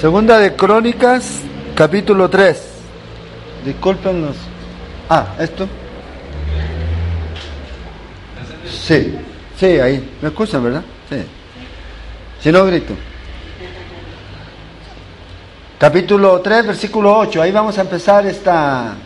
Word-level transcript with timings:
Segunda 0.00 0.38
de 0.38 0.54
Crónicas, 0.54 1.40
capítulo 1.74 2.28
3. 2.28 2.60
Discúlpenos. 3.64 4.36
Ah, 5.08 5.28
esto. 5.40 5.66
Sí, 8.68 9.16
sí, 9.58 9.66
ahí. 9.80 10.06
¿Me 10.20 10.28
escuchan, 10.28 10.62
verdad? 10.62 10.82
Sí. 11.08 11.16
Si 12.42 12.52
no, 12.52 12.66
grito. 12.66 12.92
Capítulo 15.78 16.42
3, 16.42 16.66
versículo 16.66 17.16
8. 17.16 17.40
Ahí 17.40 17.50
vamos 17.50 17.78
a 17.78 17.80
empezar 17.80 18.26
esta 18.26 18.96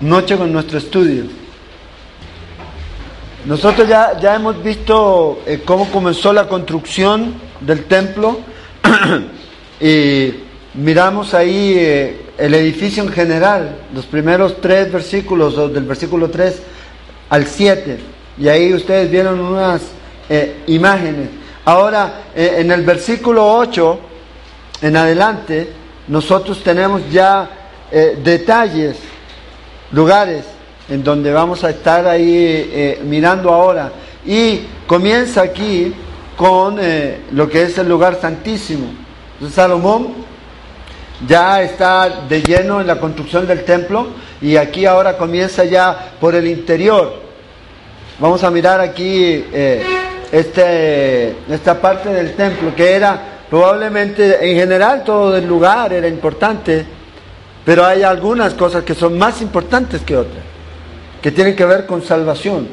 noche 0.00 0.36
con 0.36 0.52
nuestro 0.52 0.78
estudio. 0.78 1.26
Nosotros 3.44 3.86
ya, 3.86 4.18
ya 4.18 4.34
hemos 4.34 4.60
visto 4.60 5.42
eh, 5.46 5.62
cómo 5.64 5.88
comenzó 5.92 6.32
la 6.32 6.48
construcción 6.48 7.34
del 7.60 7.84
templo 7.84 8.40
y 9.80 10.34
miramos 10.74 11.34
ahí 11.34 11.74
eh, 11.76 12.20
el 12.38 12.54
edificio 12.54 13.02
en 13.02 13.10
general, 13.10 13.76
los 13.94 14.06
primeros 14.06 14.60
tres 14.60 14.92
versículos, 14.92 15.72
del 15.72 15.84
versículo 15.84 16.30
3 16.30 16.62
al 17.30 17.46
7, 17.46 17.98
y 18.38 18.48
ahí 18.48 18.72
ustedes 18.74 19.10
vieron 19.10 19.40
unas 19.40 19.82
eh, 20.28 20.62
imágenes. 20.66 21.28
Ahora, 21.64 22.22
en 22.34 22.70
el 22.70 22.82
versículo 22.82 23.52
8 23.56 23.98
en 24.82 24.96
adelante, 24.96 25.68
nosotros 26.06 26.62
tenemos 26.62 27.02
ya 27.10 27.50
detalles, 28.22 28.98
lugares 29.90 30.44
en 30.88 31.02
donde 31.02 31.32
vamos 31.32 31.64
a 31.64 31.70
estar 31.70 32.06
ahí 32.06 32.70
eh, 32.72 33.00
mirando 33.04 33.52
ahora. 33.52 33.90
Y 34.24 34.60
comienza 34.86 35.42
aquí 35.42 35.92
con 36.36 36.78
eh, 36.80 37.20
lo 37.32 37.48
que 37.48 37.62
es 37.62 37.78
el 37.78 37.88
lugar 37.88 38.20
santísimo. 38.20 38.86
Salomón 39.50 40.08
ya 41.26 41.62
está 41.62 42.08
de 42.28 42.42
lleno 42.42 42.80
en 42.80 42.86
la 42.86 43.00
construcción 43.00 43.46
del 43.46 43.64
templo 43.64 44.08
y 44.40 44.56
aquí 44.56 44.84
ahora 44.86 45.16
comienza 45.16 45.64
ya 45.64 46.12
por 46.20 46.34
el 46.34 46.46
interior. 46.46 47.22
Vamos 48.18 48.44
a 48.44 48.50
mirar 48.50 48.80
aquí 48.80 49.44
eh, 49.52 49.82
este, 50.30 51.36
esta 51.48 51.80
parte 51.80 52.10
del 52.10 52.34
templo 52.34 52.74
que 52.74 52.92
era 52.92 53.20
probablemente 53.48 54.50
en 54.50 54.56
general 54.56 55.04
todo 55.04 55.36
el 55.36 55.46
lugar 55.46 55.92
era 55.92 56.08
importante, 56.08 56.84
pero 57.64 57.84
hay 57.84 58.02
algunas 58.02 58.54
cosas 58.54 58.84
que 58.84 58.94
son 58.94 59.16
más 59.16 59.40
importantes 59.40 60.02
que 60.02 60.16
otras 60.16 60.56
que 61.26 61.32
tienen 61.32 61.56
que 61.56 61.64
ver 61.64 61.86
con 61.86 62.02
salvación. 62.02 62.68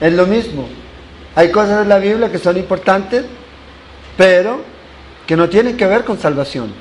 Es 0.00 0.12
lo 0.14 0.26
mismo. 0.26 0.66
Hay 1.38 1.52
cosas 1.52 1.82
en 1.82 1.88
la 1.88 2.00
Biblia 2.00 2.32
que 2.32 2.38
son 2.40 2.56
importantes, 2.56 3.24
pero 4.16 4.60
que 5.24 5.36
no 5.36 5.48
tienen 5.48 5.76
que 5.76 5.86
ver 5.86 6.02
con 6.04 6.18
salvación. 6.18 6.74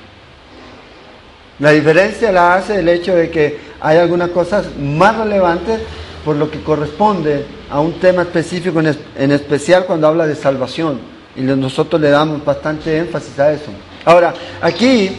La 1.60 1.70
diferencia 1.70 2.32
la 2.32 2.56
hace 2.56 2.80
el 2.80 2.90
hecho 2.90 3.14
de 3.14 3.30
que 3.30 3.60
hay 3.80 4.00
algunas 4.00 4.32
cosas 4.32 4.76
más 4.76 5.16
relevantes 5.16 5.80
por 6.26 6.38
lo 6.38 6.50
que 6.50 6.64
corresponde 6.64 7.46
a 7.70 7.80
un 7.80 8.00
tema 8.00 8.24
específico, 8.24 8.82
en, 8.82 9.32
especial 9.32 9.86
cuando 9.86 10.08
habla 10.08 10.26
de 10.26 10.34
salvación. 10.34 11.02
Y 11.36 11.42
nosotros 11.42 12.02
le 12.02 12.10
damos 12.10 12.44
bastante 12.44 12.98
énfasis 12.98 13.38
a 13.38 13.52
eso. 13.52 13.70
Ahora, 14.06 14.34
aquí 14.60 15.12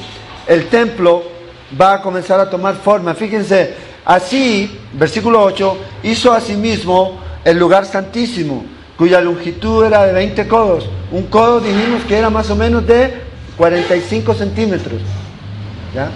el 0.49 0.67
templo 0.67 1.23
va 1.81 1.95
a 1.95 2.03
comenzar 2.03 2.41
a 2.41 2.51
tomar 2.51 2.75
forma. 2.75 3.15
Fíjense, 3.15 3.73
Así, 4.05 4.69
versículo 4.95 5.43
8, 5.45 5.77
hizo 6.03 6.33
asimismo 6.33 7.21
el 7.45 7.57
lugar 7.57 7.85
santísimo, 7.85 8.65
cuya 8.99 9.21
longitud 9.21 9.85
era 9.85 10.05
de 10.05 10.13
20 10.13 10.49
codos. 10.49 10.91
Un 11.13 11.27
codo 11.29 11.61
dijimos 11.61 12.03
que 12.03 12.19
era 12.19 12.29
más 12.29 12.51
o 12.51 12.57
menos 12.57 12.85
de 12.87 13.15
45 13.57 14.35
centímetros. 14.35 15.01
¿ya? 15.95 16.11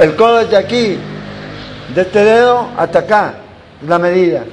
El, 0.00 0.16
codo 0.16 0.40
es 0.40 0.50
de 0.50 0.56
aquí, 0.56 0.98
de 1.94 2.00
este 2.00 2.24
dedo 2.24 2.68
hasta 2.76 3.00
acá, 3.00 3.34
la 3.86 3.98
medida. 3.98 4.44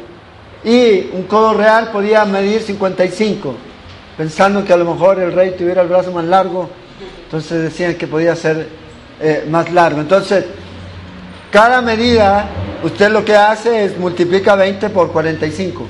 Y 0.63 1.09
un 1.13 1.23
codo 1.23 1.53
real 1.53 1.89
podía 1.91 2.25
medir 2.25 2.61
55, 2.61 3.55
pensando 4.17 4.65
que 4.65 4.73
a 4.73 4.77
lo 4.77 4.85
mejor 4.85 5.19
el 5.19 5.31
rey 5.31 5.55
tuviera 5.57 5.81
el 5.81 5.87
brazo 5.87 6.11
más 6.11 6.25
largo, 6.25 6.69
entonces 7.23 7.63
decían 7.63 7.95
que 7.95 8.07
podía 8.07 8.35
ser 8.35 8.67
eh, 9.21 9.45
más 9.49 9.71
largo. 9.71 10.01
Entonces, 10.01 10.45
cada 11.49 11.81
medida, 11.81 12.45
usted 12.83 13.09
lo 13.09 13.23
que 13.23 13.35
hace 13.35 13.85
es 13.85 13.97
multiplica 13.97 14.55
20 14.55 14.89
por 14.89 15.11
45, 15.13 15.87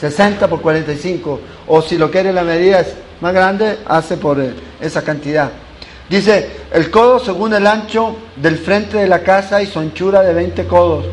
60 0.00 0.48
por 0.48 0.60
45, 0.60 1.40
o 1.66 1.82
si 1.82 1.98
lo 1.98 2.10
quiere 2.10 2.32
la 2.32 2.44
medida 2.44 2.80
es 2.80 2.94
más 3.20 3.34
grande, 3.34 3.78
hace 3.86 4.16
por 4.16 4.40
eh, 4.40 4.54
esa 4.80 5.02
cantidad. 5.02 5.50
Dice, 6.08 6.50
el 6.72 6.90
codo 6.90 7.18
según 7.18 7.52
el 7.52 7.66
ancho 7.66 8.16
del 8.36 8.58
frente 8.58 8.96
de 8.98 9.08
la 9.08 9.22
casa 9.22 9.60
y 9.60 9.66
su 9.66 9.78
anchura 9.78 10.22
de 10.22 10.32
20 10.32 10.66
codos, 10.66 11.04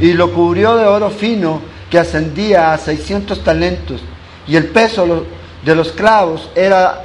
y 0.00 0.12
lo 0.12 0.32
cubrió 0.32 0.76
de 0.76 0.86
oro 0.86 1.10
fino 1.10 1.60
que 1.90 1.98
ascendía 1.98 2.72
a 2.72 2.78
600 2.78 3.42
talentos, 3.42 4.00
y 4.46 4.56
el 4.56 4.66
peso 4.66 5.26
de 5.64 5.74
los 5.74 5.92
clavos 5.92 6.48
era 6.54 7.04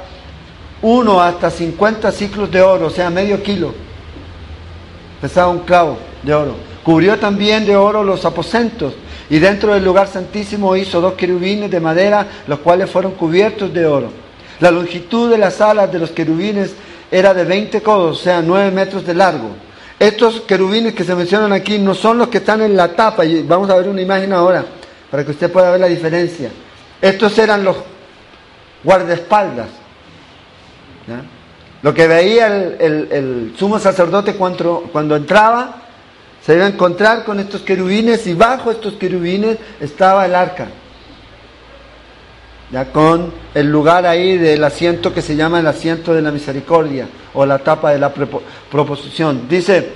uno 0.82 1.20
hasta 1.20 1.50
50 1.50 2.12
ciclos 2.12 2.50
de 2.50 2.62
oro, 2.62 2.86
o 2.86 2.90
sea, 2.90 3.10
medio 3.10 3.42
kilo. 3.42 3.74
Pesaba 5.20 5.48
un 5.48 5.60
clavo 5.60 5.98
de 6.22 6.34
oro. 6.34 6.54
Cubrió 6.82 7.18
también 7.18 7.64
de 7.64 7.76
oro 7.76 8.04
los 8.04 8.24
aposentos 8.26 8.92
y 9.30 9.38
dentro 9.38 9.74
del 9.74 9.84
lugar 9.84 10.06
santísimo 10.08 10.76
hizo 10.76 11.00
dos 11.00 11.14
querubines 11.14 11.70
de 11.70 11.80
madera, 11.80 12.26
los 12.46 12.58
cuales 12.58 12.90
fueron 12.90 13.12
cubiertos 13.12 13.72
de 13.72 13.86
oro. 13.86 14.10
La 14.60 14.70
longitud 14.70 15.30
de 15.30 15.38
las 15.38 15.60
alas 15.60 15.90
de 15.90 15.98
los 15.98 16.10
querubines 16.10 16.72
era 17.10 17.32
de 17.32 17.44
20 17.44 17.82
codos, 17.82 18.20
o 18.20 18.22
sea, 18.22 18.42
9 18.42 18.70
metros 18.70 19.06
de 19.06 19.14
largo. 19.14 19.50
Estos 19.98 20.42
querubines 20.42 20.94
que 20.94 21.04
se 21.04 21.14
mencionan 21.14 21.52
aquí 21.52 21.78
no 21.78 21.94
son 21.94 22.18
los 22.18 22.28
que 22.28 22.38
están 22.38 22.60
en 22.60 22.76
la 22.76 22.92
tapa, 22.92 23.24
y 23.24 23.42
vamos 23.42 23.70
a 23.70 23.76
ver 23.76 23.88
una 23.88 24.02
imagen 24.02 24.32
ahora 24.32 24.64
para 25.10 25.24
que 25.24 25.30
usted 25.30 25.50
pueda 25.50 25.70
ver 25.70 25.80
la 25.80 25.86
diferencia. 25.86 26.50
Estos 27.00 27.38
eran 27.38 27.64
los 27.64 27.76
guardaespaldas. 28.82 29.68
Lo 31.82 31.92
que 31.92 32.06
veía 32.06 32.46
el, 32.46 33.54
sumo 33.58 33.78
sacerdote 33.78 34.34
cuando, 34.34 34.88
cuando 34.90 35.16
entraba 35.16 35.83
se 36.44 36.54
iba 36.54 36.66
a 36.66 36.68
encontrar 36.68 37.24
con 37.24 37.40
estos 37.40 37.62
querubines 37.62 38.26
y 38.26 38.34
bajo 38.34 38.70
estos 38.70 38.94
querubines 38.94 39.56
estaba 39.80 40.26
el 40.26 40.34
arca. 40.34 40.68
Ya 42.70 42.86
con 42.92 43.32
el 43.54 43.70
lugar 43.70 44.04
ahí 44.04 44.36
del 44.36 44.62
asiento 44.64 45.14
que 45.14 45.22
se 45.22 45.36
llama 45.36 45.60
el 45.60 45.66
asiento 45.66 46.12
de 46.12 46.20
la 46.20 46.30
misericordia 46.30 47.08
o 47.32 47.46
la 47.46 47.58
tapa 47.58 47.92
de 47.92 47.98
la 47.98 48.12
proposición. 48.70 49.48
Dice, 49.48 49.88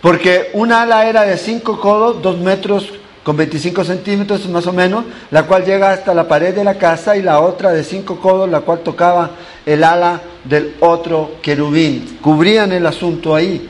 porque 0.00 0.50
una 0.54 0.82
ala 0.82 1.06
era 1.06 1.22
de 1.22 1.36
5 1.36 1.80
codos, 1.80 2.22
2 2.22 2.38
metros 2.38 2.92
con 3.22 3.36
25 3.36 3.84
centímetros 3.84 4.48
más 4.48 4.66
o 4.66 4.72
menos, 4.72 5.04
la 5.30 5.44
cual 5.44 5.64
llega 5.64 5.92
hasta 5.92 6.14
la 6.14 6.26
pared 6.26 6.54
de 6.54 6.64
la 6.64 6.74
casa 6.74 7.16
y 7.16 7.22
la 7.22 7.40
otra 7.40 7.70
de 7.72 7.84
5 7.84 8.18
codos, 8.18 8.48
la 8.48 8.60
cual 8.60 8.80
tocaba 8.80 9.30
el 9.66 9.84
ala 9.84 10.20
del 10.44 10.74
otro 10.80 11.32
querubín. 11.42 12.18
Cubrían 12.22 12.72
el 12.72 12.86
asunto 12.86 13.34
ahí. 13.34 13.68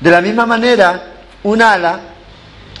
De 0.00 0.10
la 0.10 0.20
misma 0.20 0.46
manera, 0.46 1.02
un 1.42 1.60
ala 1.60 2.00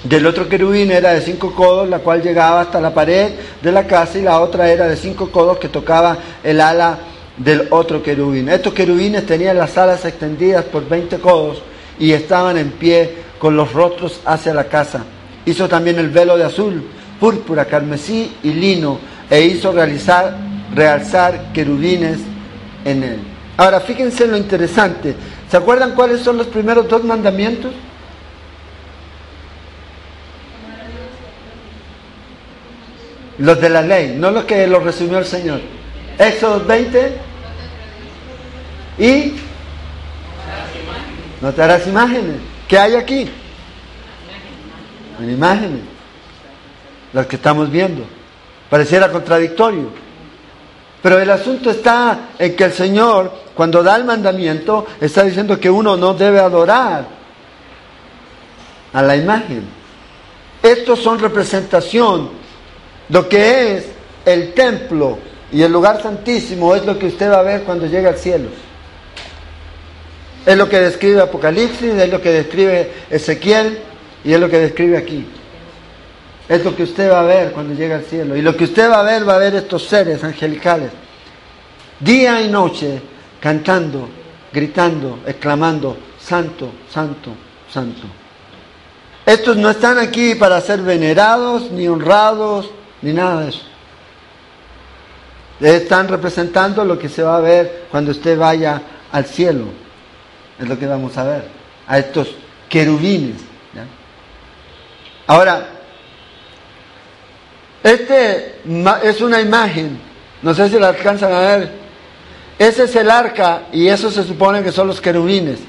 del 0.04 0.26
otro 0.26 0.48
querubín 0.48 0.92
era 0.92 1.12
de 1.12 1.20
cinco 1.20 1.52
codos, 1.52 1.88
la 1.88 1.98
cual 1.98 2.22
llegaba 2.22 2.60
hasta 2.60 2.80
la 2.80 2.94
pared 2.94 3.32
de 3.60 3.72
la 3.72 3.86
casa, 3.86 4.18
y 4.18 4.22
la 4.22 4.40
otra 4.40 4.70
era 4.70 4.86
de 4.86 4.96
cinco 4.96 5.30
codos 5.30 5.58
que 5.58 5.68
tocaba 5.68 6.16
el 6.44 6.60
ala 6.60 6.98
del 7.36 7.66
otro 7.70 8.02
querubín. 8.02 8.48
Estos 8.48 8.72
querubines 8.72 9.26
tenían 9.26 9.58
las 9.58 9.76
alas 9.76 10.04
extendidas 10.04 10.64
por 10.64 10.88
20 10.88 11.18
codos 11.18 11.62
y 11.98 12.12
estaban 12.12 12.56
en 12.56 12.70
pie 12.70 13.14
con 13.38 13.56
los 13.56 13.72
rostros 13.72 14.20
hacia 14.24 14.54
la 14.54 14.64
casa. 14.64 15.04
Hizo 15.44 15.68
también 15.68 15.98
el 15.98 16.10
velo 16.10 16.36
de 16.36 16.44
azul, 16.44 16.84
púrpura, 17.18 17.64
carmesí 17.64 18.36
y 18.42 18.52
lino, 18.52 18.98
e 19.30 19.42
hizo 19.42 19.72
realizar, 19.72 20.36
realzar 20.74 21.52
querubines 21.52 22.18
en 22.84 23.02
él. 23.02 23.18
Ahora, 23.56 23.80
fíjense 23.80 24.26
lo 24.26 24.36
interesante. 24.36 25.14
¿Se 25.50 25.56
acuerdan 25.56 25.94
cuáles 25.94 26.20
son 26.20 26.36
los 26.36 26.46
primeros 26.46 26.88
dos 26.88 27.04
mandamientos? 27.04 27.72
Los 33.38 33.60
de 33.60 33.70
la 33.70 33.82
ley, 33.82 34.16
no 34.18 34.30
los 34.30 34.44
que 34.44 34.66
los 34.66 34.82
resumió 34.82 35.18
el 35.18 35.24
Señor. 35.24 35.60
Éxodo 36.18 36.64
20 36.64 37.16
y 38.98 39.34
no 41.40 41.52
te 41.52 41.62
harás 41.62 41.86
imágenes. 41.86 42.36
¿Qué 42.66 42.78
hay 42.78 42.96
aquí? 42.96 43.30
En 45.20 45.30
imágenes. 45.30 45.80
Las 47.12 47.26
que 47.26 47.36
estamos 47.36 47.70
viendo. 47.70 48.04
Pareciera 48.68 49.10
contradictorio. 49.10 50.07
Pero 51.02 51.18
el 51.18 51.30
asunto 51.30 51.70
está 51.70 52.30
en 52.38 52.56
que 52.56 52.64
el 52.64 52.72
Señor, 52.72 53.32
cuando 53.54 53.82
da 53.82 53.96
el 53.96 54.04
mandamiento, 54.04 54.86
está 55.00 55.22
diciendo 55.22 55.58
que 55.58 55.70
uno 55.70 55.96
no 55.96 56.14
debe 56.14 56.40
adorar 56.40 57.06
a 58.92 59.02
la 59.02 59.16
imagen. 59.16 59.64
Estos 60.62 60.98
son 60.98 61.20
representación, 61.20 62.30
lo 63.10 63.28
que 63.28 63.76
es 63.76 63.86
el 64.24 64.52
templo 64.54 65.18
y 65.52 65.62
el 65.62 65.72
lugar 65.72 66.02
santísimo 66.02 66.74
es 66.74 66.84
lo 66.84 66.98
que 66.98 67.06
usted 67.06 67.30
va 67.30 67.38
a 67.38 67.42
ver 67.42 67.62
cuando 67.62 67.86
llegue 67.86 68.08
al 68.08 68.18
cielo. 68.18 68.48
Es 70.44 70.56
lo 70.56 70.68
que 70.68 70.80
describe 70.80 71.20
Apocalipsis, 71.20 71.94
es 71.94 72.10
lo 72.10 72.20
que 72.20 72.30
describe 72.30 72.92
Ezequiel 73.10 73.78
y 74.24 74.32
es 74.32 74.40
lo 74.40 74.48
que 74.48 74.58
describe 74.58 74.96
aquí. 74.96 75.26
Es 76.48 76.64
lo 76.64 76.74
que 76.74 76.84
usted 76.84 77.10
va 77.10 77.20
a 77.20 77.24
ver 77.24 77.52
cuando 77.52 77.74
llegue 77.74 77.94
al 77.94 78.04
cielo. 78.04 78.34
Y 78.34 78.42
lo 78.42 78.56
que 78.56 78.64
usted 78.64 78.90
va 78.90 79.00
a 79.00 79.02
ver, 79.02 79.28
va 79.28 79.34
a 79.34 79.38
ver 79.38 79.54
estos 79.54 79.84
seres 79.84 80.24
angelicales, 80.24 80.90
día 82.00 82.40
y 82.40 82.48
noche, 82.48 83.02
cantando, 83.40 84.08
gritando, 84.52 85.20
exclamando, 85.26 85.96
Santo, 86.18 86.70
Santo, 86.90 87.32
Santo. 87.70 88.02
Estos 89.26 89.58
no 89.58 89.68
están 89.68 89.98
aquí 89.98 90.34
para 90.36 90.58
ser 90.62 90.80
venerados, 90.80 91.70
ni 91.70 91.86
honrados, 91.86 92.70
ni 93.02 93.12
nada 93.12 93.42
de 93.42 93.48
eso. 93.50 93.62
Están 95.60 96.08
representando 96.08 96.82
lo 96.84 96.98
que 96.98 97.10
se 97.10 97.22
va 97.22 97.36
a 97.36 97.40
ver 97.40 97.86
cuando 97.90 98.12
usted 98.12 98.38
vaya 98.38 98.80
al 99.12 99.26
cielo. 99.26 99.66
Es 100.58 100.66
lo 100.66 100.78
que 100.78 100.86
vamos 100.86 101.16
a 101.18 101.24
ver. 101.24 101.44
A 101.86 101.98
estos 101.98 102.28
querubines. 102.70 103.36
Ahora, 105.26 105.77
este 107.82 108.56
es 109.02 109.20
una 109.20 109.40
imagen. 109.40 109.98
No 110.42 110.54
sé 110.54 110.68
si 110.68 110.78
la 110.78 110.88
alcanzan 110.88 111.32
a 111.32 111.40
ver. 111.40 111.72
Ese 112.58 112.84
es 112.84 112.96
el 112.96 113.10
arca 113.10 113.62
y 113.72 113.88
eso 113.88 114.10
se 114.10 114.24
supone 114.24 114.62
que 114.62 114.72
son 114.72 114.88
los 114.88 115.00
querubines. 115.00 115.60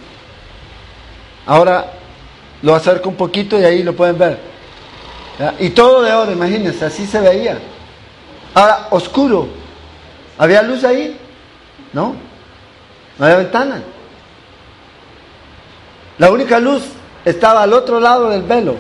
Ahora 1.46 1.92
lo 2.62 2.76
acerco 2.76 3.10
un 3.10 3.16
poquito 3.16 3.60
y 3.60 3.64
ahí 3.64 3.84
lo 3.84 3.96
pueden 3.96 4.18
ver. 4.18 4.40
Y 5.60 5.70
todo 5.70 6.02
de 6.02 6.12
oro, 6.12 6.32
imagínense, 6.32 6.86
así 6.86 7.06
se 7.06 7.22
veía. 7.22 7.58
Ahora, 8.54 8.88
oscuro. 8.90 9.48
¿Había 10.38 10.62
luz 10.64 10.84
ahí? 10.84 11.18
No. 11.94 12.16
No 13.18 13.26
había 13.26 13.38
ventana. 13.38 13.82
La 16.18 16.32
única 16.32 16.60
luz 16.60 16.84
estaba 17.24 17.64
al 17.64 17.74
otro 17.74 18.00
lado 18.00 18.30
del 18.30 18.44
velo. 18.44 18.76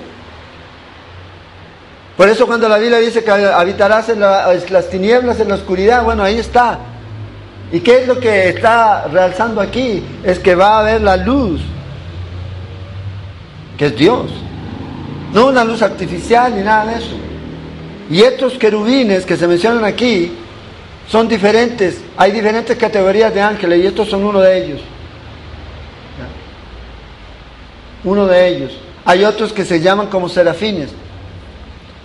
Por 2.19 2.27
eso 2.27 2.48
cuando 2.48 2.68
la 2.68 2.77
Biblia 2.77 2.98
dice 2.98 3.24
que 3.24 3.31
habitarás 3.31 4.10
en 4.10 4.19
las 4.19 4.89
tinieblas, 4.89 5.39
en 5.39 5.48
la 5.48 5.56
oscuridad, 5.56 6.04
bueno, 6.04 6.21
ahí 6.21 6.38
está. 6.38 6.77
¿Y 7.71 7.80
qué 7.80 8.01
es 8.01 8.07
lo 8.10 8.19
que 8.19 8.50
está 8.50 9.07
realzando 9.07 9.62
aquí? 9.62 10.04
Es 10.25 10.38
que 10.38 10.54
va 10.54 10.74
a 10.74 10.80
haber 10.81 11.01
la 11.01 11.16
luz, 11.16 11.62
que 13.77 13.86
es 13.86 13.95
Dios. 13.95 14.31
No 15.31 15.48
una 15.48 15.63
luz 15.63 15.81
artificial 15.81 16.54
ni 16.57 16.62
nada 16.62 16.88
de 16.88 16.98
eso. 16.98 17.16
Y 18.10 18.21
estos 18.21 18.56
querubines 18.56 19.25
que 19.25 19.38
se 19.38 19.48
mencionan 19.48 19.86
aquí 19.86 20.33
son 21.07 21.25
diferentes. 21.25 22.01
Hay 22.18 22.33
diferentes 22.33 22.75
categorías 22.75 23.33
de 23.33 23.42
ángeles 23.42 23.81
y 23.81 23.88
estos 23.88 24.10
son 24.10 24.25
uno 24.25 24.42
de 24.42 24.66
ellos. 24.66 24.81
Uno 28.04 28.27
de 28.27 28.45
ellos. 28.45 28.77
Hay 29.06 29.24
otros 29.24 29.54
que 29.54 29.63
se 29.63 29.80
llaman 29.80 30.07
como 30.07 30.27
serafines. 30.27 30.89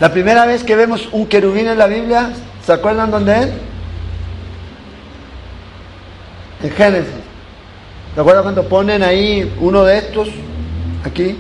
La 0.05 0.13
primera 0.13 0.45
vez 0.45 0.63
que 0.63 0.77
vemos 0.77 1.09
un 1.13 1.27
querubín 1.27 1.67
en 1.67 1.79
la 1.79 1.87
Biblia, 1.87 2.29
¿se 2.63 2.75
acuerdan 2.75 3.11
dónde 3.11 3.41
es? 3.41 3.49
En 6.63 6.71
Génesis. 6.73 7.15
¿Se 8.15 8.21
acuerdan 8.21 8.43
cuando 8.43 8.69
ponen 8.69 9.03
ahí 9.03 9.51
uno 9.61 9.83
de 9.83 9.97
estos 9.97 10.29
aquí? 11.07 11.39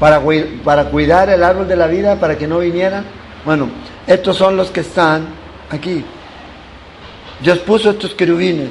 para, 0.00 0.22
para 0.64 0.86
cuidar 0.86 1.28
el 1.28 1.44
árbol 1.44 1.68
de 1.68 1.76
la 1.76 1.86
vida, 1.86 2.18
para 2.18 2.38
que 2.38 2.48
no 2.48 2.60
vinieran. 2.60 3.04
Bueno, 3.44 3.68
estos 4.06 4.38
son 4.38 4.56
los 4.56 4.70
que 4.70 4.80
están 4.80 5.26
aquí. 5.68 6.02
Dios 7.42 7.58
puso 7.58 7.90
estos 7.90 8.14
querubines 8.14 8.70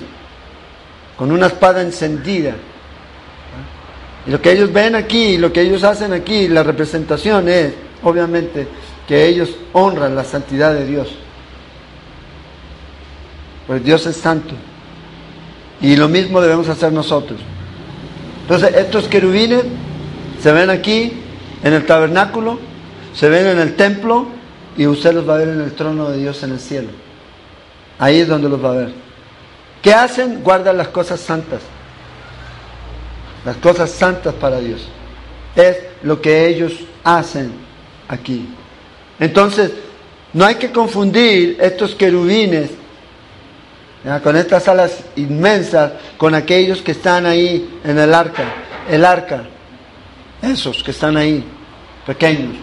con 1.15 1.31
una 1.31 1.45
espada 1.45 1.83
encendida. 1.83 2.55
Y 4.25 4.31
lo 4.31 4.41
que 4.41 4.51
ellos 4.51 4.73
ven 4.73 4.95
aquí, 4.95 5.37
lo 5.37 5.53
que 5.53 5.61
ellos 5.61 5.83
hacen 5.83 6.11
aquí, 6.11 6.47
la 6.47 6.63
representación 6.63 7.47
es, 7.47 7.82
obviamente, 8.03 8.67
que 9.07 9.27
ellos 9.27 9.55
honran 9.73 10.15
la 10.15 10.23
santidad 10.23 10.73
de 10.73 10.85
Dios. 10.85 11.09
Pues 13.67 13.83
Dios 13.83 14.05
es 14.05 14.15
santo. 14.15 14.53
Y 15.81 15.95
lo 15.95 16.07
mismo 16.07 16.41
debemos 16.41 16.69
hacer 16.69 16.91
nosotros. 16.91 17.39
Entonces, 18.41 18.75
estos 18.75 19.07
querubines 19.07 19.63
se 20.41 20.51
ven 20.51 20.69
aquí 20.69 21.13
en 21.63 21.73
el 21.73 21.85
tabernáculo, 21.85 22.59
se 23.13 23.29
ven 23.29 23.47
en 23.47 23.59
el 23.59 23.75
templo 23.75 24.27
y 24.77 24.87
usted 24.87 25.13
los 25.13 25.27
va 25.27 25.35
a 25.35 25.37
ver 25.37 25.49
en 25.49 25.61
el 25.61 25.73
trono 25.73 26.09
de 26.09 26.17
Dios 26.17 26.43
en 26.43 26.51
el 26.51 26.59
cielo. 26.59 26.89
Ahí 27.99 28.19
es 28.19 28.27
donde 28.27 28.49
los 28.49 28.63
va 28.63 28.71
a 28.71 28.75
ver. 28.75 28.93
¿Qué 29.81 29.93
hacen? 29.93 30.41
Guardan 30.43 30.77
las 30.77 30.89
cosas 30.89 31.19
santas. 31.19 31.61
Las 33.45 33.57
cosas 33.57 33.91
santas 33.91 34.33
para 34.33 34.59
Dios. 34.59 34.87
Es 35.55 35.77
lo 36.01 36.21
que 36.21 36.47
ellos 36.47 36.73
hacen 37.03 37.51
aquí. 38.07 38.47
Entonces, 39.19 39.71
no 40.33 40.45
hay 40.45 40.55
que 40.55 40.71
confundir 40.71 41.57
estos 41.59 41.95
querubines 41.95 42.71
con 44.21 44.35
estas 44.35 44.67
alas 44.67 44.99
inmensas 45.15 45.93
con 46.17 46.35
aquellos 46.35 46.81
que 46.81 46.91
están 46.91 47.25
ahí 47.25 47.79
en 47.83 47.97
el 47.97 48.13
arca. 48.13 48.43
El 48.89 49.05
arca 49.05 49.43
esos 50.43 50.83
que 50.83 50.91
están 50.91 51.15
ahí, 51.15 51.43
pequeños. 52.05 52.57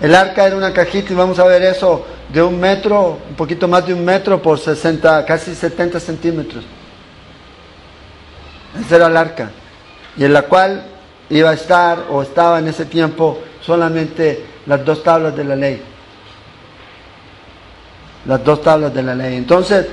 El 0.00 0.14
arca 0.14 0.46
era 0.46 0.56
una 0.56 0.72
cajita 0.72 1.12
y 1.12 1.16
vamos 1.16 1.38
a 1.38 1.44
ver 1.44 1.62
eso 1.62 2.06
de 2.32 2.42
un 2.42 2.58
metro, 2.58 3.18
un 3.28 3.36
poquito 3.36 3.68
más 3.68 3.86
de 3.86 3.92
un 3.92 4.04
metro 4.04 4.40
por 4.40 4.58
60, 4.58 5.24
casi 5.26 5.54
70 5.54 6.00
centímetros. 6.00 6.64
Esa 8.80 8.96
era 8.96 9.06
el 9.06 9.16
arca. 9.16 9.50
Y 10.16 10.24
en 10.24 10.32
la 10.32 10.42
cual 10.42 10.82
iba 11.28 11.50
a 11.50 11.54
estar 11.54 12.06
o 12.10 12.22
estaba 12.22 12.58
en 12.58 12.68
ese 12.68 12.86
tiempo 12.86 13.38
solamente 13.64 14.44
las 14.66 14.84
dos 14.84 15.02
tablas 15.02 15.34
de 15.36 15.44
la 15.44 15.56
ley. 15.56 15.82
Las 18.26 18.44
dos 18.44 18.62
tablas 18.62 18.92
de 18.94 19.02
la 19.02 19.14
ley. 19.14 19.36
Entonces, 19.36 19.86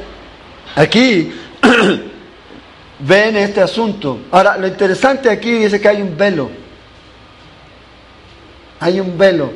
aquí 0.75 1.31
ven 2.99 3.35
este 3.37 3.61
asunto. 3.61 4.19
Ahora, 4.31 4.57
lo 4.57 4.67
interesante 4.67 5.29
aquí 5.29 5.53
dice 5.53 5.79
que 5.79 5.87
hay 5.87 6.01
un 6.01 6.17
velo. 6.17 6.49
Hay 8.79 8.99
un 8.99 9.17
velo 9.17 9.51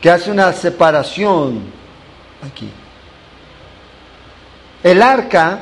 que 0.00 0.10
hace 0.10 0.30
una 0.30 0.52
separación 0.52 1.62
aquí. 2.46 2.70
El 4.82 5.02
arca 5.02 5.60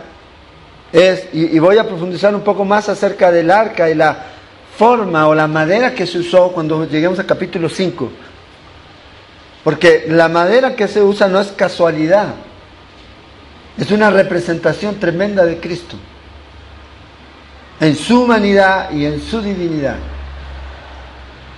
es, 0.92 1.28
y, 1.32 1.58
voy 1.58 1.78
a 1.78 1.86
profundizar 1.86 2.34
un 2.34 2.42
poco 2.42 2.64
más 2.64 2.88
acerca 2.88 3.30
del 3.30 3.50
arca 3.50 3.88
y 3.88 3.94
la 3.94 4.26
forma 4.82 5.28
o 5.28 5.34
la 5.36 5.46
madera 5.46 5.94
que 5.94 6.08
se 6.08 6.18
usó 6.18 6.50
cuando 6.50 6.84
lleguemos 6.88 7.16
al 7.20 7.26
capítulo 7.26 7.68
5. 7.68 8.10
Porque 9.62 10.06
la 10.08 10.28
madera 10.28 10.74
que 10.74 10.88
se 10.88 11.00
usa 11.00 11.28
no 11.28 11.40
es 11.40 11.52
casualidad, 11.52 12.34
es 13.78 13.92
una 13.92 14.10
representación 14.10 14.98
tremenda 14.98 15.44
de 15.44 15.60
Cristo 15.60 15.96
en 17.78 17.94
su 17.94 18.24
humanidad 18.24 18.90
y 18.90 19.04
en 19.04 19.22
su 19.22 19.40
divinidad. 19.40 19.98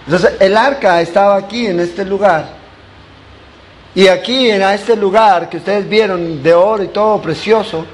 Entonces 0.04 0.34
el 0.38 0.54
arca 0.54 1.00
estaba 1.00 1.36
aquí 1.36 1.66
en 1.66 1.80
este 1.80 2.04
lugar. 2.04 2.46
Y 3.94 4.06
aquí 4.06 4.50
en 4.50 4.60
este 4.60 4.96
lugar 4.96 5.48
que 5.48 5.56
ustedes 5.56 5.88
vieron 5.88 6.42
de 6.42 6.52
oro 6.52 6.82
y 6.82 6.88
todo 6.88 7.22
precioso, 7.22 7.86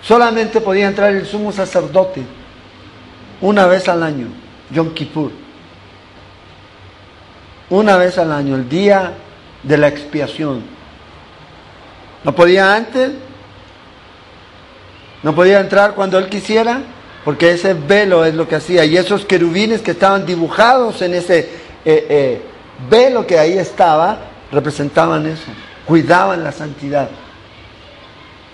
solamente 0.00 0.58
podía 0.62 0.88
entrar 0.88 1.14
el 1.14 1.26
sumo 1.26 1.52
sacerdote 1.52 2.22
una 3.42 3.66
vez 3.66 3.86
al 3.86 4.02
año, 4.02 4.39
Yom 4.72 4.94
Kippur. 4.94 5.32
Una 7.70 7.96
vez 7.96 8.18
al 8.18 8.32
año, 8.32 8.56
el 8.56 8.68
día 8.68 9.12
de 9.62 9.78
la 9.78 9.88
expiación. 9.88 10.62
No 12.24 12.34
podía 12.34 12.74
antes, 12.74 13.12
no 15.22 15.34
podía 15.34 15.60
entrar 15.60 15.94
cuando 15.94 16.18
él 16.18 16.28
quisiera, 16.28 16.80
porque 17.24 17.52
ese 17.52 17.74
velo 17.74 18.24
es 18.24 18.34
lo 18.34 18.48
que 18.48 18.56
hacía. 18.56 18.84
Y 18.84 18.96
esos 18.96 19.24
querubines 19.24 19.82
que 19.82 19.92
estaban 19.92 20.26
dibujados 20.26 21.02
en 21.02 21.14
ese 21.14 21.38
eh, 21.84 22.06
eh, 22.08 22.42
velo 22.88 23.26
que 23.26 23.38
ahí 23.38 23.58
estaba, 23.58 24.18
representaban 24.50 25.26
eso. 25.26 25.50
Cuidaban 25.86 26.42
la 26.42 26.52
santidad. 26.52 27.08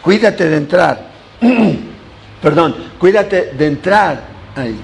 Cuídate 0.03 0.49
de 0.49 0.57
entrar. 0.57 1.07
Perdón, 2.43 2.77
cuídate 2.99 3.53
de 3.53 3.67
entrar 3.67 4.21
ahí. 4.55 4.79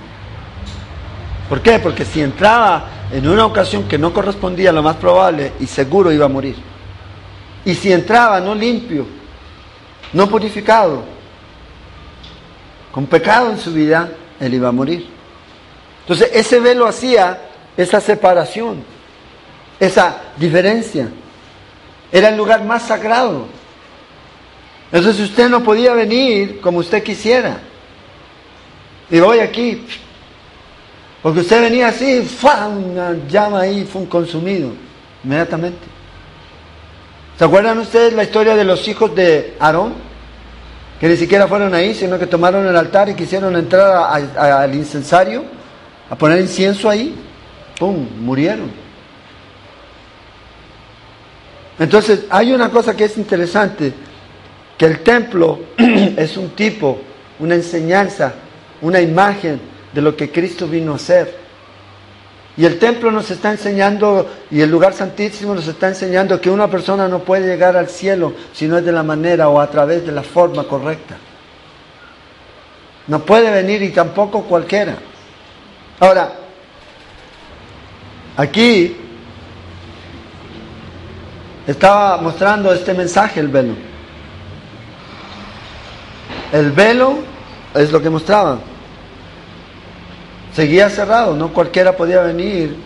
¿Por 1.52 1.60
qué? 1.60 1.78
Porque 1.80 2.06
si 2.06 2.22
entraba 2.22 3.08
en 3.12 3.28
una 3.28 3.44
ocasión 3.44 3.86
que 3.86 3.98
no 3.98 4.10
correspondía, 4.10 4.72
lo 4.72 4.82
más 4.82 4.96
probable 4.96 5.52
y 5.60 5.66
seguro 5.66 6.10
iba 6.10 6.24
a 6.24 6.28
morir. 6.30 6.56
Y 7.66 7.74
si 7.74 7.92
entraba 7.92 8.40
no 8.40 8.54
limpio, 8.54 9.04
no 10.14 10.30
purificado, 10.30 11.02
con 12.90 13.04
pecado 13.04 13.50
en 13.50 13.58
su 13.58 13.70
vida, 13.70 14.12
él 14.40 14.54
iba 14.54 14.70
a 14.70 14.72
morir. 14.72 15.06
Entonces 16.00 16.30
ese 16.32 16.58
velo 16.58 16.86
hacía 16.86 17.38
esa 17.76 18.00
separación, 18.00 18.82
esa 19.78 20.22
diferencia. 20.38 21.10
Era 22.10 22.30
el 22.30 22.36
lugar 22.38 22.64
más 22.64 22.84
sagrado. 22.84 23.44
Entonces 24.90 25.20
usted 25.20 25.50
no 25.50 25.62
podía 25.62 25.92
venir 25.92 26.62
como 26.62 26.78
usted 26.78 27.02
quisiera. 27.02 27.60
Y 29.10 29.20
voy 29.20 29.40
aquí, 29.40 29.84
porque 31.22 31.40
usted 31.40 31.62
venía 31.62 31.88
así, 31.88 32.28
una 32.42 33.16
llama 33.28 33.60
ahí, 33.60 33.84
fue 33.84 34.02
un 34.02 34.08
consumido, 34.08 34.70
inmediatamente. 35.22 35.86
¿Se 37.38 37.44
acuerdan 37.44 37.78
ustedes 37.78 38.12
la 38.12 38.24
historia 38.24 38.56
de 38.56 38.64
los 38.64 38.86
hijos 38.88 39.14
de 39.14 39.56
Aarón? 39.60 39.94
Que 40.98 41.08
ni 41.08 41.16
siquiera 41.16 41.46
fueron 41.46 41.74
ahí, 41.74 41.94
sino 41.94 42.18
que 42.18 42.26
tomaron 42.26 42.66
el 42.66 42.76
altar 42.76 43.08
y 43.08 43.14
quisieron 43.14 43.54
entrar 43.56 44.20
al 44.36 44.74
incensario, 44.74 45.44
a 46.10 46.16
poner 46.16 46.40
incienso 46.40 46.90
ahí. 46.90 47.14
¡Pum! 47.78 48.06
Murieron. 48.20 48.70
Entonces, 51.78 52.24
hay 52.30 52.52
una 52.52 52.68
cosa 52.68 52.96
que 52.96 53.04
es 53.04 53.16
interesante, 53.16 53.92
que 54.76 54.86
el 54.86 55.00
templo 55.00 55.60
es 55.78 56.36
un 56.36 56.50
tipo, 56.50 57.00
una 57.38 57.54
enseñanza, 57.54 58.34
una 58.80 59.00
imagen 59.00 59.71
de 59.92 60.00
lo 60.00 60.16
que 60.16 60.30
Cristo 60.30 60.66
vino 60.66 60.92
a 60.92 60.96
hacer. 60.96 61.42
Y 62.56 62.66
el 62.66 62.78
templo 62.78 63.10
nos 63.10 63.30
está 63.30 63.50
enseñando, 63.50 64.28
y 64.50 64.60
el 64.60 64.70
lugar 64.70 64.92
santísimo 64.92 65.54
nos 65.54 65.66
está 65.66 65.88
enseñando 65.88 66.40
que 66.40 66.50
una 66.50 66.68
persona 66.68 67.08
no 67.08 67.20
puede 67.20 67.46
llegar 67.46 67.76
al 67.76 67.88
cielo 67.88 68.34
si 68.52 68.68
no 68.68 68.76
es 68.76 68.84
de 68.84 68.92
la 68.92 69.02
manera 69.02 69.48
o 69.48 69.58
a 69.58 69.70
través 69.70 70.04
de 70.04 70.12
la 70.12 70.22
forma 70.22 70.64
correcta. 70.64 71.16
No 73.06 73.20
puede 73.20 73.50
venir 73.50 73.82
y 73.82 73.88
tampoco 73.88 74.42
cualquiera. 74.42 74.96
Ahora, 75.98 76.32
aquí 78.36 78.96
estaba 81.66 82.18
mostrando 82.18 82.72
este 82.72 82.92
mensaje 82.92 83.40
el 83.40 83.48
velo. 83.48 83.74
El 86.52 86.70
velo 86.70 87.18
es 87.74 87.90
lo 87.90 88.02
que 88.02 88.10
mostraba 88.10 88.58
seguía 90.54 90.90
cerrado, 90.90 91.34
no 91.34 91.52
cualquiera 91.52 91.96
podía 91.96 92.22
venir 92.22 92.76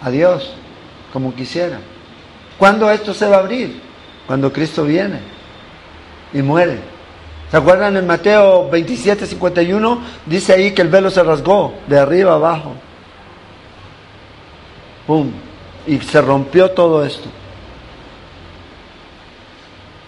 a 0.00 0.10
Dios 0.10 0.52
como 1.12 1.34
quisiera. 1.34 1.78
¿Cuándo 2.58 2.90
esto 2.90 3.12
se 3.14 3.26
va 3.26 3.36
a 3.36 3.40
abrir? 3.40 3.80
Cuando 4.26 4.52
Cristo 4.52 4.84
viene 4.84 5.20
y 6.32 6.42
muere. 6.42 6.78
¿Se 7.50 7.56
acuerdan 7.56 7.96
en 7.96 8.06
Mateo 8.06 8.70
27, 8.70 9.26
51? 9.26 10.02
Dice 10.24 10.54
ahí 10.54 10.72
que 10.72 10.82
el 10.82 10.88
velo 10.88 11.10
se 11.10 11.22
rasgó 11.22 11.74
de 11.86 11.98
arriba 11.98 12.34
abajo. 12.34 12.74
¡Pum! 15.06 15.30
Y 15.86 15.98
se 15.98 16.22
rompió 16.22 16.70
todo 16.70 17.04
esto. 17.04 17.28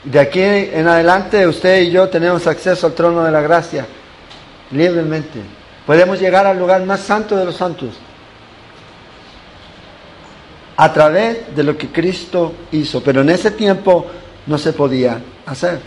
De 0.05 0.21
aquí 0.21 0.41
en 0.41 0.87
adelante 0.87 1.47
usted 1.47 1.83
y 1.83 1.91
yo 1.91 2.09
tenemos 2.09 2.47
acceso 2.47 2.87
al 2.87 2.95
trono 2.95 3.25
de 3.25 3.31
la 3.31 3.41
gracia 3.41 3.87
libremente. 4.71 5.41
Podemos 5.87 6.19
llegar 6.19 6.47
al 6.47 6.59
lugar 6.59 6.85
más 6.85 7.01
santo 7.01 7.37
de 7.37 7.45
los 7.45 7.57
santos 7.57 7.91
a 10.77 10.93
través 10.93 11.55
de 11.55 11.63
lo 11.63 11.77
que 11.77 11.89
Cristo 11.89 12.53
hizo, 12.73 13.03
pero 13.03 13.21
en 13.21 13.31
ese 13.31 13.51
tiempo 13.53 14.07
no 14.47 14.59
se 14.59 14.73
podía 14.73 15.21
hacer. 15.47 15.81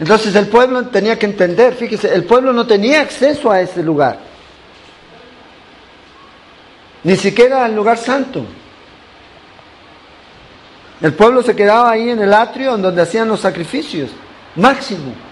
Entonces 0.00 0.34
el 0.34 0.46
pueblo 0.46 0.86
tenía 0.86 1.18
que 1.18 1.26
entender, 1.26 1.74
fíjese, 1.74 2.14
el 2.14 2.24
pueblo 2.24 2.52
no 2.52 2.66
tenía 2.66 3.00
acceso 3.00 3.50
a 3.50 3.60
ese 3.60 3.82
lugar, 3.82 4.18
ni 7.02 7.16
siquiera 7.16 7.64
al 7.64 7.74
lugar 7.74 7.98
santo. 7.98 8.44
El 11.00 11.12
pueblo 11.12 11.42
se 11.42 11.54
quedaba 11.54 11.90
ahí 11.90 12.10
en 12.10 12.20
el 12.20 12.32
atrio 12.32 12.74
en 12.74 12.82
donde 12.82 13.02
hacían 13.02 13.28
los 13.28 13.40
sacrificios, 13.40 14.10
máximo. 14.56 15.27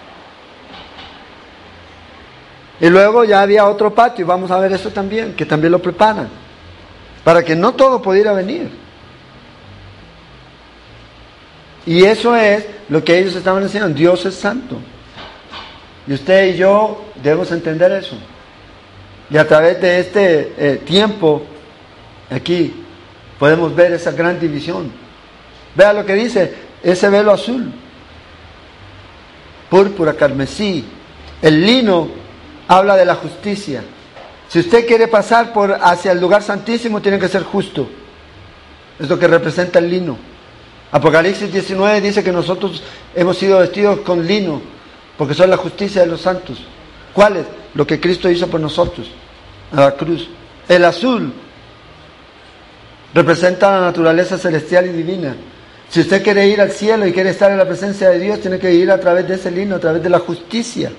Y 2.80 2.88
luego 2.88 3.24
ya 3.24 3.40
había 3.40 3.66
otro 3.66 3.94
patio, 3.94 4.24
y 4.24 4.28
vamos 4.28 4.50
a 4.50 4.58
ver 4.58 4.72
eso 4.72 4.90
también, 4.90 5.34
que 5.34 5.46
también 5.46 5.72
lo 5.72 5.80
preparan, 5.80 6.28
para 7.24 7.42
que 7.42 7.56
no 7.56 7.72
todo 7.72 8.02
pudiera 8.02 8.32
venir. 8.32 8.70
Y 11.86 12.04
eso 12.04 12.36
es 12.36 12.66
lo 12.88 13.02
que 13.02 13.18
ellos 13.18 13.34
estaban 13.34 13.62
enseñando, 13.62 13.96
Dios 13.96 14.26
es 14.26 14.34
santo. 14.34 14.76
Y 16.06 16.12
usted 16.12 16.54
y 16.54 16.56
yo 16.56 17.04
debemos 17.22 17.50
entender 17.52 17.92
eso. 17.92 18.16
Y 19.30 19.36
a 19.36 19.46
través 19.46 19.80
de 19.80 20.00
este 20.00 20.52
eh, 20.58 20.76
tiempo, 20.84 21.42
aquí, 22.30 22.84
podemos 23.38 23.74
ver 23.74 23.92
esa 23.92 24.12
gran 24.12 24.38
división. 24.38 24.92
Vea 25.74 25.92
lo 25.92 26.04
que 26.04 26.14
dice, 26.14 26.54
ese 26.82 27.08
velo 27.08 27.32
azul, 27.32 27.72
púrpura, 29.70 30.14
carmesí, 30.14 30.84
el 31.42 31.64
lino 31.64 32.25
habla 32.68 32.96
de 32.96 33.04
la 33.04 33.14
justicia. 33.14 33.82
Si 34.48 34.60
usted 34.60 34.86
quiere 34.86 35.08
pasar 35.08 35.52
por 35.52 35.72
hacia 35.72 36.12
el 36.12 36.20
lugar 36.20 36.42
santísimo, 36.42 37.00
tiene 37.00 37.18
que 37.18 37.28
ser 37.28 37.42
justo. 37.42 37.88
Es 38.98 39.08
lo 39.08 39.18
que 39.18 39.26
representa 39.26 39.78
el 39.78 39.90
lino. 39.90 40.16
Apocalipsis 40.92 41.52
19 41.52 42.00
dice 42.00 42.22
que 42.22 42.32
nosotros 42.32 42.82
hemos 43.14 43.36
sido 43.36 43.58
vestidos 43.58 44.00
con 44.00 44.26
lino, 44.26 44.62
porque 45.18 45.34
son 45.34 45.50
la 45.50 45.56
justicia 45.56 46.02
de 46.02 46.06
los 46.06 46.20
santos. 46.20 46.58
¿Cuál 47.12 47.38
es? 47.38 47.46
Lo 47.74 47.86
que 47.86 48.00
Cristo 48.00 48.30
hizo 48.30 48.46
por 48.46 48.60
nosotros, 48.60 49.10
a 49.72 49.80
la 49.80 49.90
cruz. 49.92 50.28
El 50.68 50.84
azul 50.84 51.32
representa 53.12 53.72
la 53.72 53.80
naturaleza 53.80 54.38
celestial 54.38 54.86
y 54.86 54.90
divina. 54.90 55.34
Si 55.88 56.00
usted 56.00 56.22
quiere 56.22 56.46
ir 56.46 56.60
al 56.60 56.70
cielo 56.70 57.06
y 57.06 57.12
quiere 57.12 57.30
estar 57.30 57.50
en 57.50 57.58
la 57.58 57.66
presencia 57.66 58.10
de 58.10 58.18
Dios, 58.18 58.40
tiene 58.40 58.58
que 58.58 58.72
ir 58.72 58.90
a 58.90 59.00
través 59.00 59.26
de 59.28 59.34
ese 59.34 59.50
lino, 59.50 59.76
a 59.76 59.80
través 59.80 60.02
de 60.02 60.10
la 60.10 60.18
justicia 60.18 60.90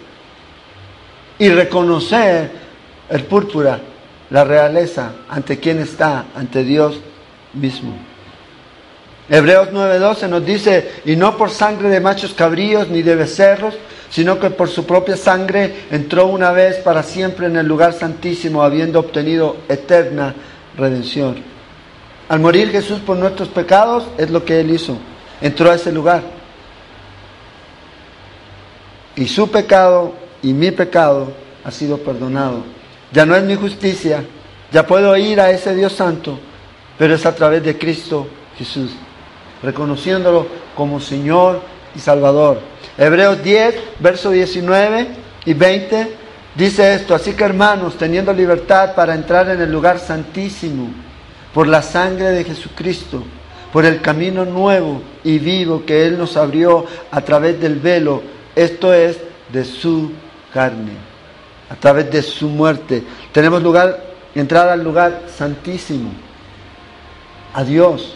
y 1.40 1.50
reconocer 1.50 2.50
el 3.10 3.24
púrpura, 3.24 3.80
la 4.30 4.44
realeza, 4.44 5.14
ante 5.30 5.60
quién 5.60 5.80
está, 5.80 6.26
ante 6.36 6.64
Dios 6.64 7.00
mismo. 7.54 7.96
Hebreos 9.30 9.70
9:12 9.72 10.30
nos 10.30 10.46
dice, 10.46 11.02
y 11.06 11.16
no 11.16 11.38
por 11.38 11.50
sangre 11.50 11.90
de 11.90 12.00
machos 12.00 12.34
cabríos 12.34 12.90
ni 12.90 13.02
de 13.02 13.16
becerros, 13.16 13.76
sino 14.10 14.40
que 14.40 14.50
por 14.50 14.70
su 14.70 14.86
propia 14.86 15.18
sangre 15.18 15.86
entró 15.92 16.28
una 16.28 16.52
vez 16.52 16.78
para 16.78 17.04
siempre 17.04 17.48
en 17.48 17.58
el 17.58 17.68
lugar 17.68 17.94
santísimo, 17.94 18.64
habiendo 18.64 19.00
obtenido 19.00 19.58
eterna 19.68 20.34
redención. 20.78 21.44
Al 22.30 22.40
morir 22.40 22.72
Jesús 22.72 23.00
por 23.00 23.18
nuestros 23.18 23.50
pecados, 23.50 24.06
es 24.18 24.30
lo 24.30 24.44
que 24.46 24.60
Él 24.60 24.72
hizo, 24.72 24.98
entró 25.42 25.72
a 25.72 25.76
ese 25.76 25.92
lugar. 25.92 26.24
Y 29.16 29.28
su 29.28 29.50
pecado 29.50 30.14
y 30.42 30.54
mi 30.54 30.72
pecado 30.72 31.32
ha 31.64 31.72
sido 31.72 31.98
perdonado. 31.98 32.64
Ya 33.12 33.26
no 33.26 33.36
es 33.36 33.44
mi 33.44 33.56
justicia, 33.56 34.24
ya 34.72 34.86
puedo 34.86 35.16
ir 35.18 35.40
a 35.40 35.50
ese 35.52 35.76
Dios 35.76 35.94
santo, 35.94 36.40
pero 36.98 37.16
es 37.16 37.26
a 37.26 37.36
través 37.36 37.64
de 37.64 37.78
Cristo 37.78 38.28
Jesús, 38.58 38.92
reconociéndolo 39.64 40.48
como 40.76 41.00
Señor 41.00 41.62
y 41.96 42.00
Salvador. 42.00 42.60
Hebreos 42.98 43.42
10, 43.44 43.76
versos 44.00 44.34
19 44.34 45.08
y 45.46 45.54
20 45.54 46.16
dice 46.56 46.96
esto, 46.96 47.16
así 47.16 47.34
que 47.34 47.44
hermanos, 47.44 47.98
teniendo 47.98 48.34
libertad 48.34 48.96
para 48.96 49.14
entrar 49.14 49.50
en 49.50 49.62
el 49.62 49.72
lugar 49.72 50.00
santísimo, 50.00 50.90
por 51.54 51.68
la 51.68 51.82
sangre 51.82 52.30
de 52.30 52.44
Jesucristo, 52.44 53.24
por 53.72 53.86
el 53.86 54.02
camino 54.02 54.46
nuevo 54.46 55.02
y 55.24 55.40
vivo 55.40 55.84
que 55.86 56.06
Él 56.06 56.18
nos 56.18 56.38
abrió 56.38 56.86
a 57.12 57.22
través 57.22 57.60
del 57.60 57.80
velo, 57.80 58.22
esto 58.56 58.94
es 58.94 59.18
de 59.52 59.64
su 59.64 60.12
carne, 60.58 60.94
a 61.70 61.76
través 61.76 62.10
de 62.10 62.24
su 62.24 62.50
muerte. 62.50 63.04
Tenemos 63.32 63.62
lugar, 63.62 63.96
entrar 64.34 64.68
al 64.70 64.84
lugar 64.84 65.26
santísimo, 65.28 66.10
a 67.54 67.64
Dios. 67.64 68.16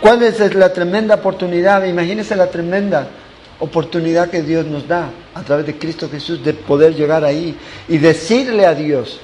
¿Cuál 0.00 0.22
es 0.22 0.54
la 0.54 0.72
tremenda 0.72 1.16
oportunidad? 1.16 1.84
Imagínense 1.84 2.34
la 2.34 2.50
tremenda 2.50 3.08
oportunidad 3.58 4.30
que 4.30 4.40
Dios 4.40 4.64
nos 4.64 4.88
da 4.88 5.10
a 5.34 5.42
través 5.42 5.66
de 5.66 5.76
Cristo 5.76 6.08
Jesús 6.08 6.42
de 6.42 6.54
poder 6.54 6.94
llegar 6.94 7.26
ahí 7.26 7.54
y 7.86 7.98
decirle 7.98 8.64
a 8.64 8.74
Dios, 8.74 9.20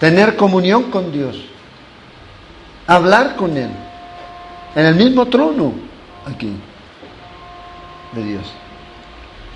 tener 0.00 0.34
comunión 0.34 0.90
con 0.90 1.12
Dios, 1.12 1.44
hablar 2.88 3.36
con 3.36 3.56
Él, 3.56 3.70
en 4.74 4.86
el 4.86 4.96
mismo 4.96 5.26
trono 5.26 5.74
aquí 6.26 6.56
de 8.14 8.24
Dios 8.24 8.59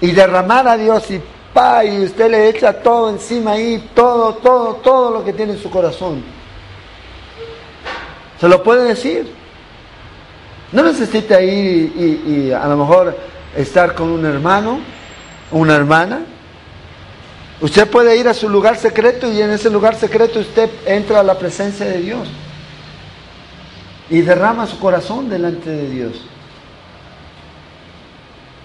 y 0.00 0.10
derramar 0.12 0.68
a 0.68 0.76
Dios 0.76 1.10
y 1.10 1.20
pa, 1.52 1.84
y 1.84 2.04
usted 2.04 2.30
le 2.30 2.48
echa 2.48 2.72
todo 2.72 3.10
encima 3.10 3.52
ahí, 3.52 3.90
todo, 3.94 4.34
todo, 4.34 4.74
todo 4.76 5.10
lo 5.10 5.24
que 5.24 5.32
tiene 5.32 5.52
en 5.52 5.62
su 5.62 5.70
corazón. 5.70 6.22
Se 8.40 8.48
lo 8.48 8.62
puede 8.62 8.84
decir. 8.84 9.32
No 10.72 10.82
necesita 10.82 11.40
ir 11.40 12.26
y, 12.26 12.50
a 12.50 12.66
lo 12.66 12.76
mejor 12.76 13.16
estar 13.56 13.94
con 13.94 14.10
un 14.10 14.26
hermano, 14.26 14.80
una 15.52 15.76
hermana. 15.76 16.22
Usted 17.60 17.88
puede 17.88 18.16
ir 18.16 18.26
a 18.26 18.34
su 18.34 18.48
lugar 18.48 18.76
secreto 18.76 19.30
y 19.32 19.40
en 19.40 19.50
ese 19.50 19.70
lugar 19.70 19.94
secreto 19.94 20.40
usted 20.40 20.68
entra 20.84 21.20
a 21.20 21.22
la 21.22 21.38
presencia 21.38 21.86
de 21.86 21.98
Dios. 21.98 22.28
y 24.10 24.20
derrama 24.20 24.66
su 24.66 24.78
corazón 24.78 25.30
delante 25.30 25.70
de 25.70 25.88
Dios. 25.88 26.12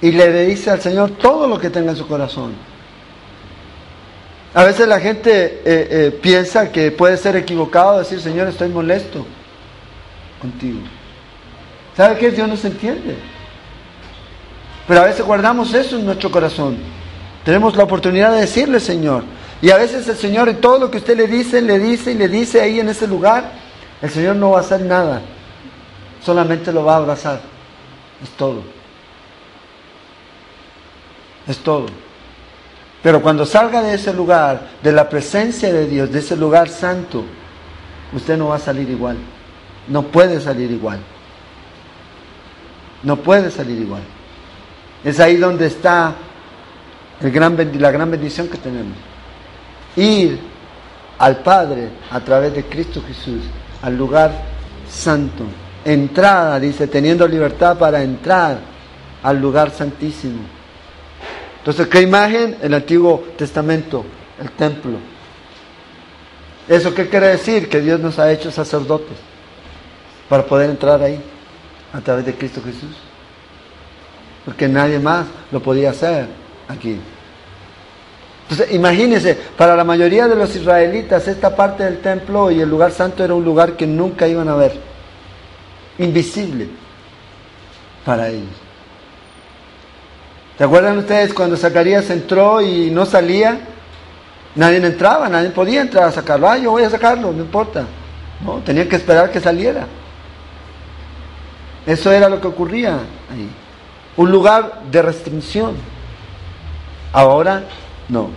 Y 0.02 0.12
le 0.12 0.46
dice 0.46 0.72
al 0.72 0.82
Señor 0.82 1.12
todo 1.12 1.48
lo 1.48 1.60
que 1.60 1.70
tenga 1.70 1.92
en 1.92 1.98
su 1.98 2.08
corazón. 2.08 2.54
A 4.54 4.64
veces 4.64 4.88
la 4.88 5.00
gente 5.00 5.30
eh, 5.46 5.62
eh, 5.66 6.20
piensa 6.22 6.72
que 6.72 6.92
puede 6.92 7.18
ser 7.18 7.36
equivocado 7.36 8.00
decir, 8.00 8.20
Señor, 8.20 8.48
estoy 8.48 8.70
molesto 8.70 9.26
contigo. 10.42 10.80
¿Sabe 11.96 12.18
qué? 12.18 12.32
Dios 12.32 12.48
no 12.48 12.58
se 12.58 12.68
entiende. 12.68 13.16
Pero 14.88 15.02
a 15.02 15.06
veces 15.06 15.24
guardamos 15.24 15.74
eso 15.74 15.98
en 15.98 16.06
nuestro 16.06 16.32
corazón. 16.32 16.78
Tenemos 17.44 17.76
la 17.76 17.84
oportunidad 17.84 18.32
de 18.32 18.42
decirle, 18.42 18.80
Señor. 18.80 19.24
Y 19.62 19.70
a 19.70 19.78
veces 19.78 20.08
el 20.08 20.16
Señor, 20.16 20.50
en 20.50 20.62
todo 20.62 20.80
lo 20.80 20.90
que 20.90 20.98
usted 20.98 21.16
le 21.16 21.28
dice, 21.28 21.62
le 21.62 21.78
dice 21.78 22.12
y 22.12 22.16
le 22.16 22.28
dice 22.28 22.62
ahí 22.62 22.80
en 22.80 22.90
ese 22.90 23.06
lugar, 23.06 23.52
el 24.02 24.10
Señor 24.10 24.38
no 24.38 24.52
va 24.52 24.60
a 24.60 24.62
hacer 24.62 24.82
nada. 24.82 25.22
Solamente 26.24 26.72
lo 26.72 26.84
va 26.84 26.94
a 26.94 26.98
abrazar. 26.98 27.42
Es 28.24 28.30
todo. 28.32 28.79
Es 31.50 31.58
todo. 31.58 31.88
Pero 33.02 33.24
cuando 33.24 33.44
salga 33.44 33.82
de 33.82 33.96
ese 33.96 34.14
lugar, 34.14 34.68
de 34.84 34.92
la 34.92 35.10
presencia 35.10 35.74
de 35.74 35.88
Dios, 35.88 36.12
de 36.12 36.20
ese 36.20 36.38
lugar 36.38 36.70
santo, 36.70 37.24
usted 38.14 38.38
no 38.38 38.50
va 38.50 38.58
a 38.58 38.60
salir 38.60 38.88
igual. 38.88 39.18
No 39.88 40.04
puede 40.04 40.40
salir 40.40 40.70
igual. 40.70 41.00
No 43.02 43.16
puede 43.16 43.50
salir 43.50 43.82
igual. 43.82 44.04
Es 45.04 45.20
ahí 45.20 45.38
donde 45.38 45.66
está 45.66 46.14
la 47.22 47.30
gran 47.30 48.12
bendición 48.12 48.48
que 48.48 48.58
tenemos. 48.58 48.96
Ir 49.96 50.40
al 51.18 51.38
Padre 51.38 51.90
a 52.12 52.20
través 52.20 52.54
de 52.54 52.66
Cristo 52.66 53.02
Jesús, 53.08 53.42
al 53.82 53.98
lugar 53.98 54.32
santo. 54.88 55.46
Entrada, 55.84 56.60
dice, 56.60 56.86
teniendo 56.86 57.28
libertad 57.28 57.76
para 57.76 58.04
entrar 58.04 58.60
al 59.24 59.42
lugar 59.42 59.72
santísimo. 59.72 60.59
Entonces, 61.60 61.88
¿qué 61.88 62.02
imagen? 62.02 62.58
El 62.62 62.74
Antiguo 62.74 63.24
Testamento, 63.38 64.06
el 64.42 64.50
templo. 64.52 64.98
¿Eso 66.68 66.94
qué 66.94 67.08
quiere 67.10 67.28
decir? 67.28 67.68
Que 67.68 67.82
Dios 67.82 68.00
nos 68.00 68.20
ha 68.20 68.32
hecho 68.32 68.52
sacerdotes 68.52 69.18
para 70.30 70.46
poder 70.46 70.70
entrar 70.70 71.02
ahí 71.02 71.20
a 71.92 72.00
través 72.00 72.26
de 72.26 72.36
Cristo 72.36 72.62
Jesús. 72.64 72.96
Porque 74.46 74.68
nadie 74.68 75.00
más 75.00 75.26
lo 75.52 75.62
podía 75.62 75.90
hacer 75.90 76.28
aquí. 76.68 77.00
Entonces, 78.44 78.74
imagínense, 78.74 79.38
para 79.58 79.76
la 79.76 79.84
mayoría 79.84 80.28
de 80.28 80.36
los 80.36 80.56
israelitas, 80.56 81.28
esta 81.28 81.56
parte 81.56 81.84
del 81.84 82.00
templo 82.00 82.50
y 82.50 82.62
el 82.62 82.70
lugar 82.70 82.92
santo 82.92 83.24
era 83.24 83.34
un 83.34 83.44
lugar 83.44 83.74
que 83.74 83.86
nunca 83.86 84.28
iban 84.28 84.48
a 84.48 84.56
ver. 84.56 84.74
Invisible 85.98 86.68
para 88.06 88.30
ellos. 88.30 88.69
¿Se 90.60 90.66
acuerdan 90.66 90.98
ustedes 90.98 91.34
cuando 91.34 91.56
Zacarías 91.56 92.10
entró 92.10 92.62
y 92.62 92.92
no 92.92 93.06
salía? 93.06 93.62
Nadie 94.56 94.86
entraba, 94.86 95.30
nadie 95.30 95.52
podía 95.52 95.80
entrar 95.80 96.04
a 96.04 96.12
sacarlo. 96.12 96.50
Ah, 96.50 96.58
yo 96.58 96.72
voy 96.72 96.84
a 96.84 96.90
sacarlo, 96.90 97.32
no 97.32 97.44
importa. 97.44 97.86
No, 98.46 98.56
tenían 98.56 98.90
que 98.90 98.98
esperar 98.98 99.32
que 99.32 99.40
saliera. 99.40 99.88
Eso 101.86 102.12
era 102.12 102.28
lo 102.28 102.42
que 102.42 102.48
ocurría 102.48 102.96
ahí. 103.32 103.50
Un 104.18 104.32
lugar 104.32 104.82
de 104.92 105.02
restricción. 105.02 105.76
Ahora 107.14 107.64
no. 108.10 108.30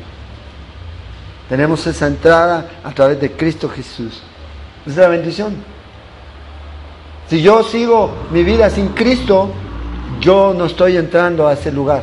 Tenemos 1.48 1.84
esa 1.88 2.06
entrada 2.06 2.68
a 2.84 2.92
través 2.92 3.20
de 3.20 3.32
Cristo 3.32 3.68
Jesús. 3.68 4.22
Esa 4.86 4.90
es 4.90 4.96
la 4.96 5.08
bendición. 5.08 5.56
Si 7.28 7.42
yo 7.42 7.64
sigo 7.64 8.14
mi 8.30 8.44
vida 8.44 8.70
sin 8.70 8.90
Cristo, 8.90 9.50
yo 10.22 10.54
no 10.54 10.64
estoy 10.64 10.96
entrando 10.96 11.46
a 11.46 11.52
ese 11.52 11.70
lugar. 11.70 12.02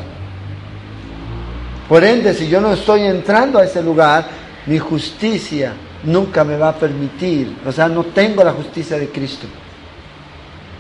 Por 1.88 2.04
ende, 2.04 2.36
si 2.36 2.48
yo 2.48 2.62
no 2.62 2.74
estoy 2.74 3.02
entrando 3.02 3.58
a 3.58 3.64
ese 3.64 3.82
lugar, 3.82 4.28
mi 4.68 4.78
justicia 4.78 5.74
nunca 6.04 6.44
me 6.44 6.56
va 6.56 6.70
a 6.70 6.76
permitir, 6.76 7.58
o 7.66 7.72
sea, 7.72 7.88
no 7.88 8.04
tengo 8.04 8.44
la 8.44 8.52
justicia 8.52 8.98
de 8.98 9.10
Cristo 9.10 9.48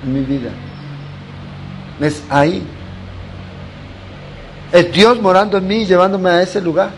en 0.03 0.13
mi 0.13 0.21
vida. 0.21 0.51
Es 1.99 2.23
ahí. 2.29 2.63
Es 4.71 4.91
Dios 4.91 5.19
morando 5.19 5.57
en 5.57 5.67
mí, 5.67 5.85
llevándome 5.85 6.29
a 6.29 6.41
ese 6.41 6.61
lugar. 6.61 6.91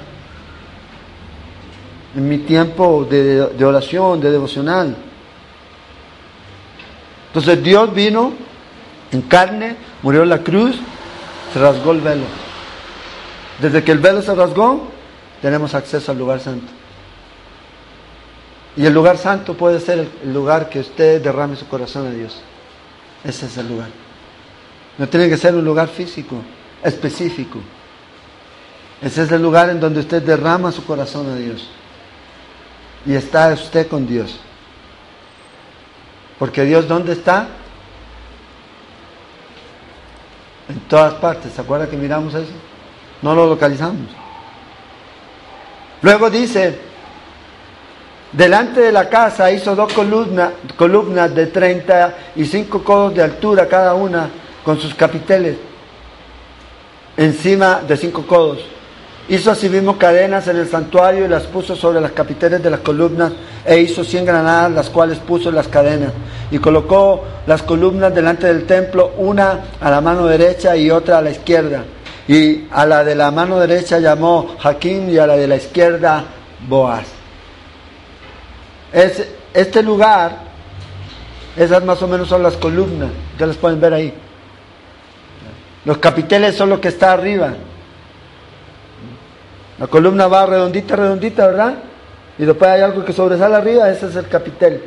En 2.15 2.27
mi 2.27 2.39
tiempo 2.39 3.07
de, 3.09 3.63
oración, 3.63 4.19
de 4.19 4.31
devocional. 4.31 4.95
Entonces 7.27 7.63
Dios 7.63 7.93
vino 7.93 8.33
en 9.11 9.21
carne, 9.21 9.75
murió 10.01 10.25
la 10.25 10.39
cruz, 10.39 10.77
se 11.53 11.59
rasgó 11.59 11.91
el 11.91 12.01
velo. 12.01 12.25
Desde 13.59 13.83
que 13.83 13.91
el 13.91 13.99
velo 13.99 14.21
se 14.21 14.33
rasgó, 14.33 14.87
tenemos 15.41 15.73
acceso 15.75 16.11
al 16.11 16.17
lugar 16.17 16.39
santo. 16.39 16.67
Y 18.75 18.85
el 18.85 18.93
lugar 18.93 19.17
santo 19.17 19.55
puede 19.55 19.79
ser 19.79 20.07
el 20.23 20.33
lugar 20.33 20.69
que 20.69 20.79
usted 20.79 21.21
derrame 21.21 21.55
su 21.57 21.67
corazón 21.67 22.07
a 22.07 22.11
Dios. 22.11 22.41
Ese 23.23 23.45
es 23.45 23.57
el 23.57 23.67
lugar. 23.67 23.89
No 24.97 25.07
tiene 25.07 25.27
que 25.29 25.37
ser 25.37 25.53
un 25.55 25.65
lugar 25.65 25.89
físico, 25.89 26.37
específico. 26.83 27.59
Ese 29.01 29.23
es 29.23 29.31
el 29.31 29.41
lugar 29.41 29.69
en 29.69 29.79
donde 29.79 29.99
usted 29.99 30.21
derrama 30.21 30.71
su 30.71 30.85
corazón 30.85 31.29
a 31.29 31.35
Dios. 31.35 31.69
Y 33.05 33.13
está 33.13 33.49
usted 33.53 33.87
con 33.87 34.07
Dios. 34.07 34.39
Porque 36.39 36.63
Dios, 36.63 36.87
¿dónde 36.87 37.13
está? 37.13 37.47
En 40.71 40.79
todas 40.87 41.13
partes. 41.15 41.51
¿Se 41.51 41.61
acuerda 41.61 41.89
que 41.89 41.97
miramos 41.97 42.33
eso? 42.33 42.53
No 43.21 43.35
lo 43.35 43.45
localizamos. 43.45 44.07
Luego 46.01 46.29
dice, 46.29 46.79
delante 48.31 48.79
de 48.79 48.91
la 48.91 49.09
casa 49.09 49.51
hizo 49.51 49.75
dos 49.75 49.91
columnas, 49.93 51.35
de 51.35 51.47
35 51.47 52.83
codos 52.83 53.13
de 53.13 53.21
altura 53.21 53.67
cada 53.67 53.93
una 53.93 54.29
con 54.63 54.79
sus 54.79 54.95
capiteles 54.95 55.57
encima 57.17 57.81
de 57.81 57.97
cinco 57.97 58.25
codos. 58.25 58.59
Hizo 59.31 59.49
asimismo 59.49 59.97
cadenas 59.97 60.45
en 60.49 60.57
el 60.57 60.67
santuario 60.67 61.23
y 61.23 61.29
las 61.29 61.43
puso 61.43 61.73
sobre 61.73 62.01
las 62.01 62.11
capiteles 62.11 62.61
de 62.61 62.69
las 62.69 62.81
columnas 62.81 63.31
e 63.63 63.79
hizo 63.79 64.03
cien 64.03 64.25
granadas, 64.25 64.69
las 64.71 64.89
cuales 64.89 65.19
puso 65.19 65.47
en 65.47 65.55
las 65.55 65.69
cadenas. 65.69 66.11
Y 66.51 66.57
colocó 66.57 67.23
las 67.47 67.61
columnas 67.61 68.13
delante 68.13 68.47
del 68.47 68.65
templo, 68.65 69.13
una 69.15 69.61
a 69.79 69.89
la 69.89 70.01
mano 70.01 70.27
derecha 70.27 70.75
y 70.75 70.91
otra 70.91 71.19
a 71.19 71.21
la 71.21 71.31
izquierda. 71.31 71.85
Y 72.27 72.65
a 72.71 72.85
la 72.85 73.05
de 73.05 73.15
la 73.15 73.31
mano 73.31 73.57
derecha 73.57 73.99
llamó 73.99 74.57
Jaquín 74.59 75.09
y 75.09 75.17
a 75.17 75.25
la 75.25 75.37
de 75.37 75.47
la 75.47 75.55
izquierda 75.55 76.25
Boaz. 76.67 77.05
Es, 78.91 79.29
este 79.53 79.81
lugar, 79.81 80.39
esas 81.55 81.85
más 81.85 82.01
o 82.01 82.07
menos 82.09 82.27
son 82.27 82.43
las 82.43 82.57
columnas, 82.57 83.11
ya 83.39 83.45
las 83.45 83.55
pueden 83.55 83.79
ver 83.79 83.93
ahí. 83.93 84.13
Los 85.85 85.99
capiteles 85.99 86.53
son 86.57 86.69
lo 86.69 86.81
que 86.81 86.89
está 86.89 87.13
arriba. 87.13 87.53
La 89.79 89.87
columna 89.87 90.27
va 90.27 90.45
redondita, 90.45 90.95
redondita, 90.95 91.47
¿verdad? 91.47 91.75
Y 92.37 92.45
después 92.45 92.69
hay 92.69 92.81
algo 92.81 93.03
que 93.03 93.13
sobresale 93.13 93.55
arriba, 93.55 93.89
ese 93.89 94.07
es 94.07 94.15
el 94.15 94.27
capitel. 94.27 94.81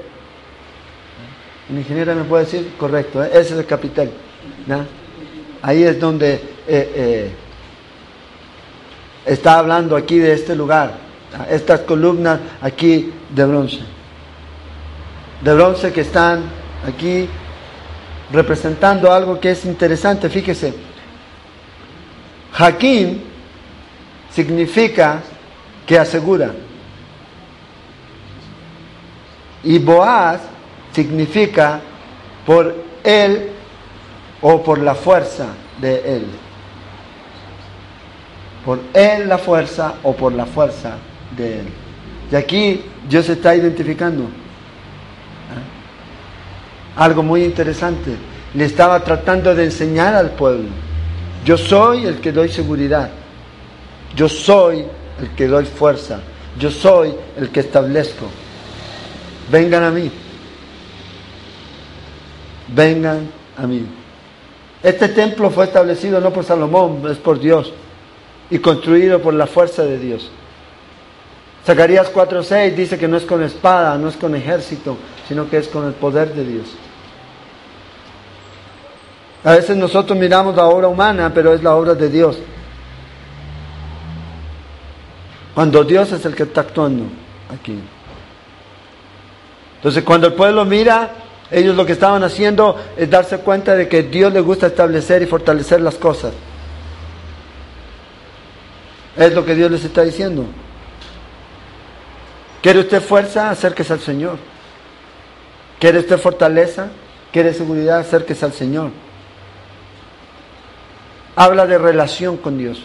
El 1.70 1.78
ingeniero 1.78 2.14
me 2.14 2.24
puede 2.24 2.44
decir, 2.44 2.74
correcto, 2.78 3.22
¿eh? 3.22 3.30
ese 3.32 3.54
es 3.54 3.60
el 3.60 3.66
capitel. 3.66 4.10
Ahí 5.62 5.82
es 5.82 5.98
donde 5.98 6.34
eh, 6.34 6.40
eh, 6.68 7.32
está 9.24 9.58
hablando 9.58 9.96
aquí 9.96 10.18
de 10.18 10.32
este 10.32 10.54
lugar. 10.54 10.92
Estas 11.50 11.80
columnas 11.80 12.38
aquí 12.60 13.12
de 13.30 13.44
bronce. 13.44 13.80
De 15.40 15.54
bronce 15.54 15.92
que 15.92 16.02
están 16.02 16.42
aquí 16.86 17.28
representando 18.30 19.12
algo 19.12 19.40
que 19.40 19.50
es 19.50 19.64
interesante. 19.64 20.28
Fíjese, 20.28 20.74
Jaquín 22.52 23.33
significa 24.34 25.20
que 25.86 25.98
asegura. 25.98 26.52
Y 29.62 29.78
Boaz 29.78 30.40
significa 30.92 31.80
por 32.46 32.74
él 33.02 33.50
o 34.42 34.62
por 34.62 34.78
la 34.78 34.94
fuerza 34.94 35.46
de 35.80 36.16
él. 36.16 36.26
Por 38.64 38.80
él 38.92 39.28
la 39.28 39.38
fuerza 39.38 39.94
o 40.02 40.14
por 40.14 40.32
la 40.32 40.46
fuerza 40.46 40.96
de 41.36 41.60
él. 41.60 41.66
Y 42.30 42.36
aquí 42.36 42.84
Dios 43.08 43.28
está 43.28 43.54
identificando 43.54 44.28
algo 46.96 47.22
muy 47.22 47.44
interesante. 47.44 48.16
Le 48.54 48.64
estaba 48.64 49.00
tratando 49.00 49.54
de 49.54 49.64
enseñar 49.64 50.14
al 50.14 50.30
pueblo. 50.30 50.68
Yo 51.44 51.56
soy 51.56 52.06
el 52.06 52.20
que 52.20 52.32
doy 52.32 52.48
seguridad. 52.48 53.10
Yo 54.14 54.28
soy 54.28 54.84
el 55.20 55.30
que 55.36 55.46
doy 55.46 55.64
fuerza. 55.64 56.20
Yo 56.58 56.70
soy 56.70 57.14
el 57.36 57.50
que 57.50 57.60
establezco. 57.60 58.26
Vengan 59.50 59.82
a 59.82 59.90
mí. 59.90 60.10
vengan 62.68 63.28
a 63.56 63.66
mí. 63.66 63.86
Este 64.82 65.08
templo 65.08 65.50
fue 65.50 65.64
establecido 65.64 66.20
no 66.20 66.32
por 66.32 66.44
Salomón, 66.44 67.02
es 67.10 67.16
por 67.18 67.40
Dios 67.40 67.72
y 68.50 68.58
construido 68.58 69.20
por 69.20 69.34
la 69.34 69.46
fuerza 69.46 69.82
de 69.84 69.98
Dios. 69.98 70.30
Zacarías 71.64 72.12
4:6 72.12 72.74
dice 72.74 72.98
que 72.98 73.08
no 73.08 73.16
es 73.16 73.24
con 73.24 73.42
espada, 73.42 73.96
no 73.96 74.08
es 74.08 74.16
con 74.16 74.34
ejército, 74.34 74.96
sino 75.26 75.48
que 75.48 75.58
es 75.58 75.68
con 75.68 75.86
el 75.86 75.94
poder 75.94 76.34
de 76.34 76.44
Dios. 76.44 76.66
A 79.42 79.52
veces 79.52 79.76
nosotros 79.76 80.18
miramos 80.18 80.56
la 80.56 80.66
obra 80.66 80.88
humana, 80.88 81.32
pero 81.34 81.54
es 81.54 81.62
la 81.62 81.74
obra 81.74 81.94
de 81.94 82.08
Dios. 82.08 82.38
Cuando 85.54 85.84
Dios 85.84 86.10
es 86.12 86.24
el 86.24 86.34
que 86.34 86.42
está 86.42 86.62
actuando 86.62 87.04
aquí. 87.52 87.78
Entonces 89.76 90.02
cuando 90.02 90.26
el 90.26 90.32
pueblo 90.32 90.64
mira, 90.64 91.12
ellos 91.50 91.76
lo 91.76 91.86
que 91.86 91.92
estaban 91.92 92.24
haciendo 92.24 92.76
es 92.96 93.08
darse 93.08 93.38
cuenta 93.38 93.76
de 93.76 93.88
que 93.88 94.02
Dios 94.02 94.32
le 94.32 94.40
gusta 94.40 94.66
establecer 94.66 95.22
y 95.22 95.26
fortalecer 95.26 95.80
las 95.80 95.94
cosas. 95.96 96.32
Es 99.16 99.32
lo 99.32 99.44
que 99.44 99.54
Dios 99.54 99.70
les 99.70 99.84
está 99.84 100.02
diciendo. 100.02 100.44
¿Quiere 102.60 102.80
usted 102.80 103.00
fuerza? 103.02 103.50
Acérquese 103.50 103.92
al 103.92 104.00
Señor. 104.00 104.38
¿Quiere 105.78 105.98
usted 105.98 106.18
fortaleza? 106.18 106.88
¿Quiere 107.30 107.52
seguridad? 107.52 107.98
Acérquese 107.98 108.44
al 108.44 108.52
Señor. 108.54 108.90
Habla 111.36 111.66
de 111.66 111.78
relación 111.78 112.38
con 112.38 112.56
Dios. 112.58 112.82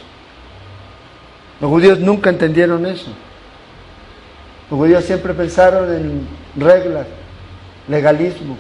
Los 1.60 1.70
judíos 1.70 2.00
nunca 2.00 2.30
entendieron 2.30 2.86
eso. 2.86 3.12
Los 4.70 4.80
judíos 4.80 5.04
siempre 5.04 5.34
pensaron 5.34 5.94
en 5.94 6.28
reglas, 6.56 7.08
legalismo, 7.88 8.58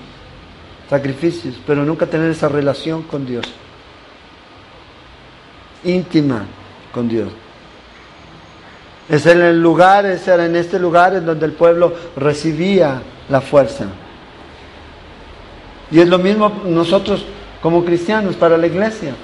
sacrificios, 0.89 1.55
pero 1.65 1.85
nunca 1.85 2.05
tener 2.05 2.31
esa 2.31 2.49
relación 2.49 3.03
con 3.03 3.25
Dios. 3.25 3.45
Íntima 5.83 6.45
con 6.91 7.07
Dios. 7.07 7.29
Es 9.07 9.25
en 9.25 9.41
el 9.41 9.61
lugar, 9.61 10.05
es 10.05 10.27
en 10.27 10.55
este 10.55 10.79
lugar 10.79 11.15
en 11.15 11.25
donde 11.25 11.45
el 11.45 11.53
pueblo 11.53 11.93
recibía 12.15 13.01
la 13.29 13.41
fuerza. 13.41 13.85
Y 15.91 15.99
es 15.99 16.07
lo 16.07 16.19
mismo 16.19 16.61
nosotros 16.65 17.25
como 17.61 17.83
cristianos 17.83 18.35
para 18.35 18.57
la 18.57 18.67
iglesia. 18.67 19.15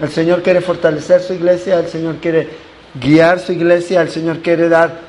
El 0.00 0.08
Señor 0.08 0.42
quiere 0.42 0.60
fortalecer 0.60 1.20
su 1.20 1.34
iglesia, 1.34 1.78
el 1.78 1.86
Señor 1.86 2.16
quiere 2.16 2.48
guiar 2.94 3.40
su 3.40 3.52
iglesia, 3.52 4.02
el 4.02 4.10
Señor 4.10 4.40
quiere 4.40 4.68
dar 4.68 5.00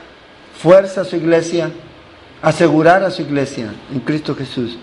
fuerza 0.61 1.01
a 1.01 1.05
su 1.05 1.15
iglesia, 1.15 1.71
asegurar 2.41 3.03
a 3.03 3.11
su 3.11 3.21
iglesia 3.21 3.73
en 3.91 3.99
Cristo 4.01 4.35
Jesús. 4.35 4.77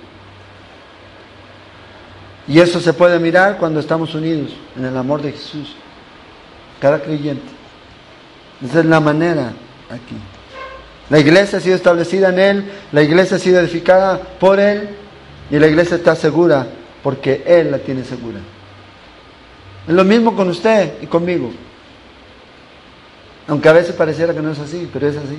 Y 2.46 2.60
eso 2.60 2.80
se 2.80 2.92
puede 2.92 3.18
mirar 3.18 3.58
cuando 3.58 3.78
estamos 3.78 4.14
unidos 4.14 4.52
en 4.76 4.86
el 4.86 4.96
amor 4.96 5.20
de 5.22 5.32
Jesús, 5.32 5.76
cada 6.80 7.00
creyente. 7.00 7.46
Esa 8.64 8.80
es 8.80 8.86
la 8.86 9.00
manera 9.00 9.52
aquí. 9.90 10.16
La 11.10 11.18
iglesia 11.18 11.58
ha 11.58 11.60
sido 11.60 11.76
establecida 11.76 12.30
en 12.30 12.38
Él, 12.38 12.72
la 12.92 13.02
iglesia 13.02 13.36
ha 13.36 13.40
sido 13.40 13.60
edificada 13.60 14.18
por 14.18 14.58
Él 14.60 14.88
y 15.50 15.58
la 15.58 15.66
iglesia 15.66 15.96
está 15.96 16.16
segura 16.16 16.66
porque 17.02 17.42
Él 17.46 17.70
la 17.70 17.78
tiene 17.78 18.04
segura. 18.04 18.38
Es 19.86 19.94
lo 19.94 20.04
mismo 20.04 20.34
con 20.34 20.48
usted 20.48 20.94
y 21.00 21.06
conmigo. 21.06 21.50
Aunque 23.48 23.68
a 23.68 23.72
veces 23.72 23.94
pareciera 23.94 24.34
que 24.34 24.42
no 24.42 24.52
es 24.52 24.58
así, 24.58 24.88
pero 24.92 25.08
es 25.08 25.16
así. 25.16 25.38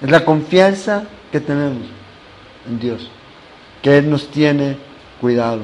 Es 0.00 0.10
la 0.10 0.24
confianza 0.24 1.04
que 1.32 1.40
tenemos 1.40 1.82
en 2.68 2.78
Dios, 2.78 3.10
que 3.82 3.98
Él 3.98 4.08
nos 4.08 4.28
tiene 4.28 4.78
cuidado, 5.20 5.62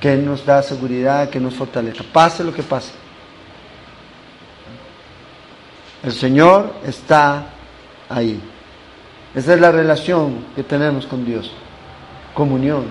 que 0.00 0.12
Él 0.12 0.24
nos 0.24 0.46
da 0.46 0.62
seguridad, 0.62 1.28
que 1.30 1.40
nos 1.40 1.54
fortaleza, 1.54 2.04
pase 2.12 2.44
lo 2.44 2.54
que 2.54 2.62
pase. 2.62 2.92
El 6.04 6.12
Señor 6.12 6.74
está 6.86 7.46
ahí. 8.08 8.40
Esa 9.34 9.54
es 9.54 9.60
la 9.60 9.72
relación 9.72 10.44
que 10.54 10.62
tenemos 10.62 11.06
con 11.06 11.24
Dios. 11.24 11.50
Comunión. 12.34 12.84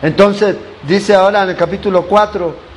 Entonces, 0.00 0.56
dice 0.86 1.14
ahora 1.14 1.42
en 1.42 1.50
el 1.50 1.56
capítulo 1.56 2.06
4, 2.06 2.71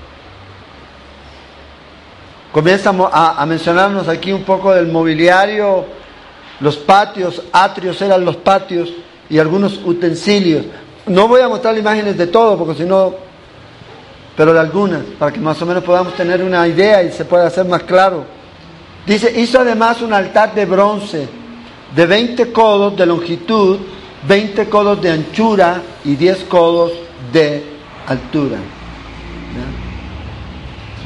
comienza 2.55 2.95
a, 3.11 3.45
mencionarnos 3.45 4.07
aquí 4.07 4.31
un 4.31 4.43
poco 4.43 4.73
del 4.73 4.87
mobiliario, 4.87 5.83
los 6.61 6.77
patios, 6.77 7.41
atrios 7.51 8.01
eran 8.01 8.23
los 8.23 8.37
patios 8.37 8.93
y 9.29 9.39
algunos 9.39 9.77
utensilios. 9.83 10.63
No 11.05 11.27
voy 11.27 11.41
a 11.41 11.49
mostrar 11.49 11.77
imágenes 11.77 12.17
de 12.17 12.27
todo, 12.27 12.57
porque 12.57 12.81
si 12.81 12.87
no, 12.87 13.13
pero 14.37 14.53
de 14.53 14.61
algunas, 14.61 15.01
para 15.19 15.33
que 15.33 15.39
más 15.41 15.61
o 15.61 15.65
menos 15.65 15.83
podamos 15.83 16.13
tener 16.13 16.41
una 16.41 16.65
idea 16.65 17.03
y 17.03 17.11
se 17.11 17.25
pueda 17.25 17.45
hacer 17.45 17.65
más 17.65 17.83
claro. 17.83 18.23
Dice, 19.05 19.37
hizo 19.37 19.59
además 19.59 20.01
un 20.01 20.13
altar 20.13 20.55
de 20.55 20.63
bronce 20.63 21.27
de 21.93 22.05
20 22.05 22.53
codos 22.53 22.95
de 22.95 23.05
longitud, 23.05 23.79
20 24.25 24.69
codos 24.69 25.01
de 25.01 25.11
anchura 25.11 25.81
y 26.05 26.15
10 26.15 26.45
codos 26.45 26.93
de 27.33 27.65
altura. 28.07 28.59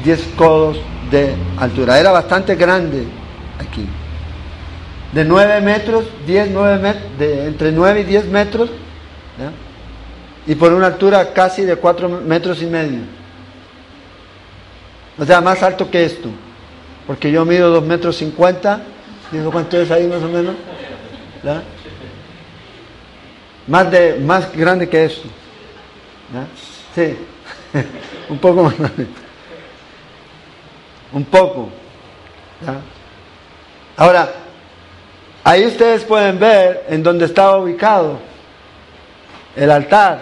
10 0.04 0.28
codos 0.36 0.78
de 1.10 1.34
altura. 1.58 1.98
Era 1.98 2.10
bastante 2.10 2.54
grande 2.56 3.04
aquí. 3.58 3.86
De 5.12 5.24
9 5.24 5.60
metros, 5.60 6.04
10, 6.26 6.50
9 6.50 6.78
metros, 6.78 7.18
de 7.18 7.46
entre 7.46 7.72
9 7.72 8.00
y 8.00 8.04
10 8.04 8.26
metros. 8.26 8.70
Y 10.46 10.54
por 10.54 10.72
una 10.72 10.86
altura 10.86 11.32
casi 11.32 11.64
de 11.64 11.76
4 11.76 12.08
metros 12.08 12.62
y 12.62 12.66
medio. 12.66 13.00
O 15.18 15.24
sea, 15.24 15.40
más 15.40 15.62
alto 15.62 15.90
que 15.90 16.04
esto 16.04 16.30
porque 17.10 17.32
yo 17.32 17.44
mido 17.44 17.70
2 17.70 17.84
metros 17.86 18.16
50, 18.18 18.82
digo 19.32 19.50
cuánto 19.50 19.76
es 19.80 19.90
ahí 19.90 20.06
más 20.06 20.22
o 20.22 20.28
menos, 20.28 20.54
Más, 23.66 23.90
de, 23.90 24.14
más 24.20 24.56
grande 24.56 24.88
que 24.88 25.06
eso. 25.06 25.22
Sí, 26.94 27.16
un 28.28 28.38
poco 28.38 28.62
más 28.62 28.78
grande. 28.78 29.08
Un 31.12 31.24
poco. 31.24 31.68
Ahora, 33.96 34.30
ahí 35.44 35.66
ustedes 35.66 36.04
pueden 36.04 36.38
ver 36.38 36.86
en 36.88 37.02
donde 37.02 37.24
estaba 37.24 37.58
ubicado 37.58 38.18
el 39.56 39.70
altar 39.70 40.20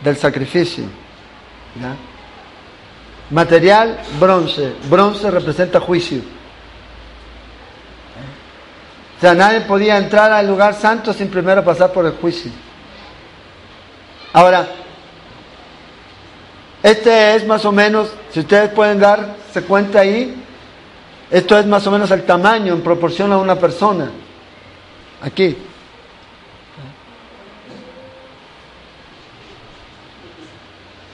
del 0.00 0.16
sacrificio. 0.16 0.84
Material, 3.30 3.98
bronce. 4.20 4.74
Bronce 4.88 5.30
representa 5.30 5.80
juicio. 5.80 6.20
O 9.16 9.20
sea, 9.20 9.34
nadie 9.34 9.62
podía 9.62 9.96
entrar 9.96 10.30
al 10.32 10.46
lugar 10.46 10.74
santo 10.74 11.12
sin 11.12 11.28
primero 11.28 11.64
pasar 11.64 11.92
por 11.92 12.04
el 12.04 12.12
juicio. 12.12 12.50
Ahora, 14.34 14.66
este 16.84 17.34
es 17.34 17.46
más 17.46 17.64
o 17.64 17.72
menos, 17.72 18.10
si 18.30 18.40
ustedes 18.40 18.68
pueden 18.68 19.00
darse 19.00 19.62
cuenta 19.62 20.00
ahí, 20.00 20.34
esto 21.30 21.58
es 21.58 21.64
más 21.64 21.86
o 21.86 21.90
menos 21.90 22.10
el 22.10 22.24
tamaño 22.24 22.74
en 22.74 22.82
proporción 22.82 23.32
a 23.32 23.38
una 23.38 23.58
persona. 23.58 24.10
Aquí. 25.22 25.56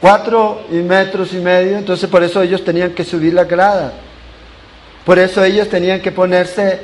cuatro 0.01 0.63
y 0.73 0.77
metros 0.77 1.33
y 1.35 1.37
medio, 1.37 1.79
entonces 1.79 2.11
por 2.11 2.25
eso 2.25 2.43
ellos 2.43 2.65
tenían 2.65 2.91
que 2.93 3.05
subir 3.05 3.33
la 3.33 3.45
grada. 3.45 3.93
Por 5.05 5.21
eso 5.21 5.45
ellos 5.45 5.69
tenían 5.69 6.01
que 6.01 6.11
ponerse, 6.11 6.81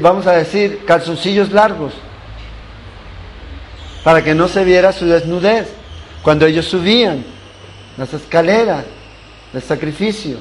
vamos 0.00 0.26
a 0.26 0.32
decir, 0.32 0.84
calzoncillos 0.84 1.52
largos, 1.52 1.92
para 4.02 4.24
que 4.24 4.34
no 4.34 4.48
se 4.48 4.64
viera 4.64 4.92
su 4.92 5.06
desnudez 5.06 5.68
cuando 6.22 6.46
ellos 6.46 6.64
subían 6.64 7.37
las 7.98 8.14
escaleras 8.14 8.84
del 9.52 9.62
sacrificio, 9.62 10.38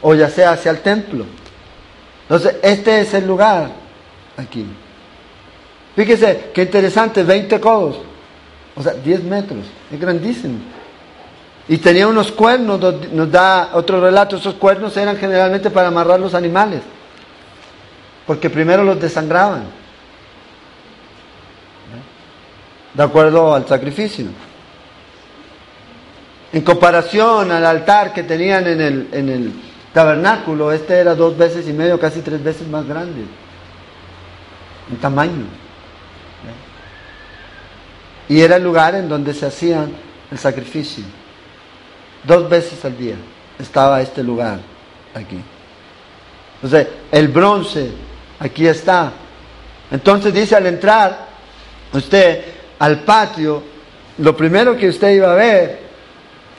o 0.00 0.14
ya 0.14 0.28
sea 0.28 0.52
hacia 0.52 0.70
el 0.70 0.80
templo. 0.80 1.26
Entonces, 2.22 2.56
este 2.62 3.02
es 3.02 3.12
el 3.14 3.26
lugar 3.26 3.70
aquí. 4.36 4.66
Fíjese, 5.94 6.50
qué 6.54 6.62
interesante, 6.62 7.22
20 7.22 7.60
codos, 7.60 7.98
o 8.74 8.82
sea, 8.82 8.94
10 8.94 9.24
metros, 9.24 9.66
es 9.92 10.00
grandísimo. 10.00 10.58
Y 11.68 11.76
tenía 11.76 12.08
unos 12.08 12.32
cuernos, 12.32 12.80
nos 13.12 13.30
da 13.30 13.70
otro 13.74 14.00
relato, 14.00 14.36
esos 14.36 14.54
cuernos 14.54 14.96
eran 14.96 15.16
generalmente 15.18 15.70
para 15.70 15.88
amarrar 15.88 16.18
los 16.18 16.34
animales, 16.34 16.80
porque 18.26 18.48
primero 18.48 18.82
los 18.82 18.98
desangraban, 18.98 19.64
de 22.94 23.02
acuerdo 23.02 23.54
al 23.54 23.66
sacrificio. 23.66 24.26
En 26.52 26.62
comparación 26.62 27.50
al 27.50 27.64
altar 27.64 28.12
que 28.12 28.22
tenían 28.22 28.66
en 28.66 28.80
el, 28.80 29.08
en 29.12 29.28
el 29.28 29.52
tabernáculo, 29.92 30.70
este 30.70 30.98
era 30.98 31.14
dos 31.14 31.36
veces 31.36 31.66
y 31.66 31.72
medio, 31.72 31.98
casi 31.98 32.20
tres 32.20 32.42
veces 32.42 32.68
más 32.68 32.86
grande 32.86 33.22
en 34.90 34.96
tamaño. 34.98 35.44
Y 38.28 38.40
era 38.40 38.56
el 38.56 38.62
lugar 38.62 38.94
en 38.94 39.08
donde 39.08 39.34
se 39.34 39.46
hacían 39.46 39.92
el 40.30 40.38
sacrificio. 40.38 41.04
Dos 42.24 42.48
veces 42.48 42.84
al 42.84 42.96
día 42.96 43.16
estaba 43.58 44.00
este 44.00 44.22
lugar 44.22 44.60
aquí. 45.14 45.40
Entonces, 46.62 46.88
el 47.10 47.28
bronce 47.28 47.90
aquí 48.38 48.66
está. 48.66 49.12
Entonces 49.90 50.32
dice 50.32 50.54
al 50.54 50.66
entrar 50.66 51.26
usted 51.92 52.44
al 52.78 53.00
patio, 53.00 53.62
lo 54.18 54.36
primero 54.36 54.76
que 54.76 54.88
usted 54.88 55.14
iba 55.14 55.32
a 55.32 55.34
ver 55.34 55.81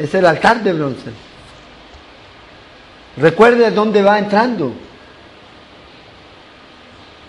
es 0.04 0.14
el 0.14 0.26
altar 0.26 0.62
de 0.62 0.74
bronce. 0.74 1.12
Recuerde 3.16 3.72
dónde 3.72 4.04
va 4.04 4.20
entrando. 4.20 4.74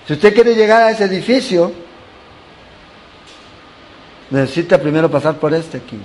Si 0.05 0.15
usted 0.15 0.35
quiere 0.35 0.57
llegar 0.57 0.83
a 0.83 0.91
ese 0.91 1.05
edificio, 1.05 1.73
necesita 4.29 4.79
primero 4.79 5.09
pasar 5.09 5.37
por 5.37 5.55
este 5.55 5.77
aquí. 5.77 6.01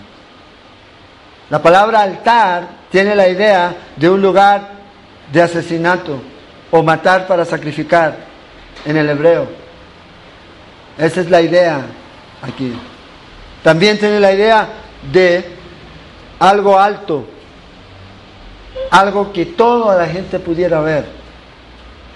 La 1.49 1.59
palabra 1.59 2.01
altar 2.01 2.67
tiene 2.91 3.15
la 3.15 3.27
idea 3.27 3.75
de 3.95 4.07
un 4.07 4.21
lugar 4.21 4.69
de 5.33 5.41
asesinato 5.41 6.21
o 6.69 6.83
matar 6.83 7.25
para 7.25 7.45
sacrificar 7.45 8.15
en 8.85 8.95
el 8.95 9.09
hebreo. 9.09 9.47
Esa 10.99 11.21
es 11.21 11.31
la 11.31 11.41
idea 11.41 11.81
aquí. 12.43 12.73
También 13.63 13.97
tiene 13.97 14.19
la 14.19 14.31
idea 14.31 14.69
de 15.11 15.58
algo 16.39 16.79
alto, 16.79 17.25
algo 18.89 19.31
que 19.33 19.45
toda 19.45 19.97
la 19.97 20.07
gente 20.07 20.39
pudiera 20.39 20.79
ver. 20.79 21.05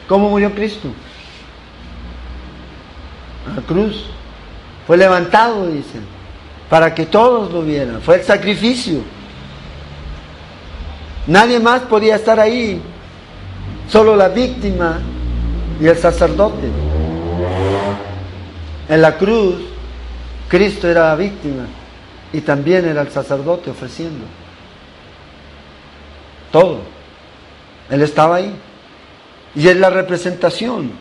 ¿Cómo 0.07 0.29
murió 0.29 0.53
Cristo? 0.53 0.89
La 3.53 3.61
cruz. 3.61 4.05
Fue 4.87 4.97
levantado, 4.97 5.67
dicen, 5.67 6.03
para 6.69 6.93
que 6.93 7.05
todos 7.05 7.51
lo 7.51 7.61
vieran. 7.61 8.01
Fue 8.01 8.15
el 8.15 8.23
sacrificio. 8.23 9.01
Nadie 11.27 11.59
más 11.59 11.81
podía 11.83 12.15
estar 12.15 12.39
ahí, 12.39 12.81
solo 13.89 14.15
la 14.15 14.27
víctima 14.29 14.99
y 15.79 15.87
el 15.87 15.97
sacerdote. 15.97 16.67
En 18.89 19.01
la 19.01 19.17
cruz, 19.17 19.55
Cristo 20.49 20.89
era 20.89 21.09
la 21.09 21.15
víctima 21.15 21.65
y 22.33 22.41
también 22.41 22.85
era 22.85 23.01
el 23.01 23.11
sacerdote 23.11 23.69
ofreciendo. 23.69 24.25
Todo. 26.51 26.81
Él 27.89 28.01
estaba 28.01 28.37
ahí. 28.37 28.53
Y 29.55 29.67
es 29.67 29.77
la 29.77 29.91
representación 29.91 30.91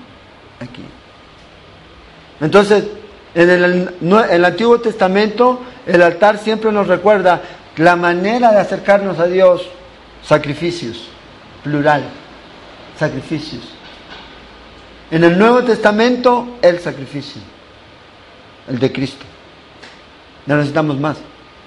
aquí. 0.61 0.85
Entonces, 2.40 2.85
en 3.35 3.51
el, 3.51 4.45
Antiguo 4.45 4.79
Testamento, 4.81 5.62
el 5.87 6.03
altar 6.03 6.37
siempre 6.37 6.71
nos 6.71 6.87
recuerda 6.87 7.40
la 7.77 7.97
manera 7.97 8.53
de 8.53 8.61
acercarnos 8.61 9.18
a 9.18 9.27
Dios 9.27 9.66
sacrificios, 10.23 11.09
plural, 11.64 12.03
sacrificios. 12.99 13.62
En 15.11 15.25
el 15.25 15.38
Nuevo 15.38 15.62
Testamento, 15.62 16.59
el 16.61 16.79
sacrificio, 16.79 17.40
el 18.68 18.79
de 18.79 18.92
Cristo. 18.92 19.25
No 20.46 20.57
necesitamos 20.57 20.98
más. 20.98 21.18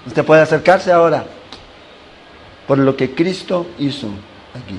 Usted 0.05 0.23
puede 0.23 0.41
acercarse 0.41 0.91
ahora 0.91 1.25
por 2.67 2.77
lo 2.77 2.95
que 2.95 3.13
Cristo 3.13 3.67
hizo 3.79 4.07
aquí. 4.53 4.77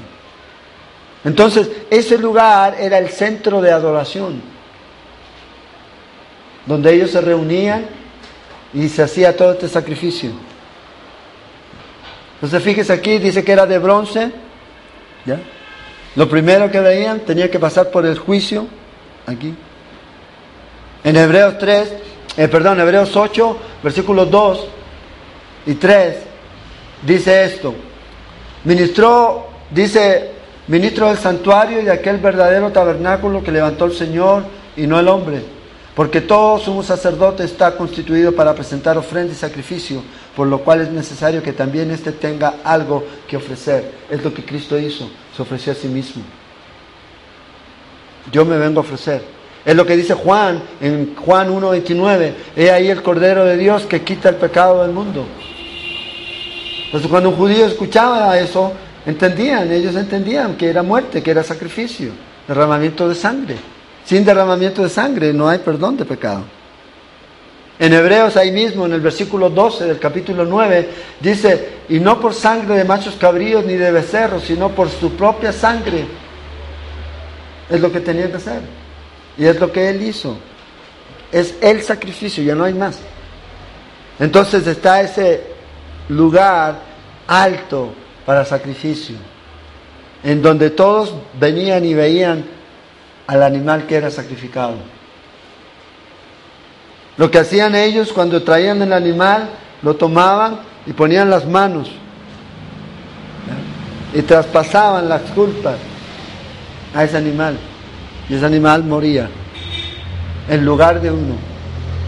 Entonces, 1.25 1.69
ese 1.91 2.19
lugar 2.19 2.77
era 2.79 2.99
el 2.99 3.09
centro 3.09 3.61
de 3.61 3.73
adoración, 3.73 4.41
donde 6.67 6.95
ellos 6.95 7.11
se 7.11 7.21
reunían 7.21 7.87
y 8.73 8.89
se 8.89 9.03
hacía 9.03 9.37
todo 9.37 9.53
este 9.53 9.69
sacrificio. 9.69 10.31
Entonces 12.35 12.63
fíjese 12.63 12.93
aquí, 12.93 13.19
dice 13.19 13.43
que 13.43 13.53
era 13.53 13.67
de 13.67 13.79
bronce. 13.79 14.31
¿ya? 15.25 15.41
Lo 16.15 16.29
primero 16.29 16.71
que 16.71 16.81
veían 16.81 17.21
tenía 17.21 17.51
que 17.51 17.59
pasar 17.59 17.91
por 17.91 18.05
el 18.07 18.19
juicio, 18.19 18.67
aquí. 19.27 19.55
En 21.03 21.17
Hebreos 21.17 21.57
3, 21.59 21.93
eh, 22.37 22.49
perdón, 22.49 22.81
Hebreos 22.81 23.15
8, 23.17 23.57
versículos 23.83 24.31
2 24.31 24.67
y 25.67 25.75
3, 25.75 26.17
dice 27.03 27.45
esto. 27.45 27.75
Ministró, 28.65 29.49
dice, 29.71 30.33
ministro 30.69 31.09
del 31.09 31.19
santuario 31.19 31.81
y 31.81 31.85
de 31.85 31.93
aquel 31.93 32.19
verdadero 32.19 32.71
tabernáculo 32.73 33.43
que 33.43 33.53
levantó 33.53 33.85
el 33.85 33.93
Señor 33.93 34.45
y 34.77 34.87
no 34.87 34.99
el 34.99 35.09
hombre 35.09 35.57
porque 35.97 36.21
todo 36.21 36.59
sumo 36.59 36.83
sacerdote 36.83 37.43
está 37.43 37.75
constituido 37.75 38.31
para 38.33 38.55
presentar 38.55 38.99
ofrenda 38.99 39.33
y 39.33 39.35
sacrificio, 39.35 40.03
por 40.37 40.47
lo 40.47 40.59
cual 40.59 40.83
es 40.83 40.91
necesario 40.91 41.43
que 41.43 41.55
también 41.55 41.91
éste 41.91 42.13
tenga 42.13 42.57
algo 42.63 43.03
que 43.27 43.39
ofrecer. 43.39 43.93
Es 44.11 44.23
lo 44.23 44.35
que 44.35 44.45
Cristo 44.45 44.79
hizo, 44.79 45.09
se 45.35 45.41
ofreció 45.41 45.73
a 45.73 45.75
sí 45.75 45.89
mismo. 45.89 46.23
Yo 48.31 48.45
me 48.45 48.59
vengo 48.59 48.81
a 48.81 48.83
ofrecer. 48.83 49.23
Es 49.67 49.75
lo 49.75 49.85
que 49.85 49.97
dice 49.97 50.15
Juan 50.15 50.63
en 50.81 51.17
Juan 51.17 51.51
1.29. 51.51 52.33
He 52.55 52.71
ahí 52.71 52.89
el 52.89 53.03
Cordero 53.03 53.45
de 53.45 53.57
Dios 53.57 53.85
que 53.85 54.03
quita 54.03 54.29
el 54.29 54.37
pecado 54.37 54.83
del 54.83 54.93
mundo. 54.93 55.27
Entonces 56.85 57.11
cuando 57.11 57.31
un 57.31 57.35
judío 57.35 57.67
escuchaba 57.67 58.39
eso, 58.39 58.73
entendían, 59.05 59.73
ellos 59.73 59.97
entendían 59.97 60.55
que 60.55 60.71
era 60.71 60.85
muerte, 60.85 61.21
que 61.21 61.33
era 61.33 61.43
sacrificio, 61.43 62.13
derramamiento 62.47 63.09
de 63.09 63.17
sangre. 63.17 63.57
Sin 64.05 64.25
derramamiento 64.25 64.85
de 64.85 64.89
sangre 64.89 65.33
no 65.33 65.49
hay 65.49 65.59
perdón 65.59 65.97
de 65.97 66.05
pecado. 66.05 66.45
En 67.77 67.93
Hebreos 67.93 68.37
ahí 68.37 68.53
mismo, 68.53 68.87
en 68.87 68.93
el 68.93 69.01
versículo 69.01 69.51
12 69.51 69.85
del 69.85 69.99
capítulo 69.99 70.45
9, 70.45 70.89
dice, 71.21 71.71
y 71.89 71.99
no 71.99 72.21
por 72.21 72.35
sangre 72.35 72.77
de 72.77 72.85
machos 72.85 73.17
cabríos 73.17 73.65
ni 73.65 73.75
de 73.75 73.91
becerros, 73.91 74.45
sino 74.45 74.69
por 74.69 74.89
su 74.91 75.17
propia 75.17 75.53
sangre. 75.53 76.05
Es 77.69 77.81
lo 77.81 77.91
que 77.91 77.99
tenía 77.99 78.31
que 78.31 78.37
hacer. 78.37 78.86
Y 79.39 79.45
es 79.45 79.61
lo 79.61 79.71
que 79.73 79.91
él 79.91 80.03
hizo. 80.03 80.37
Es 81.33 81.55
el 81.61 81.83
sacrificio, 81.83 82.43
ya 82.43 82.55
no 82.55 82.65
hay 82.65 82.75
más. 82.75 82.99
Entonces 84.19 84.67
está 84.67 85.01
ese 85.01 85.43
lugar 86.09 86.81
alto 87.27 87.93
para 88.25 88.45
sacrificio, 88.45 89.17
en 90.23 90.41
donde 90.41 90.71
todos 90.71 91.15
venían 91.39 91.85
y 91.85 91.95
veían 91.95 92.45
al 93.27 93.43
animal 93.43 93.87
que 93.87 93.97
era 93.97 94.11
sacrificado. 94.11 94.77
Lo 97.17 97.31
que 97.31 97.39
hacían 97.39 97.75
ellos 97.75 98.13
cuando 98.13 98.43
traían 98.43 98.83
el 98.83 98.93
animal, 98.93 99.51
lo 99.83 99.97
tomaban 99.97 100.61
y 100.87 100.93
ponían 100.93 101.31
las 101.31 101.47
manos 101.47 101.91
y 104.15 104.23
traspasaban 104.23 105.09
las 105.09 105.23
culpas 105.33 105.77
a 106.95 107.05
ese 107.05 107.17
animal. 107.17 107.59
Y 108.29 108.35
ese 108.35 108.47
animal 108.47 108.85
moría 108.85 109.29
en 110.49 110.65
lugar 110.65 111.01
de 111.01 111.11
uno. 111.11 111.35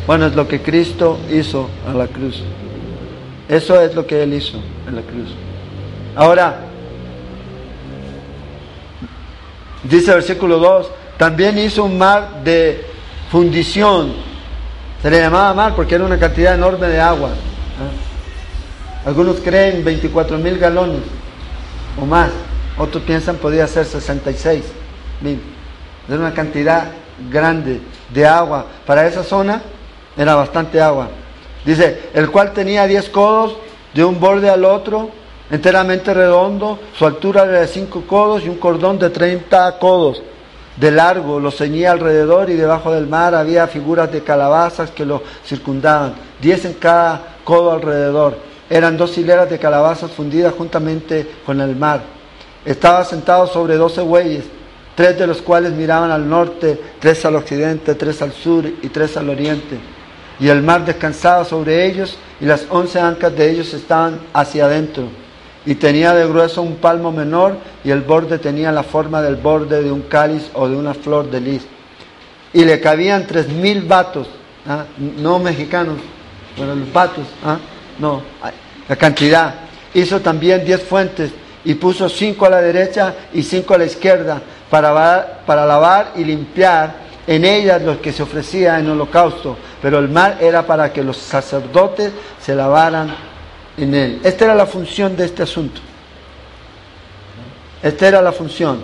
Bueno, 0.07 0.27
es 0.27 0.35
lo 0.35 0.49
que 0.49 0.63
Cristo 0.63 1.19
hizo 1.31 1.69
a 1.89 1.93
la 1.93 2.07
cruz. 2.07 2.43
Eso 3.49 3.81
es 3.81 3.95
lo 3.95 4.07
que 4.07 4.23
Él 4.23 4.35
hizo 4.35 4.59
en 4.87 4.97
la 4.97 5.03
cruz. 5.03 5.35
Ahora, 6.17 6.61
dice 9.85 10.11
el 10.11 10.17
versículo 10.17 10.59
2, 10.59 10.91
también 11.17 11.59
hizo 11.59 11.85
un 11.85 11.99
mar 11.99 12.43
de 12.43 12.85
fundición. 13.31 14.13
Se 15.03 15.11
le 15.11 15.21
llamaba 15.21 15.55
mar 15.55 15.75
porque 15.77 15.95
era 15.95 16.05
una 16.05 16.19
cantidad 16.19 16.55
enorme 16.55 16.89
de 16.89 17.01
agua. 17.01 17.31
Algunos 19.05 19.37
creen 19.37 19.85
24 19.85 20.39
mil 20.39 20.59
galones 20.59 21.01
o 22.01 22.05
más. 22.05 22.31
Otros 22.77 23.03
piensan 23.05 23.37
podía 23.37 23.67
ser 23.67 23.85
66 23.85 24.65
mil. 25.21 25.41
Era 26.09 26.19
una 26.19 26.35
cantidad 26.35 26.85
grande 27.31 27.81
de 28.13 28.27
agua. 28.27 28.67
Para 28.87 29.07
esa 29.07 29.23
zona 29.23 29.63
era 30.17 30.35
bastante 30.35 30.81
agua. 30.81 31.09
Dice, 31.65 32.11
el 32.15 32.31
cual 32.31 32.53
tenía 32.53 32.87
10 32.87 33.09
codos 33.11 33.57
de 33.95 34.05
un 34.05 34.19
borde 34.19 34.49
al 34.49 34.65
otro, 34.65 35.11
enteramente 35.51 36.15
redondo. 36.15 36.79
Su 36.97 37.07
altura 37.07 37.45
era 37.45 37.61
de 37.61 37.67
5 37.67 38.05
codos 38.07 38.45
y 38.45 38.49
un 38.49 38.57
cordón 38.57 38.99
de 38.99 39.11
30 39.11 39.79
codos 39.79 40.23
de 40.79 40.91
largo, 40.93 41.41
lo 41.41 41.51
ceñía 41.51 41.91
alrededor 41.91 42.51
y 42.51 42.55
debajo 42.55 42.93
del 42.93 43.09
mar 43.09 43.35
había 43.35 43.67
figuras 43.67 44.13
de 44.13 44.23
calabazas 44.23 44.91
que 44.91 45.05
lo 45.05 45.23
circundaban, 45.45 46.15
diez 46.41 46.65
en 46.65 46.75
cada 46.75 47.37
codo 47.43 47.73
alrededor. 47.73 48.39
Eran 48.71 48.97
dos 48.97 49.17
hileras 49.19 49.51
de 49.51 49.59
calabazas 49.59 50.11
fundidas 50.13 50.55
juntamente 50.57 51.29
con 51.45 51.61
el 51.61 51.75
mar. 51.75 52.03
Estaba 52.65 53.05
sentado 53.05 53.47
sobre 53.47 53.77
doce 53.77 54.03
bueyes, 54.03 54.45
tres 54.99 55.17
de 55.17 55.29
los 55.29 55.43
cuales 55.43 55.75
miraban 55.75 56.11
al 56.11 56.29
norte, 56.29 56.77
tres 56.99 57.25
al 57.25 57.37
occidente, 57.37 57.95
tres 57.95 58.21
al 58.21 58.33
sur 58.33 58.67
y 58.67 58.89
tres 58.89 59.17
al 59.17 59.31
oriente. 59.31 59.79
Y 60.41 60.49
el 60.49 60.61
mar 60.61 60.85
descansaba 60.85 61.45
sobre 61.45 61.87
ellos 61.87 62.19
y 62.41 62.47
las 62.47 62.67
once 62.69 62.99
ancas 62.99 63.33
de 63.37 63.49
ellos 63.49 63.73
estaban 63.75 64.19
hacia 64.33 64.65
adentro 64.65 65.05
y 65.65 65.77
tenía 65.77 66.15
de 66.15 66.27
grueso 66.27 66.63
un 66.63 66.79
palmo 66.79 67.13
menor 67.13 67.59
y 67.85 67.93
el 67.93 68.01
borde 68.01 68.41
tenía 68.41 68.73
la 68.73 68.83
forma 68.83 69.23
del 69.23 69.37
borde 69.37 69.85
de 69.85 69.93
un 69.93 70.03
cáliz 70.03 70.51
o 70.55 70.69
de 70.69 70.75
una 70.75 70.95
flor 70.95 71.31
de 71.31 71.43
lis. 71.43 71.63
Y 72.53 72.65
le 72.65 72.81
cabían 72.81 73.25
tres 73.25 73.49
mil 73.49 73.83
vatos, 73.83 74.27
¿ah? 74.67 74.85
no 74.99 75.39
mexicanos, 75.39 75.99
Bueno, 76.57 76.75
los 76.75 76.89
patos, 76.89 77.25
¿ah? 77.45 77.59
no, 78.01 78.21
la 78.89 78.97
cantidad. 78.97 79.55
Hizo 79.95 80.19
también 80.19 80.65
diez 80.65 80.83
fuentes 80.83 81.31
y 81.65 81.75
puso 81.75 82.09
cinco 82.09 82.47
a 82.47 82.51
la 82.51 82.61
derecha 82.61 83.15
y 83.33 83.45
cinco 83.45 83.75
a 83.75 83.79
la 83.79 83.85
izquierda 83.85 84.43
para, 84.71 85.43
para 85.47 85.67
lavar 85.67 86.13
y 86.17 86.25
limpiar 86.25 87.09
en 87.27 87.45
ellas 87.45 87.83
los 87.83 87.99
que 87.99 88.13
se 88.13 88.23
ofrecía 88.23 88.79
en 88.79 88.89
holocausto, 88.89 89.57
pero 89.83 89.99
el 89.99 90.09
mar 90.09 90.39
era 90.41 90.67
para 90.67 90.93
que 90.93 91.03
los 91.03 91.17
sacerdotes 91.17 92.13
se 92.41 92.55
lavaran 92.55 93.15
en 93.77 93.95
él. 93.95 94.21
Esta 94.25 94.47
era 94.47 94.55
la 94.55 94.67
función 94.67 95.17
de 95.17 95.27
este 95.27 95.43
asunto. 95.43 95.81
Esta 97.83 98.09
era 98.09 98.23
la 98.23 98.33
función. 98.33 98.81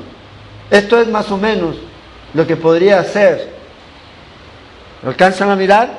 Esto 0.70 1.01
es 1.01 1.09
más 1.09 1.31
o 1.31 1.38
menos 1.38 1.77
lo 2.35 2.47
que 2.47 2.57
podría 2.57 3.01
hacer. 3.01 3.53
¿Lo 5.03 5.11
alcanzan 5.11 5.51
a 5.51 5.57
mirar? 5.57 5.90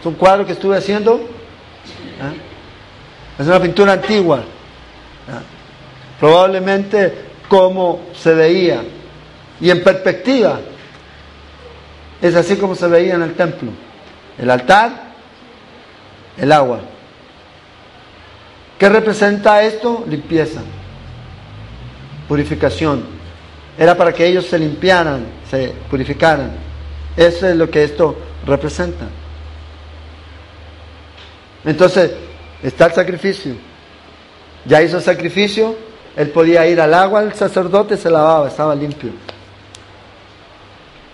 Es 0.00 0.06
un 0.06 0.14
cuadro 0.14 0.44
que 0.44 0.52
estuve 0.52 0.76
haciendo. 0.76 1.20
¿Ah? 2.20 2.32
Es 3.40 3.46
una 3.46 3.60
pintura 3.60 3.94
antigua. 3.94 4.44
¿Ah? 5.28 5.40
Probablemente 6.20 7.33
como 7.54 8.00
se 8.20 8.34
veía. 8.34 8.82
Y 9.60 9.70
en 9.70 9.84
perspectiva. 9.84 10.58
Es 12.20 12.34
así 12.34 12.56
como 12.56 12.74
se 12.74 12.88
veía 12.88 13.14
en 13.14 13.22
el 13.22 13.34
templo. 13.34 13.70
El 14.36 14.50
altar, 14.50 14.90
el 16.36 16.50
agua. 16.50 16.80
¿Qué 18.76 18.88
representa 18.88 19.62
esto? 19.62 20.04
Limpieza, 20.08 20.62
purificación. 22.26 23.04
Era 23.78 23.96
para 23.96 24.12
que 24.12 24.26
ellos 24.26 24.46
se 24.46 24.58
limpiaran, 24.58 25.24
se 25.48 25.68
purificaran. 25.88 26.56
Eso 27.16 27.48
es 27.48 27.54
lo 27.54 27.70
que 27.70 27.84
esto 27.84 28.16
representa. 28.44 29.06
Entonces, 31.64 32.10
está 32.64 32.86
el 32.86 32.94
sacrificio. 32.94 33.54
Ya 34.64 34.82
hizo 34.82 34.96
el 34.96 35.04
sacrificio, 35.04 35.93
él 36.16 36.30
podía 36.30 36.66
ir 36.66 36.80
al 36.80 36.94
agua, 36.94 37.22
el 37.22 37.34
sacerdote 37.34 37.96
se 37.96 38.10
lavaba, 38.10 38.48
estaba 38.48 38.74
limpio. 38.74 39.10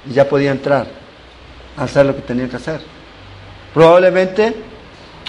Y 0.08 0.12
ya 0.12 0.28
podía 0.28 0.50
entrar 0.50 0.86
a 1.76 1.84
hacer 1.84 2.06
lo 2.06 2.14
que 2.14 2.22
tenía 2.22 2.48
que 2.48 2.56
hacer. 2.56 2.80
Probablemente 3.72 4.54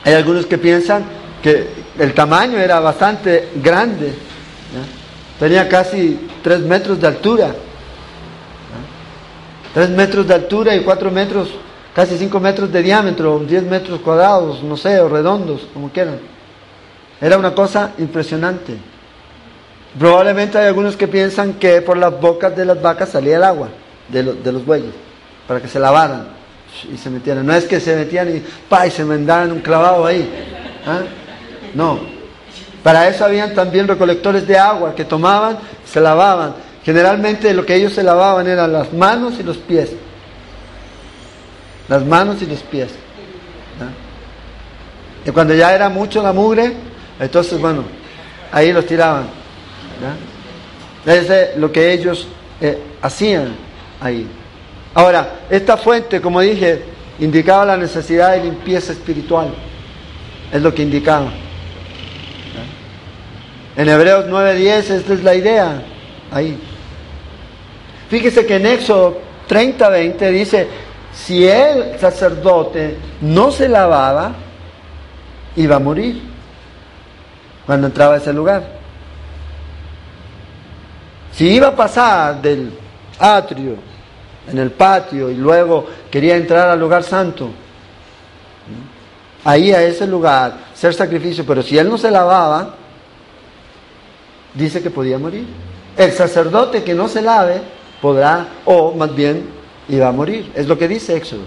hay 0.04 0.14
algunos 0.14 0.46
que 0.46 0.58
piensan 0.58 1.04
que 1.42 1.68
el 1.98 2.14
tamaño 2.14 2.58
era 2.58 2.80
bastante 2.80 3.50
grande, 3.56 4.14
tenía 5.40 5.68
casi 5.68 6.30
tres 6.44 6.60
metros 6.60 7.00
de 7.00 7.08
altura, 7.08 7.56
tres 9.74 9.90
metros 9.90 10.28
de 10.28 10.34
altura 10.34 10.76
y 10.76 10.84
cuatro 10.84 11.12
metros, 11.12 11.50
casi 11.96 12.18
cinco 12.18 12.40
metros 12.40 12.72
de 12.72 12.82
diámetro, 12.82 13.40
diez 13.40 13.64
metros 13.64 14.02
cuadrados, 14.02 14.64
no 14.64 14.76
sé, 14.76 15.00
o 15.00 15.10
redondos, 15.10 15.68
como 15.74 15.90
quieran. 15.90 16.20
Era 17.20 17.38
una 17.38 17.54
cosa 17.54 17.92
impresionante. 18.00 18.91
Probablemente 20.00 20.58
hay 20.58 20.68
algunos 20.68 20.96
que 20.96 21.08
piensan 21.08 21.54
que 21.54 21.82
por 21.82 21.98
las 21.98 22.20
bocas 22.20 22.56
de 22.56 22.66
las 22.66 22.82
vacas 22.82 23.10
salía 23.10 23.38
el 23.38 23.44
agua 23.44 23.70
de, 24.08 24.24
de 24.24 24.52
los 24.52 24.66
bueyes, 24.66 24.94
para 25.48 25.62
que 25.62 25.68
se 25.68 25.80
lavaran 25.80 26.28
y 26.92 26.98
se 26.98 27.10
metieran. 27.10 27.46
No 27.46 27.54
es 27.54 27.66
que 27.66 27.80
se 27.80 27.96
metían 27.96 28.36
y, 28.36 28.44
pa, 28.70 28.88
y 28.88 28.92
se 28.92 29.04
mandaran 29.04 29.52
un 29.52 29.60
clavado 29.60 30.06
ahí. 30.06 30.30
¿ah? 30.86 31.02
No. 31.74 32.00
Para 32.84 33.08
eso 33.08 33.26
habían 33.26 33.54
también 33.54 33.88
recolectores 33.88 34.48
de 34.48 34.58
agua 34.58 34.96
que 34.96 35.06
tomaban, 35.06 35.60
se 35.86 36.00
lavaban. 36.00 36.56
Generalmente 36.84 37.54
lo 37.54 37.66
que 37.66 37.76
ellos 37.76 37.94
se 37.94 38.02
lavaban 38.02 38.48
eran 38.48 38.72
las 38.74 38.92
manos 38.94 39.34
y 39.40 39.44
los 39.44 39.58
pies. 39.58 39.92
Las 41.88 42.06
manos 42.06 42.42
y 42.42 42.46
los 42.46 42.60
pies. 42.60 42.90
Y 45.26 45.30
cuando 45.32 45.54
ya 45.54 45.76
era 45.76 45.90
mucho 45.90 46.24
la 46.24 46.34
mugre, 46.34 46.74
entonces 47.20 47.60
bueno, 47.60 47.84
ahí 48.52 48.72
los 48.74 48.86
tiraban. 48.88 49.41
Es 51.06 51.58
lo 51.58 51.72
que 51.72 51.92
ellos 51.94 52.28
eh, 52.60 52.78
hacían 53.02 53.56
ahí. 54.00 54.28
Ahora, 54.94 55.40
esta 55.50 55.78
fuente, 55.78 56.22
como 56.22 56.42
dije, 56.42 56.84
indicaba 57.20 57.66
la 57.66 57.78
necesidad 57.78 58.34
de 58.34 58.44
limpieza 58.44 58.92
espiritual. 58.92 59.54
Es 60.52 60.62
lo 60.62 60.74
que 60.74 60.84
indicaba. 60.84 61.32
En 63.76 63.88
Hebreos 63.88 64.26
9:10 64.28 64.90
esta 64.92 65.14
es 65.14 65.24
la 65.24 65.34
idea. 65.34 65.84
Ahí. 66.32 66.58
Fíjese 68.10 68.46
que 68.46 68.58
en 68.58 68.66
Éxodo 68.66 69.20
30:20 69.48 70.30
dice, 70.32 70.68
si 71.14 71.48
el 71.48 71.98
sacerdote 72.00 72.98
no 73.22 73.52
se 73.52 73.70
lavaba, 73.70 74.34
iba 75.56 75.76
a 75.78 75.80
morir 75.80 76.22
cuando 77.66 77.88
entraba 77.88 78.16
a 78.16 78.18
ese 78.18 78.34
lugar. 78.34 78.81
Si 81.34 81.48
iba 81.48 81.68
a 81.68 81.76
pasar 81.76 82.42
del 82.42 82.72
atrio 83.20 83.76
en 84.50 84.58
el 84.58 84.72
patio 84.72 85.30
y 85.30 85.36
luego 85.36 85.86
quería 86.10 86.36
entrar 86.36 86.70
al 86.70 86.80
lugar 86.80 87.04
santo, 87.04 87.50
ahí 89.44 89.72
a 89.72 89.82
ese 89.82 90.08
lugar, 90.08 90.56
ser 90.74 90.94
sacrificio, 90.94 91.46
pero 91.46 91.62
si 91.64 91.78
él 91.78 91.90
no 91.90 91.98
se 91.98 92.12
lavaba, 92.12 92.76
dice 94.54 94.82
que 94.82 94.90
podía 94.90 95.18
morir. 95.18 95.46
El 95.98 96.12
sacerdote 96.12 96.84
que 96.84 96.94
no 96.94 97.08
se 97.08 97.22
lave 97.22 97.62
podrá, 98.02 98.48
o 98.66 98.94
más 98.94 99.14
bien, 99.16 99.48
iba 99.90 100.08
a 100.08 100.12
morir. 100.12 100.52
Es 100.56 100.68
lo 100.68 100.78
que 100.78 100.88
dice 100.88 101.16
Éxodo. 101.16 101.44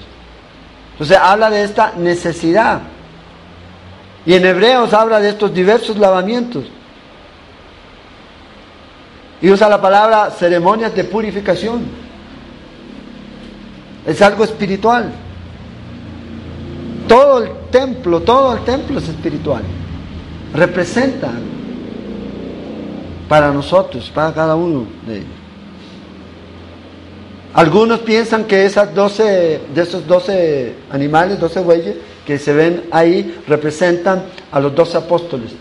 Entonces 0.93 1.19
habla 1.19 1.51
de 1.51 1.65
esta 1.65 1.93
necesidad. 1.97 2.81
Y 4.27 4.35
en 4.35 4.47
Hebreos 4.47 4.93
habla 4.93 5.21
de 5.21 5.31
estos 5.31 5.53
diversos 5.53 5.99
lavamientos. 5.99 6.65
Y 9.45 9.51
usa 9.51 9.69
la 9.69 9.79
palabra 9.79 10.31
ceremonias 10.31 10.95
de 10.95 11.05
purificación. 11.05 11.83
Es 14.07 14.23
algo 14.23 14.43
espiritual. 14.43 15.13
Todo 17.07 17.43
el 17.43 17.51
templo, 17.71 18.23
todo 18.23 18.55
el 18.55 18.65
templo 18.65 18.99
es 18.99 19.07
espiritual. 19.07 19.63
Representa 20.55 21.31
para 23.29 23.53
nosotros, 23.53 24.11
para 24.15 24.33
cada 24.33 24.57
uno 24.57 24.87
de 25.07 25.17
ellos. 25.17 25.29
Algunos 27.53 27.99
piensan 27.99 28.45
que 28.45 28.65
esas 28.65 28.95
12, 28.95 29.61
de 29.75 29.83
esos 29.83 30.07
12 30.07 30.75
animales, 30.91 31.39
12 31.39 31.61
bueyes 31.61 31.97
que 32.25 32.39
se 32.39 32.55
ven 32.55 32.85
ahí, 32.91 33.43
representan 33.47 34.25
a 34.51 34.59
los 34.59 34.75
12 34.75 34.97
apóstoles 34.97 35.53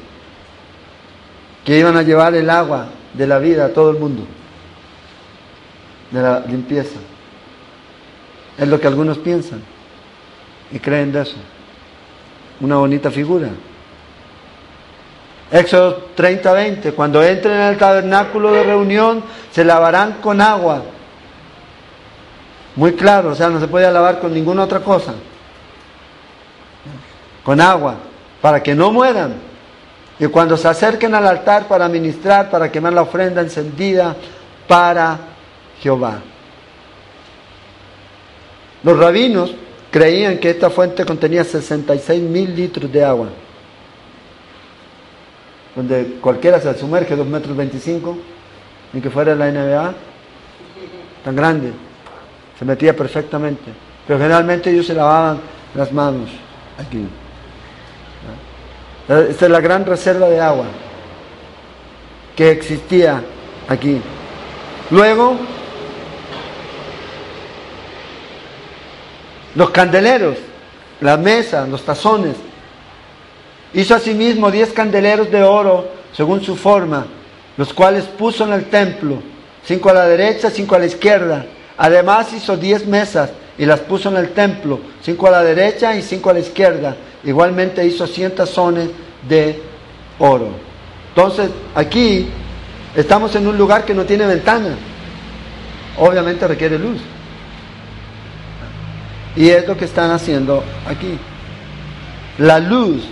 que 1.65 1.78
iban 1.78 1.98
a 1.98 2.02
llevar 2.02 2.34
el 2.34 2.50
agua 2.50 2.88
de 3.13 3.28
la 3.28 3.39
vida 3.39 3.65
a 3.65 3.69
todo 3.69 3.91
el 3.91 3.97
mundo, 3.97 4.23
de 6.12 6.21
la 6.21 6.39
limpieza. 6.41 6.99
Es 8.58 8.67
lo 8.67 8.80
que 8.80 8.88
algunos 8.88 9.17
piensan 9.17 9.62
y 10.71 10.80
creen 10.80 11.12
de 11.12 11.21
eso. 11.21 11.38
Una 12.62 12.78
bonita 12.78 13.10
figura. 13.12 13.49
Éxodo 15.52 16.10
30, 16.15 16.52
20. 16.52 16.91
Cuando 16.93 17.21
entren 17.23 17.54
en 17.54 17.67
el 17.67 17.78
tabernáculo 17.78 18.52
de 18.52 18.63
reunión, 18.63 19.23
se 19.52 19.63
lavarán 19.63 20.13
con 20.13 20.41
agua. 20.41 20.84
Muy 22.76 22.93
claro, 22.93 23.30
o 23.30 23.36
sea, 23.36 23.49
no 23.49 23.60
se 23.60 23.67
puede 23.67 23.91
lavar 23.91 24.19
con 24.19 24.34
ninguna 24.34 24.63
otra 24.63 24.80
cosa. 24.80 25.13
Con 27.43 27.62
agua, 27.62 27.97
para 28.41 28.63
que 28.63 28.73
no 28.73 28.91
mueran. 28.91 29.53
Y 30.19 30.28
cuando 30.28 30.56
se 30.58 30.67
acerquen 30.67 31.15
al 31.15 31.28
altar 31.28 31.67
para 31.67 31.89
ministrar, 31.89 32.49
para 32.49 32.71
quemar 32.71 32.93
la 32.93 33.02
ofrenda 33.02 33.41
encendida 33.41 34.15
para 34.67 35.17
Jehová. 35.82 36.19
Los 38.84 38.97
rabinos 38.97 39.55
creían 39.89 40.38
que 40.38 40.51
esta 40.51 40.70
fuente 40.70 41.05
contenía 41.05 41.43
66 41.43 42.22
mil 42.22 42.55
litros 42.55 42.91
de 42.91 43.03
agua 43.03 43.30
donde 45.76 46.18
cualquiera 46.22 46.59
se 46.59 46.78
sumerge, 46.78 47.16
2 47.16 47.28
metros 47.28 47.55
25, 47.55 48.18
ni 48.93 49.01
que 49.01 49.09
fuera 49.09 49.36
la 49.36 49.49
NBA, 49.51 49.93
tan 51.24 51.36
grande, 51.36 51.72
se 52.57 52.66
metía 52.66 52.95
perfectamente. 52.95 53.72
Pero 54.05 54.20
generalmente 54.20 54.70
ellos 54.70 54.86
se 54.86 54.93
lavaban 54.93 55.39
las 55.74 55.91
manos 55.91 56.30
aquí. 56.78 57.05
Esta 59.08 59.45
es 59.45 59.51
la 59.51 59.60
gran 59.60 59.86
reserva 59.86 60.30
de 60.30 60.39
agua 60.39 60.66
que 62.36 62.51
existía 62.51 63.22
aquí. 63.68 64.01
Luego, 64.89 65.38
los 69.56 69.70
candeleros, 69.72 70.38
las 71.01 71.20
mesas, 71.20 71.68
los 71.70 71.84
tazones, 71.84 72.36
Hizo 73.74 73.95
asimismo 73.95 74.51
diez 74.51 74.72
candeleros 74.72 75.32
de 75.32 75.41
oro 75.41 75.89
según 76.16 76.43
su 76.43 76.56
forma, 76.56 77.08
los 77.58 77.74
cuales 77.74 78.04
puso 78.04 78.45
en 78.45 78.54
el 78.54 78.66
templo, 78.66 79.18
cinco 79.66 79.89
a 79.89 79.93
la 79.93 80.06
derecha, 80.06 80.51
cinco 80.51 80.76
a 80.76 80.80
la 80.80 80.86
izquierda. 80.86 81.45
Además 81.78 82.32
hizo 82.34 82.56
diez 82.56 82.86
mesas 82.86 83.32
y 83.58 83.66
las 83.66 83.80
puso 83.80 84.10
en 84.10 84.18
el 84.18 84.30
templo, 84.30 84.80
cinco 85.01 85.28
a 85.28 85.32
la 85.32 85.43
derecha 85.43 85.95
y 85.95 86.04
cinco 86.04 86.30
a 86.30 86.34
la 86.34 86.39
izquierda. 86.39 86.95
Igualmente 87.24 87.86
hizo 87.86 88.05
100 88.07 88.36
tazones 88.36 88.89
de 89.28 89.61
oro. 90.19 90.49
Entonces, 91.09 91.49
aquí 91.76 92.28
estamos 92.95 93.36
en 93.36 93.47
un 93.47 93.57
lugar 93.57 93.86
que 93.86 93.93
no 93.93 94.03
tiene 94.03 94.26
ventana. 94.26 94.76
Obviamente 95.97 96.47
requiere 96.47 96.80
luz. 96.80 96.99
Y 99.36 99.49
es 99.49 99.67
lo 99.67 99.78
que 99.78 99.86
están 99.86 100.11
haciendo 100.11 100.63
aquí. 100.88 101.17
La 102.39 102.59
luz 102.59 103.03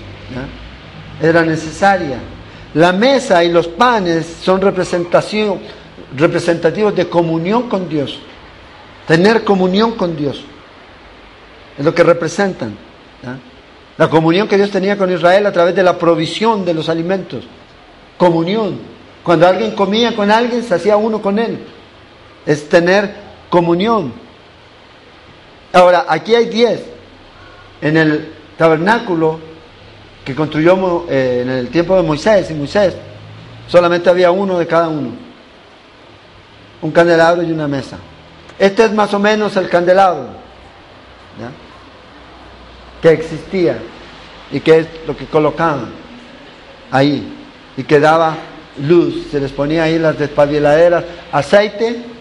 era 1.21 1.43
necesaria. 1.43 2.17
La 2.73 2.91
mesa 2.91 3.43
y 3.43 3.51
los 3.51 3.67
panes 3.67 4.37
son 4.41 4.61
representación, 4.61 5.59
representativos 6.15 6.95
de 6.95 7.07
comunión 7.07 7.69
con 7.69 7.89
Dios. 7.89 8.19
Tener 9.07 9.43
comunión 9.43 9.93
con 9.93 10.15
Dios. 10.15 10.43
Es 11.77 11.83
lo 11.83 11.93
que 11.93 12.03
representan. 12.03 12.75
La 13.97 14.09
comunión 14.09 14.47
que 14.47 14.57
Dios 14.57 14.71
tenía 14.71 14.97
con 14.97 15.11
Israel 15.11 15.45
a 15.45 15.51
través 15.51 15.75
de 15.75 15.83
la 15.83 15.97
provisión 15.97 16.65
de 16.65 16.73
los 16.73 16.89
alimentos. 16.89 17.43
Comunión. 18.17 18.79
Cuando 19.23 19.47
alguien 19.47 19.71
comía 19.71 20.15
con 20.15 20.31
alguien, 20.31 20.63
se 20.63 20.75
hacía 20.75 20.97
uno 20.97 21.21
con 21.21 21.37
él. 21.37 21.63
Es 22.45 22.67
tener 22.69 23.13
comunión. 23.49 24.13
Ahora, 25.73 26.05
aquí 26.07 26.33
hay 26.33 26.45
diez. 26.45 26.83
En 27.81 27.97
el 27.97 28.33
tabernáculo 28.57 29.39
que 30.23 30.35
construyó 30.35 31.05
eh, 31.09 31.41
en 31.43 31.49
el 31.49 31.69
tiempo 31.69 31.95
de 31.95 32.03
Moisés 32.03 32.49
y 32.51 32.53
Moisés, 32.53 32.95
solamente 33.67 34.09
había 34.09 34.31
uno 34.31 34.57
de 34.57 34.67
cada 34.67 34.87
uno. 34.87 35.11
Un 36.81 36.91
candelabro 36.91 37.43
y 37.43 37.51
una 37.51 37.67
mesa. 37.67 37.97
Este 38.57 38.85
es 38.85 38.93
más 38.93 39.13
o 39.13 39.19
menos 39.19 39.55
el 39.57 39.67
candelabro 39.69 40.41
que 43.01 43.09
existía 43.09 43.79
y 44.51 44.59
que 44.59 44.79
es 44.79 44.87
lo 45.07 45.15
que 45.15 45.25
colocaban 45.25 45.89
ahí 46.91 47.27
y 47.77 47.83
que 47.83 47.99
daba 47.99 48.35
luz. 48.81 49.27
Se 49.31 49.39
les 49.39 49.51
ponía 49.51 49.83
ahí 49.83 49.97
las 49.97 50.17
despabiladeras, 50.17 51.03
aceite 51.31 52.11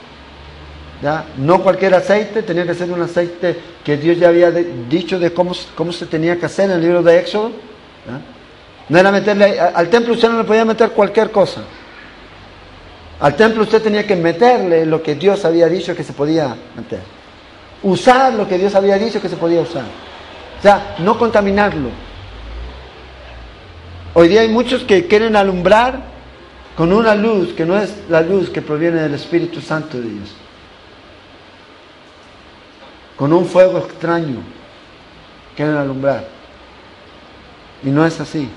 no 1.39 1.63
cualquier 1.63 1.95
aceite, 1.95 2.43
tenía 2.43 2.67
que 2.67 2.75
ser 2.75 2.91
un 2.91 3.01
aceite 3.01 3.57
que 3.83 3.97
Dios 3.97 4.19
ya 4.19 4.29
había 4.29 4.51
dicho 4.51 5.19
de 5.19 5.33
cómo, 5.33 5.53
cómo 5.75 5.93
se 5.93 6.07
tenía 6.07 6.37
que 6.37 6.47
hacer 6.47 6.67
en 6.67 6.77
el 6.77 6.83
libro 6.83 7.03
de 7.03 7.19
Éxodo. 7.19 7.53
No 8.89 8.99
era 8.99 9.11
meterle, 9.11 9.59
al 9.59 9.89
templo 9.89 10.13
usted 10.13 10.29
no 10.29 10.39
le 10.39 10.45
podía 10.45 10.65
meter 10.65 10.91
cualquier 10.91 11.31
cosa. 11.31 11.63
Al 13.21 13.35
templo 13.35 13.63
usted 13.63 13.83
tenía 13.83 14.07
que 14.07 14.17
meterle 14.17 14.85
lo 14.85 15.03
que 15.03 15.15
Dios 15.15 15.45
había 15.45 15.69
dicho 15.69 15.95
que 15.95 16.05
se 16.05 16.13
podía 16.13 16.55
meter. 16.77 17.01
Usar 17.83 18.35
lo 18.35 18.47
que 18.47 18.59
Dios 18.59 18.75
había 18.75 18.99
dicho 18.99 19.23
que 19.23 19.29
se 19.29 19.37
podía 19.37 19.63
usar. 19.63 19.85
O 20.61 20.63
sea, 20.63 20.95
no 20.99 21.19
contaminarlo. 21.19 21.89
Hoy 24.15 24.29
día 24.29 24.43
hay 24.43 24.49
muchos 24.49 24.85
que 24.85 25.07
quieren 25.07 25.35
alumbrar 25.35 26.01
con 26.77 26.93
una 26.93 27.15
luz 27.15 27.53
que 27.55 27.67
no 27.67 27.77
es 27.77 27.95
la 28.09 28.21
luz 28.21 28.51
que 28.51 28.63
proviene 28.63 29.01
del 29.01 29.15
Espíritu 29.15 29.61
Santo 29.61 29.99
de 29.99 30.09
Dios 30.09 30.31
con 33.21 33.35
un 33.35 33.45
fuego 33.45 33.77
extraño, 33.77 34.39
quieren 35.55 35.77
alumbrar. 35.77 36.25
Y 37.83 37.91
no 37.91 38.07
es 38.07 38.19
así. 38.19 38.49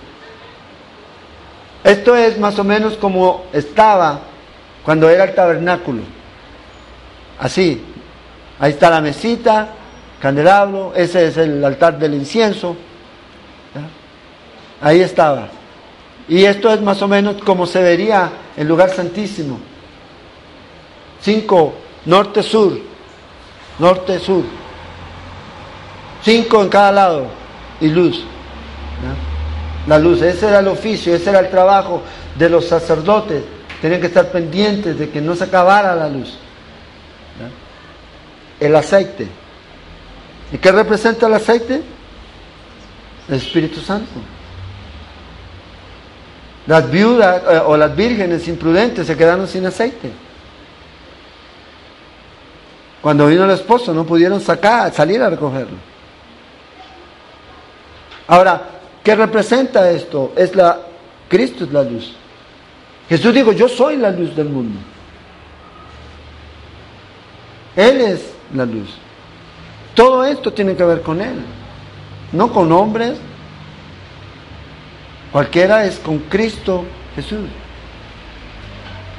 Esto 1.84 2.16
es 2.16 2.40
más 2.40 2.58
o 2.60 2.64
menos 2.64 2.94
como 2.94 3.44
estaba 3.52 4.22
cuando 4.86 5.10
era 5.10 5.26
el 5.26 5.36
tabernáculo. 5.36 6.04
Así. 7.38 7.84
Ahí 8.58 8.72
está 8.72 8.90
la 8.90 9.02
mesita, 9.02 9.68
candelabro, 10.24 10.94
ese 10.96 11.28
es 11.28 11.36
el 11.36 11.64
altar 11.66 12.00
del 12.00 12.14
incienso. 12.14 12.78
Ahí 14.82 15.02
estaba. 15.02 15.50
Y 16.30 16.46
esto 16.46 16.74
es 16.74 16.80
más 16.82 17.02
o 17.02 17.10
menos 17.10 17.44
como 17.44 17.68
se 17.68 17.84
vería 17.84 18.32
el 18.56 18.66
lugar 18.66 18.90
santísimo. 18.90 19.60
Cinco, 21.22 21.74
norte-sur 22.06 22.94
norte, 23.80 24.18
sur. 24.20 24.44
Cinco 26.24 26.62
en 26.62 26.70
cada 26.70 26.92
lado 26.94 27.28
y 27.82 27.90
luz. 27.90 28.24
La 29.88 30.00
luz, 30.00 30.22
ese 30.22 30.48
era 30.48 30.60
el 30.60 30.70
oficio, 30.70 31.14
ese 31.14 31.32
era 31.32 31.40
el 31.40 31.50
trabajo 31.50 32.02
de 32.38 32.50
los 32.50 32.66
sacerdotes. 32.66 33.44
Tenían 33.82 34.00
que 34.00 34.08
estar 34.08 34.32
pendientes 34.32 34.98
de 34.98 35.10
que 35.10 35.20
no 35.20 35.36
se 35.36 35.44
acabara 35.44 35.94
la 35.94 36.08
luz. 36.08 36.38
El 38.58 38.74
aceite. 38.74 39.43
¿Y 40.54 40.60
qué 40.60 40.72
representa 40.72 41.26
el 41.26 41.34
aceite? 41.34 41.82
El 43.28 43.36
Espíritu 43.36 43.80
Santo. 43.82 44.12
Las 46.68 46.90
viudas 46.90 47.42
eh, 47.50 47.62
o 47.66 47.76
las 47.76 47.96
vírgenes 47.96 48.48
imprudentes 48.48 49.08
se 49.08 49.18
quedaron 49.18 49.48
sin 49.48 49.66
aceite. 49.66 50.12
Cuando 53.02 53.28
vino 53.28 53.46
el 53.46 53.52
esposo 53.52 53.94
no 53.94 54.06
pudieron 54.06 54.40
sacar, 54.40 54.94
salir 54.94 55.22
a 55.24 55.30
recogerlo. 55.30 55.78
Ahora, 58.28 58.62
¿qué 59.04 59.16
representa 59.16 59.90
esto? 59.90 60.34
Es 60.36 60.56
la 60.56 60.80
Cristo 61.28 61.64
es 61.64 61.74
la 61.74 61.84
luz. 61.84 62.14
Jesús 63.10 63.34
dijo, 63.34 63.52
"Yo 63.52 63.68
soy 63.68 63.98
la 63.98 64.12
luz 64.12 64.36
del 64.36 64.50
mundo." 64.50 64.80
Él 67.76 68.02
es 68.02 68.22
la 68.54 68.66
luz. 68.66 69.03
Todo 69.96 70.26
esto 70.26 70.52
tiene 70.52 70.76
que 70.76 70.84
ver 70.84 71.02
con 71.02 71.22
él, 71.22 71.36
no 72.32 72.52
con 72.52 72.72
hombres. 72.72 73.18
Cualquiera 75.32 75.86
es 75.86 76.00
con 76.00 76.20
Cristo 76.20 76.86
Jesús. 77.16 77.48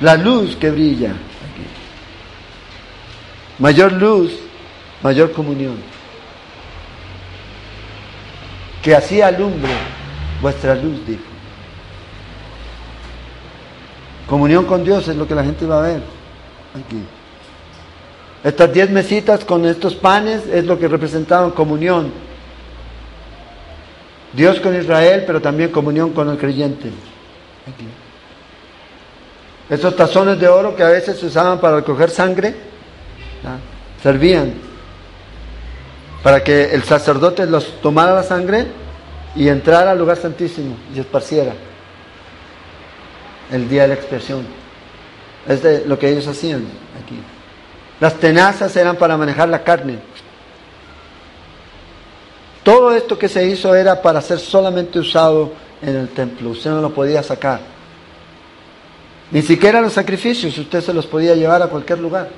La 0.00 0.16
luz 0.16 0.56
que 0.56 0.70
brilla. 0.70 1.12
Mayor 3.58 3.92
luz, 3.92 4.32
mayor 5.02 5.32
comunión. 5.32 5.76
Que 8.82 8.94
así 8.94 9.22
alumbre 9.22 9.72
vuestra 10.42 10.74
luz, 10.74 11.06
dijo. 11.06 11.22
Comunión 14.26 14.64
con 14.64 14.84
Dios 14.84 15.06
es 15.06 15.16
lo 15.16 15.26
que 15.26 15.34
la 15.34 15.44
gente 15.44 15.66
va 15.66 15.78
a 15.78 15.82
ver 15.88 16.02
aquí. 16.74 17.02
Estas 18.45 18.70
diez 18.74 18.90
mesitas 18.90 19.42
con 19.42 19.64
estos 19.64 19.95
panes 19.95 20.42
es 20.53 20.66
lo 20.66 20.78
que 20.78 20.86
representaban 20.86 21.51
comunión. 21.53 22.12
Dios 24.34 24.61
con 24.61 24.78
Israel, 24.78 25.24
pero 25.26 25.40
también 25.40 25.70
comunión 25.70 26.11
con 26.11 26.28
el 26.28 26.36
creyente. 26.36 26.90
Estos 29.70 29.97
tazones 29.97 30.38
de 30.38 30.47
oro 30.47 30.76
que 30.76 30.82
a 30.82 30.88
veces 30.88 31.18
se 31.18 31.24
usaban 31.24 31.59
para 31.59 31.76
recoger 31.76 32.11
sangre, 32.11 32.55
servían 34.03 34.53
para 36.22 36.45
que 36.45 36.74
el 36.74 36.82
sacerdote 36.82 37.47
los 37.47 37.80
tomara 37.80 38.14
la 38.14 38.22
sangre 38.22 38.66
y 39.34 39.49
entrara 39.49 39.92
al 39.92 39.99
lugar 39.99 40.18
santísimo 40.18 40.76
y 40.95 41.01
esparciera 41.01 41.55
el 43.51 43.68
día 43.70 43.82
de 43.82 43.88
la 43.88 43.95
expiación. 43.95 44.45
Es 45.49 45.86
lo 45.86 45.99
que 45.99 46.11
ellos 46.11 46.26
hacían 46.26 46.64
aquí. 47.03 47.18
Las 48.01 48.14
tenazas 48.14 48.74
eran 48.76 48.97
para 48.97 49.16
manejar 49.16 49.49
la 49.49 49.62
carne. 49.62 49.99
Todo 52.62 52.95
esto 52.95 53.18
que 53.18 53.28
se 53.28 53.47
hizo 53.47 53.74
era 53.74 54.01
para 54.01 54.20
ser 54.20 54.38
solamente 54.38 54.99
usado 54.99 55.53
en 55.82 55.97
el 55.97 56.09
templo. 56.09 56.51
Usted 56.51 56.70
no 56.70 56.80
lo 56.80 56.90
podía 56.90 57.22
sacar. 57.22 57.61
Ni 59.30 59.42
siquiera 59.42 59.80
los 59.80 59.92
sacrificios 59.92 60.57
usted 60.59 60.80
se 60.80 60.95
los 60.95 61.07
podía 61.07 61.34
llevar 61.34 61.62
a 61.62 61.66
cualquier 61.66 61.99
lugar. 61.99 62.28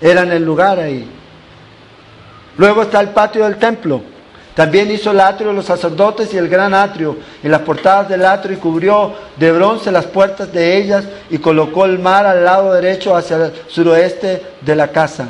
Eran 0.00 0.30
el 0.30 0.44
lugar 0.44 0.78
ahí. 0.78 1.08
Luego 2.58 2.82
está 2.82 3.00
el 3.00 3.10
patio 3.10 3.44
del 3.44 3.56
templo. 3.56 4.02
También 4.56 4.90
hizo 4.90 5.10
el 5.10 5.20
atrio 5.20 5.48
de 5.48 5.54
los 5.56 5.66
sacerdotes 5.66 6.32
y 6.32 6.38
el 6.38 6.48
gran 6.48 6.72
atrio 6.72 7.18
en 7.42 7.50
las 7.50 7.60
portadas 7.60 8.08
del 8.08 8.24
atrio 8.24 8.56
y 8.56 8.58
cubrió 8.58 9.12
de 9.36 9.52
bronce 9.52 9.92
las 9.92 10.06
puertas 10.06 10.50
de 10.50 10.78
ellas 10.78 11.04
y 11.28 11.36
colocó 11.36 11.84
el 11.84 11.98
mar 11.98 12.24
al 12.24 12.42
lado 12.42 12.72
derecho 12.72 13.14
hacia 13.14 13.36
el 13.36 13.52
suroeste 13.68 14.42
de 14.62 14.74
la 14.74 14.88
casa. 14.88 15.28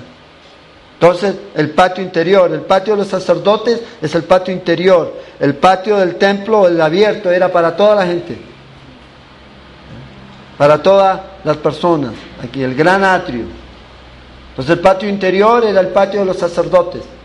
Entonces, 0.95 1.35
el 1.57 1.71
patio 1.71 2.05
interior, 2.05 2.53
el 2.53 2.61
patio 2.61 2.93
de 2.95 3.01
los 3.01 3.09
sacerdotes 3.09 3.81
es 4.01 4.15
el 4.15 4.23
patio 4.23 4.55
interior. 4.55 5.13
El 5.41 5.57
patio 5.57 5.97
del 5.97 6.15
templo, 6.15 6.69
el 6.69 6.81
abierto, 6.81 7.29
era 7.29 7.51
para 7.51 7.75
toda 7.75 7.97
la 7.97 8.07
gente. 8.07 8.39
Para 10.57 10.81
todas 10.81 11.21
las 11.43 11.57
personas. 11.57 12.13
Aquí, 12.45 12.63
el 12.63 12.77
gran 12.77 13.03
atrio. 13.03 13.47
Entonces 14.51 14.77
el 14.77 14.81
patio 14.81 15.09
interior 15.09 15.65
era 15.65 15.81
el 15.81 15.89
patio 15.89 16.21
de 16.21 16.27
los 16.27 16.39
sacerdotes. 16.39 17.16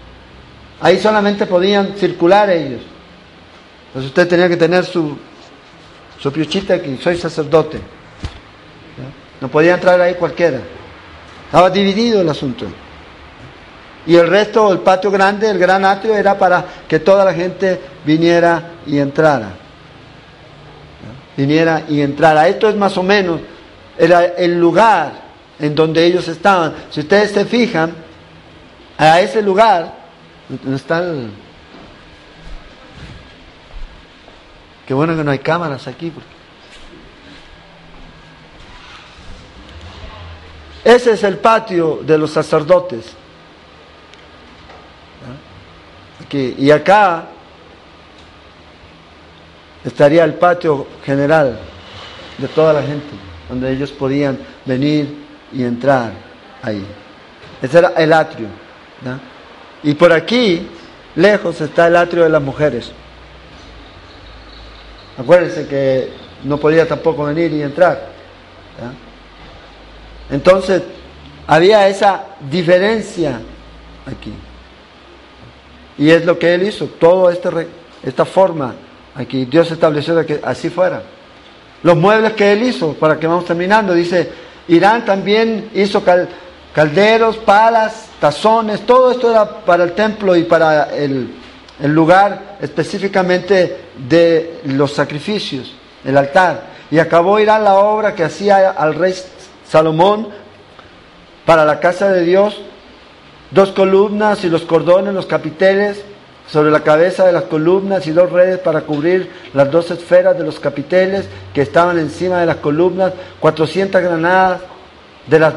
Ahí 0.81 0.99
solamente 0.99 1.45
podían 1.45 1.95
circular 1.95 2.49
ellos. 2.49 2.81
Entonces 3.87 4.09
usted 4.09 4.27
tenía 4.27 4.49
que 4.49 4.57
tener 4.57 4.85
su, 4.85 5.17
su 6.19 6.31
piochita 6.31 6.75
aquí, 6.75 6.97
soy 7.01 7.17
sacerdote. 7.17 7.79
No 9.39 9.47
podía 9.47 9.75
entrar 9.75 9.99
ahí 10.01 10.15
cualquiera. 10.15 10.59
Estaba 11.45 11.69
dividido 11.69 12.21
el 12.21 12.29
asunto. 12.29 12.65
Y 14.05 14.15
el 14.15 14.27
resto, 14.27 14.71
el 14.71 14.79
patio 14.79 15.11
grande, 15.11 15.49
el 15.49 15.59
gran 15.59 15.85
atrio, 15.85 16.15
era 16.15 16.37
para 16.37 16.65
que 16.87 16.99
toda 16.99 17.23
la 17.23 17.33
gente 17.33 17.79
viniera 18.03 18.71
y 18.87 18.97
entrara. 18.97 19.49
Viniera 21.37 21.83
y 21.87 22.01
entrara. 22.01 22.47
Esto 22.47 22.69
es 22.69 22.75
más 22.75 22.97
o 22.97 23.03
menos 23.03 23.39
era 23.97 24.25
el 24.25 24.59
lugar 24.59 25.11
en 25.59 25.75
donde 25.75 26.03
ellos 26.03 26.27
estaban. 26.27 26.73
Si 26.89 27.01
ustedes 27.01 27.31
se 27.31 27.45
fijan, 27.45 27.93
a 28.97 29.19
ese 29.19 29.41
lugar, 29.41 29.93
¿dónde 30.59 30.75
está 30.75 30.99
el... 30.99 31.29
Qué 34.85 34.93
bueno 34.93 35.15
que 35.15 35.23
no 35.23 35.31
hay 35.31 35.39
cámaras 35.39 35.87
aquí. 35.87 36.11
Ese 40.83 41.11
es 41.11 41.23
el 41.23 41.37
patio 41.37 42.01
de 42.03 42.17
los 42.17 42.31
sacerdotes. 42.31 43.13
Aquí. 46.25 46.55
Y 46.57 46.71
acá 46.71 47.25
estaría 49.85 50.23
el 50.23 50.33
patio 50.33 50.87
general 51.05 51.57
de 52.37 52.47
toda 52.49 52.73
la 52.73 52.81
gente, 52.81 53.09
donde 53.47 53.71
ellos 53.71 53.91
podían 53.91 54.39
venir 54.65 55.25
y 55.53 55.63
entrar 55.63 56.11
ahí. 56.61 56.85
Ese 57.61 57.77
era 57.77 57.89
el 57.89 58.11
atrio. 58.11 58.47
Y 59.83 59.93
por 59.93 60.13
aquí, 60.13 60.67
lejos, 61.15 61.59
está 61.61 61.87
el 61.87 61.95
atrio 61.95 62.23
de 62.23 62.29
las 62.29 62.41
mujeres. 62.41 62.91
Acuérdense 65.17 65.67
que 65.67 66.09
no 66.43 66.57
podía 66.57 66.87
tampoco 66.87 67.25
venir 67.25 67.51
y 67.53 67.61
entrar. 67.61 68.09
Entonces, 70.29 70.81
había 71.47 71.87
esa 71.87 72.23
diferencia 72.49 73.41
aquí. 74.05 74.33
Y 75.97 76.09
es 76.09 76.25
lo 76.25 76.39
que 76.39 76.53
él 76.53 76.63
hizo, 76.63 76.87
toda 76.87 77.33
este 77.33 77.67
esta 78.03 78.25
forma 78.25 78.73
aquí. 79.15 79.45
Dios 79.45 79.71
estableció 79.71 80.25
que 80.25 80.39
así 80.43 80.69
fuera. 80.69 81.03
Los 81.83 81.97
muebles 81.97 82.33
que 82.33 82.51
él 82.51 82.63
hizo, 82.63 82.93
para 82.93 83.19
que 83.19 83.27
vamos 83.27 83.45
terminando, 83.45 83.93
dice, 83.93 84.31
Irán 84.67 85.03
también 85.03 85.69
hizo 85.73 86.03
calderos, 86.73 87.37
palas, 87.37 88.07
tazones, 88.19 88.85
todo 88.85 89.11
esto 89.11 89.29
era 89.29 89.47
para 89.65 89.83
el 89.83 89.93
templo 89.93 90.35
y 90.35 90.43
para 90.43 90.95
el, 90.95 91.35
lugar 91.83 92.57
específicamente 92.61 93.85
de 94.07 94.59
los 94.65 94.93
sacrificios, 94.93 95.73
el 96.05 96.15
altar. 96.15 96.69
Y 96.91 96.99
acabó 96.99 97.39
Irán 97.39 97.63
la 97.63 97.75
obra 97.75 98.13
que 98.13 98.23
hacía 98.23 98.69
al 98.69 98.93
rey 98.93 99.15
Salomón 99.67 100.27
para 101.45 101.65
la 101.65 101.79
casa 101.79 102.09
de 102.09 102.23
Dios, 102.23 102.61
dos 103.49 103.71
columnas 103.71 104.43
y 104.43 104.49
los 104.49 104.61
cordones, 104.61 105.13
los 105.13 105.25
capiteles 105.25 106.03
sobre 106.47 106.69
la 106.69 106.81
cabeza 106.81 107.25
de 107.25 107.31
las 107.31 107.43
columnas 107.43 108.05
y 108.05 108.11
dos 108.11 108.31
redes 108.31 108.59
para 108.59 108.81
cubrir 108.81 109.31
las 109.53 109.71
dos 109.71 109.89
esferas 109.89 110.37
de 110.37 110.43
los 110.43 110.59
capiteles 110.59 111.27
que 111.53 111.61
estaban 111.61 111.97
encima 111.97 112.41
de 112.41 112.45
las 112.45 112.57
columnas, 112.57 113.13
400 113.39 114.01
granadas 114.01 114.61
de 115.27 115.39
las 115.39 115.53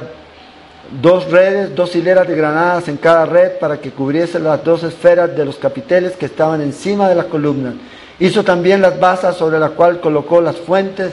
dos 1.01 1.30
redes, 1.30 1.74
dos 1.74 1.95
hileras 1.97 2.26
de 2.28 2.37
granadas 2.37 2.89
en 2.89 2.97
cada 2.97 3.26
red 3.26 3.53
para 3.59 3.80
que 3.80 3.91
cubriesen 3.91 4.45
las 4.45 4.62
dos 4.62 4.82
esferas 4.82 5.35
de 5.37 5.45
los 5.45 5.57
capiteles 5.57 6.16
que 6.16 6.26
estaban 6.26 6.61
encima 6.61 7.09
de 7.09 7.14
las 7.14 7.26
columnas. 7.26 7.74
Hizo 8.18 8.45
también 8.45 8.80
las 8.80 8.99
basas 8.99 9.37
sobre 9.37 9.59
las 9.59 9.72
cuales 9.72 9.99
colocó 9.99 10.41
las 10.41 10.57
fuentes, 10.57 11.12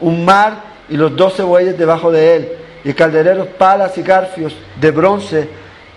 un 0.00 0.24
mar 0.24 0.62
y 0.88 0.96
los 0.96 1.16
doce 1.16 1.42
bueyes 1.42 1.76
debajo 1.76 2.12
de 2.12 2.36
él, 2.36 2.48
y 2.84 2.92
caldereros, 2.92 3.48
palas 3.48 3.98
y 3.98 4.02
garfios 4.02 4.54
de 4.80 4.90
bronce 4.90 5.48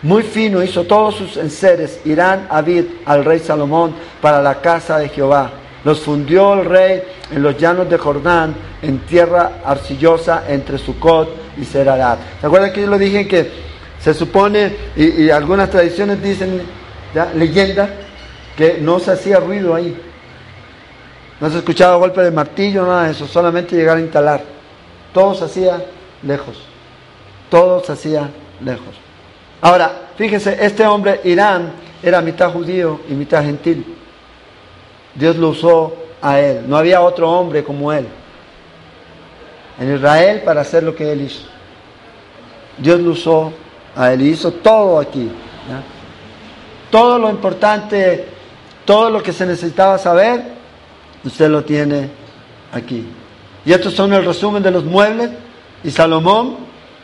muy 0.03 0.21
fino 0.21 0.61
hizo 0.61 0.83
todos 0.83 1.15
sus 1.15 1.37
enseres 1.37 2.01
Irán 2.03 2.47
Abid 2.49 2.83
al 3.05 3.23
rey 3.23 3.39
Salomón 3.39 3.95
para 4.21 4.41
la 4.41 4.55
casa 4.55 4.99
de 4.99 5.07
Jehová. 5.07 5.49
Los 5.85 6.01
fundió 6.01 6.55
el 6.55 6.65
rey 6.65 7.03
en 7.31 7.41
los 7.41 7.57
llanos 7.57 7.89
de 7.89 7.97
Jordán, 7.97 8.53
en 8.81 8.99
tierra 8.99 9.61
arcillosa 9.63 10.43
entre 10.49 10.77
Sucot 10.77 11.42
y 11.57 11.65
Serarat. 11.65 12.19
¿Se 12.39 12.47
acuerdan 12.47 12.71
que 12.71 12.81
yo 12.81 12.87
lo 12.87 12.97
dije 12.97 13.27
que 13.27 13.51
se 13.99 14.13
supone, 14.13 14.75
y, 14.95 15.29
algunas 15.29 15.69
tradiciones 15.69 16.21
dicen, 16.21 16.61
leyenda, 17.35 17.89
que 18.57 18.77
no 18.79 18.99
se 18.99 19.11
hacía 19.11 19.39
ruido 19.39 19.73
ahí? 19.73 19.97
No 21.39 21.49
se 21.49 21.57
escuchaba 21.57 21.95
golpe 21.95 22.21
de 22.21 22.31
martillo, 22.31 22.85
nada 22.85 23.05
de 23.05 23.11
eso, 23.11 23.27
solamente 23.27 23.75
llegar 23.75 23.97
a 23.97 24.01
instalar. 24.01 24.41
Todo 25.13 25.35
se 25.35 25.45
hacía 25.45 25.85
lejos. 26.21 26.57
Todo 27.49 27.83
se 27.83 27.91
hacía 27.91 28.29
lejos. 28.63 28.95
Ahora, 29.61 30.09
fíjense, 30.17 30.57
este 30.59 30.85
hombre, 30.85 31.21
Irán, 31.23 31.71
era 32.01 32.21
mitad 32.21 32.51
judío 32.51 32.99
y 33.09 33.13
mitad 33.13 33.43
gentil. 33.43 33.95
Dios 35.15 35.37
lo 35.37 35.49
usó 35.49 35.95
a 36.21 36.39
él. 36.39 36.63
No 36.67 36.77
había 36.77 37.01
otro 37.01 37.31
hombre 37.31 37.63
como 37.63 37.93
él 37.93 38.07
en 39.79 39.95
Israel 39.95 40.41
para 40.45 40.61
hacer 40.61 40.83
lo 40.83 40.95
que 40.95 41.11
él 41.11 41.21
hizo. 41.21 41.43
Dios 42.77 42.99
lo 42.99 43.11
usó 43.11 43.53
a 43.95 44.13
él 44.13 44.21
hizo 44.21 44.51
todo 44.51 44.99
aquí. 44.99 45.29
Todo 46.89 47.17
lo 47.17 47.29
importante, 47.29 48.25
todo 48.85 49.09
lo 49.09 49.21
que 49.21 49.33
se 49.33 49.45
necesitaba 49.45 49.97
saber, 49.97 50.43
usted 51.23 51.49
lo 51.49 51.63
tiene 51.63 52.09
aquí. 52.71 53.07
Y 53.65 53.71
estos 53.71 53.93
son 53.93 54.13
el 54.13 54.25
resumen 54.25 54.61
de 54.61 54.71
los 54.71 54.83
muebles. 54.83 55.31
Y 55.83 55.91
Salomón 55.91 56.57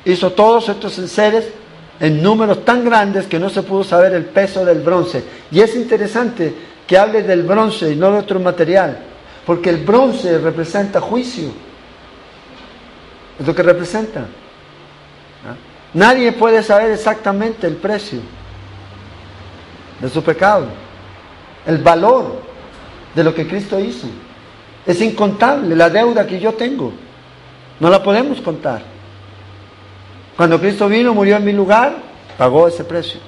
hizo 0.05 0.31
todos 0.31 0.69
estos 0.69 0.97
enseres 0.99 1.49
en 1.99 2.21
números 2.21 2.63
tan 2.63 2.85
grandes 2.85 3.27
que 3.27 3.39
no 3.39 3.49
se 3.49 3.63
pudo 3.63 3.83
saber 3.83 4.13
el 4.13 4.25
peso 4.25 4.63
del 4.63 4.81
bronce. 4.81 5.23
Y 5.51 5.59
es 5.59 5.75
interesante 5.75 6.53
que 6.87 6.97
hable 6.97 7.23
del 7.23 7.43
bronce 7.43 7.91
y 7.91 7.95
no 7.95 8.11
de 8.11 8.19
otro 8.19 8.39
material, 8.39 8.97
porque 9.45 9.69
el 9.69 9.77
bronce 9.77 10.37
representa 10.37 11.01
juicio. 11.01 11.49
Es 13.39 13.47
lo 13.47 13.55
que 13.55 13.63
representa. 13.63 14.25
Nadie 15.93 16.31
puede 16.33 16.61
saber 16.61 16.91
exactamente 16.91 17.65
el 17.65 17.75
precio 17.75 18.19
de 19.99 20.09
su 20.09 20.23
pecado, 20.23 20.67
el 21.65 21.79
valor 21.79 22.41
de 23.15 23.23
lo 23.23 23.33
que 23.33 23.47
Cristo 23.47 23.79
hizo. 23.79 24.07
Es 24.85 25.01
incontable 25.01 25.75
la 25.75 25.89
deuda 25.89 26.27
que 26.27 26.39
yo 26.39 26.53
tengo. 26.53 26.91
No 27.79 27.89
la 27.89 28.03
podemos 28.03 28.41
contar. 28.41 28.81
Cuando 30.35 30.59
Cristo 30.59 30.87
vino, 30.87 31.13
murió 31.13 31.37
en 31.37 31.45
mi 31.45 31.53
lugar, 31.53 31.95
pagó 32.37 32.67
ese 32.67 32.83
precio. 32.83 33.19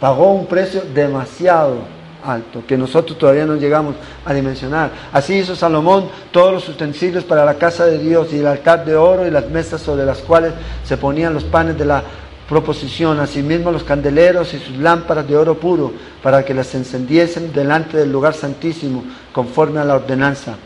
Pagó 0.00 0.32
un 0.32 0.46
precio 0.46 0.82
demasiado 0.94 1.78
alto, 2.24 2.62
que 2.66 2.76
nosotros 2.76 3.18
todavía 3.18 3.46
no 3.46 3.56
llegamos 3.56 3.94
a 4.24 4.32
dimensionar. 4.32 4.90
Así 5.12 5.34
hizo 5.34 5.56
Salomón 5.56 6.08
todos 6.30 6.52
los 6.52 6.68
utensilios 6.68 7.24
para 7.24 7.44
la 7.44 7.54
casa 7.54 7.86
de 7.86 7.98
Dios 7.98 8.32
y 8.32 8.38
el 8.38 8.46
altar 8.46 8.84
de 8.84 8.96
oro 8.96 9.26
y 9.26 9.30
las 9.30 9.48
mesas 9.48 9.80
sobre 9.80 10.04
las 10.04 10.18
cuales 10.18 10.52
se 10.84 10.96
ponían 10.96 11.34
los 11.34 11.44
panes 11.44 11.78
de 11.78 11.84
la 11.84 12.02
proposición, 12.48 13.20
asimismo 13.20 13.72
los 13.72 13.84
candeleros 13.84 14.52
y 14.54 14.58
sus 14.58 14.76
lámparas 14.76 15.26
de 15.26 15.36
oro 15.36 15.58
puro, 15.58 15.92
para 16.22 16.44
que 16.44 16.54
las 16.54 16.74
encendiesen 16.74 17.52
delante 17.52 17.96
del 17.96 18.12
lugar 18.12 18.34
santísimo, 18.34 19.04
conforme 19.32 19.80
a 19.80 19.84
la 19.84 19.94
ordenanza. 19.94 20.56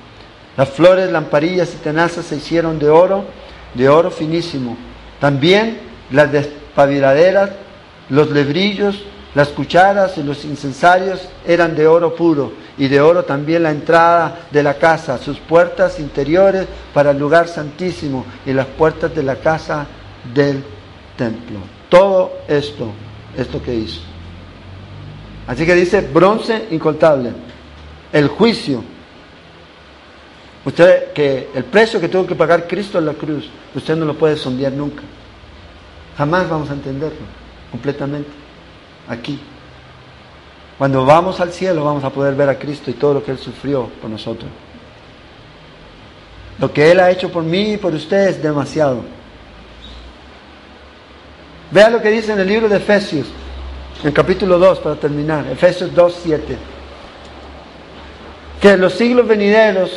Las 0.57 0.70
flores, 0.70 1.12
lamparillas 1.12 1.74
y 1.74 1.76
tenazas 1.78 2.26
se 2.26 2.36
hicieron 2.36 2.78
de 2.78 2.88
oro 2.88 3.24
de 3.76 3.88
oro 3.88 4.11
finísimo. 4.11 4.76
También 5.20 5.78
las 6.11 6.32
despabiladeras, 6.32 7.50
los 8.09 8.30
lebrillos, 8.30 9.04
las 9.37 9.49
cucharas 9.49 10.16
y 10.16 10.22
los 10.22 10.47
incensarios 10.47 11.20
eran 11.47 11.76
de 11.76 11.87
oro 11.87 12.14
puro 12.14 12.55
y 12.78 12.89
de 12.89 13.03
oro 13.03 13.26
también 13.26 13.64
la 13.64 13.70
entrada 13.70 14.47
de 14.51 14.62
la 14.62 14.78
casa, 14.78 15.18
sus 15.18 15.39
puertas 15.39 16.01
interiores 16.01 16.66
para 16.95 17.11
el 17.11 17.18
lugar 17.18 17.47
santísimo 17.47 18.24
y 18.47 18.55
las 18.55 18.64
puertas 18.64 19.14
de 19.14 19.22
la 19.22 19.37
casa 19.37 19.87
del 20.32 20.64
templo. 21.18 21.59
Todo 21.91 22.32
esto, 22.49 22.91
esto 23.37 23.62
que 23.62 23.74
hizo. 23.74 24.01
Así 25.47 25.66
que 25.66 25.74
dice 25.74 26.01
bronce 26.01 26.68
incontable, 26.70 27.32
el 28.14 28.28
juicio 28.28 28.82
Usted, 30.64 31.12
que 31.12 31.51
el 31.55 31.62
precio 31.64 32.01
que 32.01 32.09
tuvo 32.09 32.26
que 32.26 32.34
pagar 32.34 32.66
Cristo 32.66 32.99
en 32.99 33.07
la 33.07 33.12
cruz, 33.12 33.49
usted 33.72 33.95
no 33.97 34.07
lo 34.07 34.14
puede 34.14 34.37
sondear 34.37 34.72
nunca. 34.72 35.03
Jamás 36.16 36.49
vamos 36.49 36.70
a 36.70 36.72
entenderlo 36.72 37.20
completamente. 37.70 38.45
Aquí. 39.09 39.40
Cuando 40.78 41.07
vamos 41.07 41.40
al 41.40 41.52
cielo 41.52 41.84
vamos 41.84 42.04
a 42.04 42.11
poder 42.11 42.34
ver 42.34 42.48
a 42.48 42.59
Cristo 42.59 42.90
y 42.90 42.94
todo 42.94 43.14
lo 43.14 43.24
que 43.24 43.30
Él 43.30 43.38
sufrió 43.38 43.88
por 44.00 44.11
nosotros. 44.11 44.50
Lo 46.59 46.72
que 46.72 46.90
Él 46.90 47.00
ha 47.00 47.11
hecho 47.11 47.30
por 47.30 47.42
mí 47.42 47.72
y 47.72 47.76
por 47.76 47.94
usted 47.94 48.28
es 48.28 48.42
demasiado. 48.42 49.02
Vea 51.70 51.90
lo 51.90 52.00
que 52.00 52.11
dice 52.11 52.32
en 52.32 52.40
el 52.40 52.48
libro 52.48 52.68
de 52.68 52.76
Efesios, 52.76 53.26
en 54.04 54.12
capítulo 54.12 54.59
2, 54.59 54.78
para 54.80 54.96
terminar, 54.96 55.46
Efesios 55.50 55.94
2, 55.94 56.20
7. 56.22 56.57
Que 58.61 58.70
en 58.72 58.80
los 58.80 58.94
siglos 58.94 59.26
venideros 59.26 59.90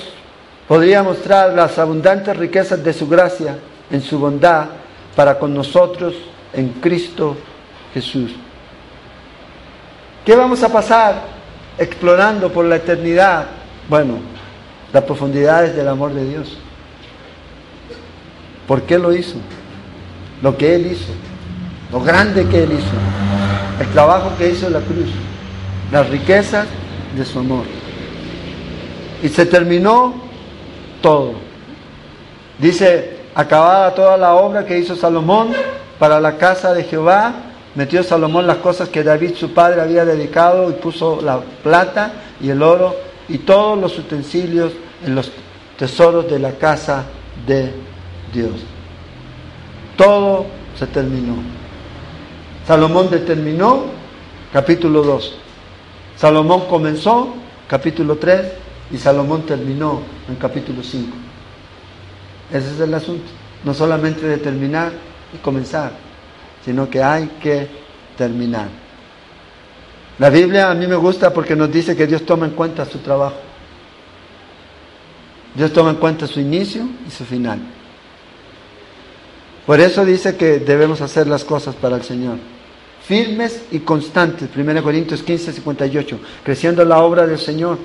podría 0.67 1.03
mostrar 1.03 1.53
las 1.53 1.77
abundantes 1.77 2.35
riquezas 2.35 2.83
de 2.83 2.93
su 2.93 3.07
gracia 3.07 3.57
en 3.91 4.01
su 4.01 4.19
bondad 4.19 4.67
para 5.15 5.37
con 5.37 5.53
nosotros 5.53 6.13
en 6.53 6.69
Cristo 6.73 7.35
Jesús. 7.93 8.31
¿Qué 10.29 10.35
vamos 10.35 10.61
a 10.61 10.69
pasar 10.69 11.23
explorando 11.79 12.53
por 12.53 12.63
la 12.63 12.75
eternidad? 12.75 13.47
Bueno, 13.89 14.19
las 14.93 15.03
profundidades 15.03 15.75
del 15.75 15.87
amor 15.87 16.13
de 16.13 16.23
Dios. 16.23 16.55
¿Por 18.67 18.83
qué 18.83 18.99
lo 18.99 19.11
hizo? 19.11 19.37
Lo 20.43 20.55
que 20.55 20.75
Él 20.75 20.85
hizo, 20.85 21.13
lo 21.91 22.01
grande 22.01 22.47
que 22.47 22.61
Él 22.61 22.73
hizo, 22.73 23.81
el 23.81 23.87
trabajo 23.87 24.31
que 24.37 24.51
hizo 24.51 24.67
en 24.67 24.73
la 24.73 24.81
cruz, 24.81 25.09
las 25.91 26.07
riquezas 26.11 26.67
de 27.17 27.25
su 27.25 27.39
amor. 27.39 27.63
Y 29.23 29.29
se 29.29 29.47
terminó 29.47 30.13
todo. 31.01 31.33
Dice, 32.59 33.17
acabada 33.33 33.95
toda 33.95 34.15
la 34.15 34.35
obra 34.35 34.63
que 34.63 34.77
hizo 34.77 34.95
Salomón 34.95 35.53
para 35.97 36.21
la 36.21 36.37
casa 36.37 36.75
de 36.75 36.83
Jehová, 36.83 37.33
metió 37.75 38.03
Salomón 38.03 38.47
las 38.47 38.57
cosas 38.57 38.89
que 38.89 39.03
David 39.03 39.35
su 39.35 39.53
padre 39.53 39.81
había 39.81 40.05
dedicado 40.05 40.69
y 40.69 40.73
puso 40.73 41.21
la 41.21 41.39
plata 41.63 42.13
y 42.41 42.49
el 42.49 42.61
oro 42.61 42.95
y 43.27 43.39
todos 43.39 43.79
los 43.79 43.97
utensilios 43.97 44.73
en 45.05 45.15
los 45.15 45.31
tesoros 45.77 46.29
de 46.29 46.39
la 46.39 46.53
casa 46.53 47.05
de 47.45 47.71
Dios. 48.33 48.53
Todo 49.95 50.45
se 50.77 50.87
terminó. 50.87 51.35
Salomón 52.65 53.09
determinó, 53.09 53.85
capítulo 54.53 55.03
2. 55.03 55.35
Salomón 56.15 56.65
comenzó, 56.69 57.33
capítulo 57.67 58.17
3, 58.17 58.51
y 58.91 58.97
Salomón 58.97 59.43
terminó 59.43 60.01
en 60.27 60.35
capítulo 60.35 60.83
5. 60.83 61.15
Ese 62.51 62.71
es 62.71 62.79
el 62.79 62.93
asunto. 62.93 63.25
No 63.63 63.73
solamente 63.73 64.25
determinar 64.25 64.91
y 65.33 65.37
comenzar, 65.37 65.91
sino 66.63 66.89
que 66.89 67.01
hay 67.01 67.27
que 67.41 67.67
terminar. 68.17 68.67
La 70.19 70.29
Biblia 70.29 70.69
a 70.69 70.75
mí 70.75 70.85
me 70.85 70.95
gusta 70.95 71.31
porque 71.31 71.55
nos 71.55 71.71
dice 71.71 71.95
que 71.95 72.05
Dios 72.05 72.25
toma 72.25 72.45
en 72.45 72.51
cuenta 72.51 72.85
su 72.85 72.99
trabajo. 72.99 73.37
Dios 75.55 75.71
toma 75.71 75.91
en 75.91 75.95
cuenta 75.95 76.27
su 76.27 76.39
inicio 76.39 76.83
y 77.07 77.11
su 77.11 77.23
final. 77.25 77.59
Por 79.65 79.79
eso 79.79 80.03
dice 80.03 80.35
que 80.35 80.59
debemos 80.59 80.99
hacer 81.01 81.27
las 81.27 81.43
cosas 81.43 81.75
para 81.75 81.95
el 81.95 82.03
Señor. 82.03 82.37
Firmes 83.05 83.63
y 83.71 83.79
constantes, 83.79 84.49
1 84.55 84.83
Corintios 84.83 85.23
15, 85.23 85.53
58, 85.53 86.19
creciendo 86.43 86.83
la 86.85 86.99
obra 86.99 87.25
del 87.25 87.39
Señor, 87.39 87.77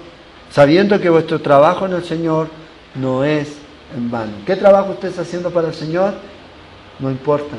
sabiendo 0.51 1.01
que 1.01 1.09
vuestro 1.09 1.41
trabajo 1.41 1.87
en 1.87 1.93
el 1.93 2.05
Señor 2.05 2.49
no 2.95 3.25
es 3.25 3.49
en 3.97 4.11
vano. 4.11 4.33
¿Qué 4.45 4.57
trabajo 4.57 4.93
usted 4.93 5.09
está 5.09 5.23
haciendo 5.23 5.51
para 5.51 5.69
el 5.69 5.75
Señor? 5.75 6.15
No 6.99 7.11
importa. 7.11 7.57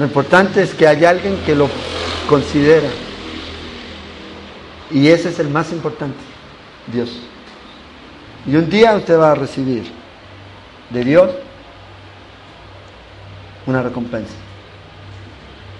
Lo 0.00 0.06
importante 0.06 0.62
es 0.62 0.72
que 0.72 0.86
haya 0.86 1.10
alguien 1.10 1.36
que 1.44 1.54
lo 1.54 1.68
considera. 2.26 2.88
Y 4.90 5.08
ese 5.08 5.28
es 5.28 5.38
el 5.38 5.50
más 5.50 5.72
importante, 5.72 6.16
Dios. 6.86 7.20
Y 8.46 8.56
un 8.56 8.70
día 8.70 8.94
usted 8.94 9.18
va 9.18 9.32
a 9.32 9.34
recibir 9.34 9.92
de 10.88 11.04
Dios 11.04 11.30
una 13.66 13.82
recompensa. 13.82 14.32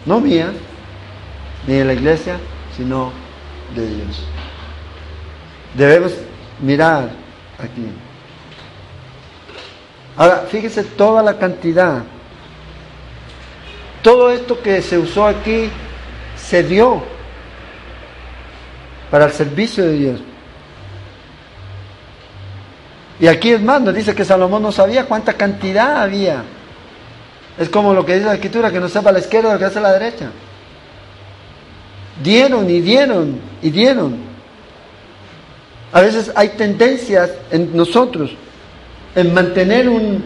No 0.04 0.20
mía, 0.20 0.52
ni 1.66 1.76
de 1.76 1.84
la 1.86 1.94
iglesia, 1.94 2.38
sino 2.76 3.12
de 3.74 3.86
Dios. 3.88 4.22
Debemos 5.78 6.12
mirar 6.60 7.08
aquí. 7.58 7.86
Ahora, 10.18 10.44
fíjese 10.46 10.84
toda 10.84 11.22
la 11.22 11.38
cantidad. 11.38 12.02
Todo 14.03 14.30
esto 14.30 14.61
que 14.62 14.80
se 14.82 14.98
usó 14.98 15.26
aquí 15.26 15.70
se 16.36 16.62
dio 16.62 17.03
para 19.11 19.26
el 19.26 19.32
servicio 19.32 19.84
de 19.84 19.92
Dios. 19.92 20.20
Y 23.20 23.26
aquí 23.26 23.51
es 23.53 23.61
más, 23.61 23.82
nos 23.82 23.94
dice 23.94 24.14
que 24.14 24.24
Salomón 24.24 24.62
no 24.62 24.72
sabía 24.72 25.05
cuánta 25.05 25.34
cantidad 25.34 26.01
había. 26.01 26.42
Es 27.59 27.68
como 27.68 27.92
lo 27.92 28.07
que 28.07 28.14
dice 28.14 28.26
la 28.26 28.34
escritura, 28.34 28.70
que 28.70 28.80
no 28.80 28.88
sepa 28.88 29.12
la 29.12 29.18
izquierda 29.18 29.53
lo 29.53 29.59
que 29.59 29.66
hace 29.66 29.80
la 29.80 29.92
derecha. 29.92 30.30
Dieron 32.22 32.70
y 32.70 32.80
dieron 32.80 33.38
y 33.61 33.70
dieron. 33.70 34.16
A 35.92 36.01
veces 36.01 36.32
hay 36.34 36.51
tendencias 36.51 37.30
en 37.51 37.76
nosotros 37.76 38.30
en 39.14 39.34
mantener 39.34 39.88
un, 39.88 40.24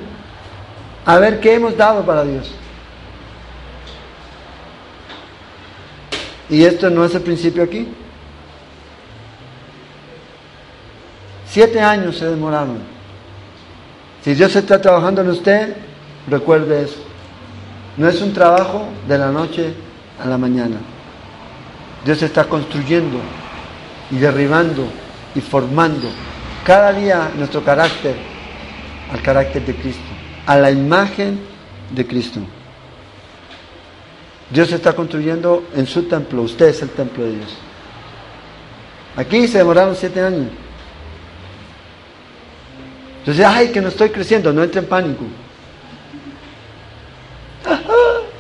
a 1.05 1.19
ver 1.19 1.41
qué 1.41 1.55
hemos 1.55 1.77
dado 1.77 2.05
para 2.05 2.23
Dios. 2.23 2.53
Y 6.55 6.65
esto 6.65 6.89
no 6.89 7.05
es 7.05 7.13
el 7.13 7.23
principio 7.23 7.65
aquí. 7.65 7.89
Siete 11.49 11.81
años 11.81 12.17
se 12.17 12.27
demoraron. 12.27 12.79
Si 14.23 14.35
Dios 14.35 14.55
está 14.55 14.81
trabajando 14.81 15.23
en 15.23 15.31
usted, 15.31 15.75
recuerde 16.29 16.85
eso. 16.85 17.03
No 17.97 18.09
es 18.09 18.23
un 18.23 18.33
trabajo 18.33 18.87
de 19.09 19.19
la 19.19 19.33
noche 19.33 19.75
a 20.23 20.29
la 20.29 20.39
mañana. 20.39 20.77
Dios 22.05 22.23
está 22.23 22.45
construyendo 22.45 23.19
y 24.13 24.19
derribando 24.19 24.87
y 25.35 25.41
formando 25.41 26.07
cada 26.65 26.93
día 26.93 27.33
nuestro 27.37 27.65
carácter 27.65 28.15
al 29.11 29.21
carácter 29.23 29.67
de 29.67 29.75
Cristo, 29.75 30.13
a 30.47 30.57
la 30.57 30.71
imagen 30.71 31.41
de 31.91 32.07
Cristo. 32.07 32.39
Dios 34.55 34.71
está 34.71 34.93
construyendo 34.93 35.65
en 35.75 35.85
su 35.85 36.05
templo, 36.05 36.43
usted 36.43 36.69
es 36.69 36.81
el 36.81 36.91
templo 36.91 37.25
de 37.25 37.33
Dios. 37.33 37.57
Aquí 39.17 39.49
se 39.49 39.59
demoraron 39.59 39.97
siete 39.97 40.21
años. 40.21 40.47
Entonces, 43.19 43.45
ay, 43.45 43.73
que 43.73 43.81
no 43.81 43.89
estoy 43.89 44.11
creciendo, 44.11 44.53
no 44.53 44.63
entre 44.63 44.81
en 44.81 44.87
pánico. 44.87 45.25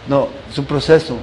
No, 0.06 0.28
es 0.50 0.58
un 0.58 0.66
proceso. 0.66 1.16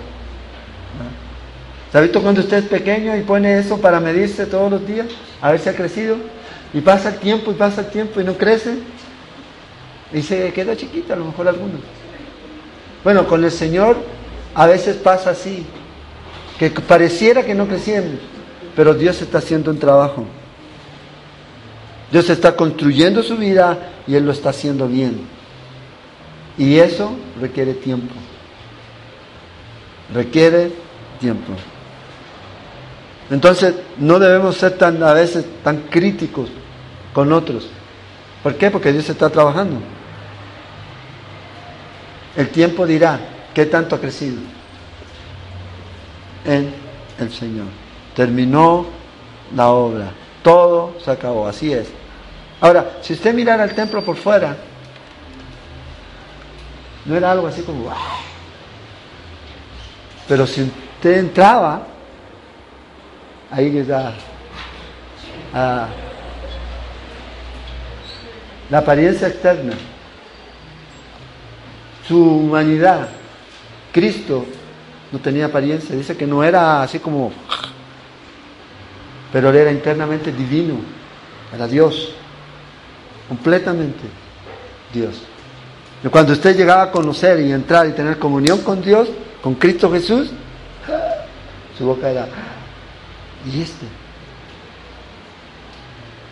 ¿Sabes 1.93 2.09
cuando 2.11 2.41
usted 2.41 2.57
es 2.57 2.65
pequeño 2.65 3.15
y 3.15 3.21
pone 3.21 3.59
eso 3.59 3.79
para 3.79 3.99
medirse 3.99 4.47
todos 4.47 4.71
los 4.71 4.87
días? 4.87 5.05
A 5.39 5.51
ver 5.51 5.59
si 5.59 5.69
ha 5.69 5.75
crecido. 5.75 6.17
Y 6.73 6.81
pasa 6.81 7.09
el 7.09 7.19
tiempo 7.19 7.51
y 7.51 7.53
pasa 7.53 7.81
el 7.81 7.91
tiempo 7.91 8.19
y 8.19 8.23
no 8.23 8.33
crece. 8.33 8.79
Y 10.11 10.21
se 10.23 10.51
queda 10.51 10.75
chiquito, 10.75 11.13
a 11.13 11.15
lo 11.15 11.25
mejor 11.25 11.47
algunos. 11.47 11.79
Bueno, 13.03 13.27
con 13.27 13.43
el 13.43 13.51
Señor 13.51 13.97
a 14.53 14.67
veces 14.67 14.97
pasa 14.97 15.31
así. 15.31 15.65
Que 16.59 16.69
pareciera 16.69 17.43
que 17.43 17.55
no 17.55 17.67
crecemos. 17.67 18.19
Pero 18.75 18.93
Dios 18.93 19.21
está 19.21 19.39
haciendo 19.39 19.71
un 19.71 19.79
trabajo. 19.79 20.25
Dios 22.11 22.29
está 22.29 22.55
construyendo 22.55 23.23
su 23.23 23.37
vida 23.37 23.77
y 24.05 24.15
Él 24.15 24.25
lo 24.25 24.31
está 24.31 24.49
haciendo 24.49 24.87
bien. 24.87 25.21
Y 26.57 26.77
eso 26.77 27.11
requiere 27.39 27.73
tiempo. 27.73 28.13
Requiere 30.13 30.71
tiempo. 31.19 31.53
Entonces 33.29 33.75
no 33.97 34.19
debemos 34.19 34.57
ser 34.57 34.77
tan 34.77 35.01
a 35.01 35.13
veces 35.13 35.45
tan 35.63 35.77
críticos 35.89 36.49
con 37.13 37.31
otros. 37.31 37.69
¿Por 38.43 38.55
qué? 38.55 38.69
Porque 38.69 38.91
Dios 38.91 39.09
está 39.09 39.29
trabajando. 39.29 39.77
El 42.35 42.49
tiempo 42.49 42.85
dirá 42.85 43.19
qué 43.53 43.65
tanto 43.65 43.95
ha 43.95 43.99
crecido 43.99 44.37
en 46.45 46.73
el 47.19 47.31
Señor. 47.33 47.67
Terminó 48.15 48.85
la 49.55 49.69
obra. 49.69 50.11
Todo 50.43 50.95
se 51.03 51.11
acabó. 51.11 51.47
Así 51.47 51.71
es. 51.71 51.87
Ahora, 52.59 52.97
si 53.01 53.13
usted 53.13 53.33
mirara 53.33 53.63
el 53.63 53.73
templo 53.73 54.03
por 54.03 54.15
fuera, 54.15 54.55
no 57.05 57.15
era 57.15 57.31
algo 57.31 57.47
así 57.47 57.63
como, 57.63 57.91
pero 60.27 60.45
si 60.45 60.61
usted 60.61 61.17
entraba, 61.17 61.81
ahí 63.49 63.75
está 63.75 64.13
la 68.69 68.77
apariencia 68.77 69.27
externa, 69.27 69.73
su 72.07 72.17
humanidad. 72.17 73.09
Cristo 73.91 74.45
no 75.11 75.19
tenía 75.19 75.47
apariencia, 75.47 75.95
dice 75.95 76.15
que 76.15 76.27
no 76.27 76.43
era 76.43 76.81
así 76.81 76.99
como, 76.99 77.31
pero 79.33 79.49
él 79.49 79.57
era 79.57 79.71
internamente 79.71 80.31
divino, 80.31 80.75
era 81.53 81.67
Dios 81.67 82.15
completamente 83.31 84.01
Dios. 84.93 85.21
Y 86.03 86.09
cuando 86.09 86.33
usted 86.33 86.57
llegaba 86.57 86.83
a 86.83 86.91
conocer 86.91 87.39
y 87.39 87.53
entrar 87.53 87.87
y 87.87 87.93
tener 87.93 88.19
comunión 88.19 88.59
con 88.59 88.81
Dios, 88.81 89.07
con 89.41 89.55
Cristo 89.55 89.89
Jesús, 89.89 90.31
su 91.77 91.85
boca 91.85 92.09
era, 92.09 92.27
¿y 93.45 93.61
este? 93.61 93.85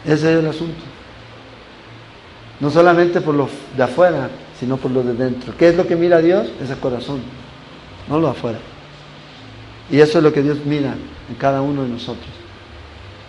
Ese 0.03 0.13
es 0.33 0.39
el 0.39 0.45
asunto. 0.45 0.83
No 2.59 2.69
solamente 2.69 3.21
por 3.21 3.33
lo 3.33 3.47
de 3.77 3.83
afuera, 3.83 4.29
sino 4.59 4.75
por 4.75 4.91
lo 4.91 5.01
de 5.01 5.13
dentro. 5.13 5.53
¿Qué 5.57 5.69
es 5.69 5.77
lo 5.77 5.87
que 5.87 5.95
mira 5.95 6.19
Dios? 6.19 6.49
Es 6.61 6.69
el 6.69 6.79
corazón, 6.79 7.21
no 8.09 8.19
lo 8.19 8.27
afuera. 8.27 8.59
Y 9.91 9.99
eso 9.99 10.17
es 10.17 10.23
lo 10.23 10.33
que 10.33 10.41
Dios 10.41 10.57
mira 10.65 10.95
en 11.29 11.35
cada 11.35 11.61
uno 11.61 11.83
de 11.83 11.89
nosotros. 11.89 12.38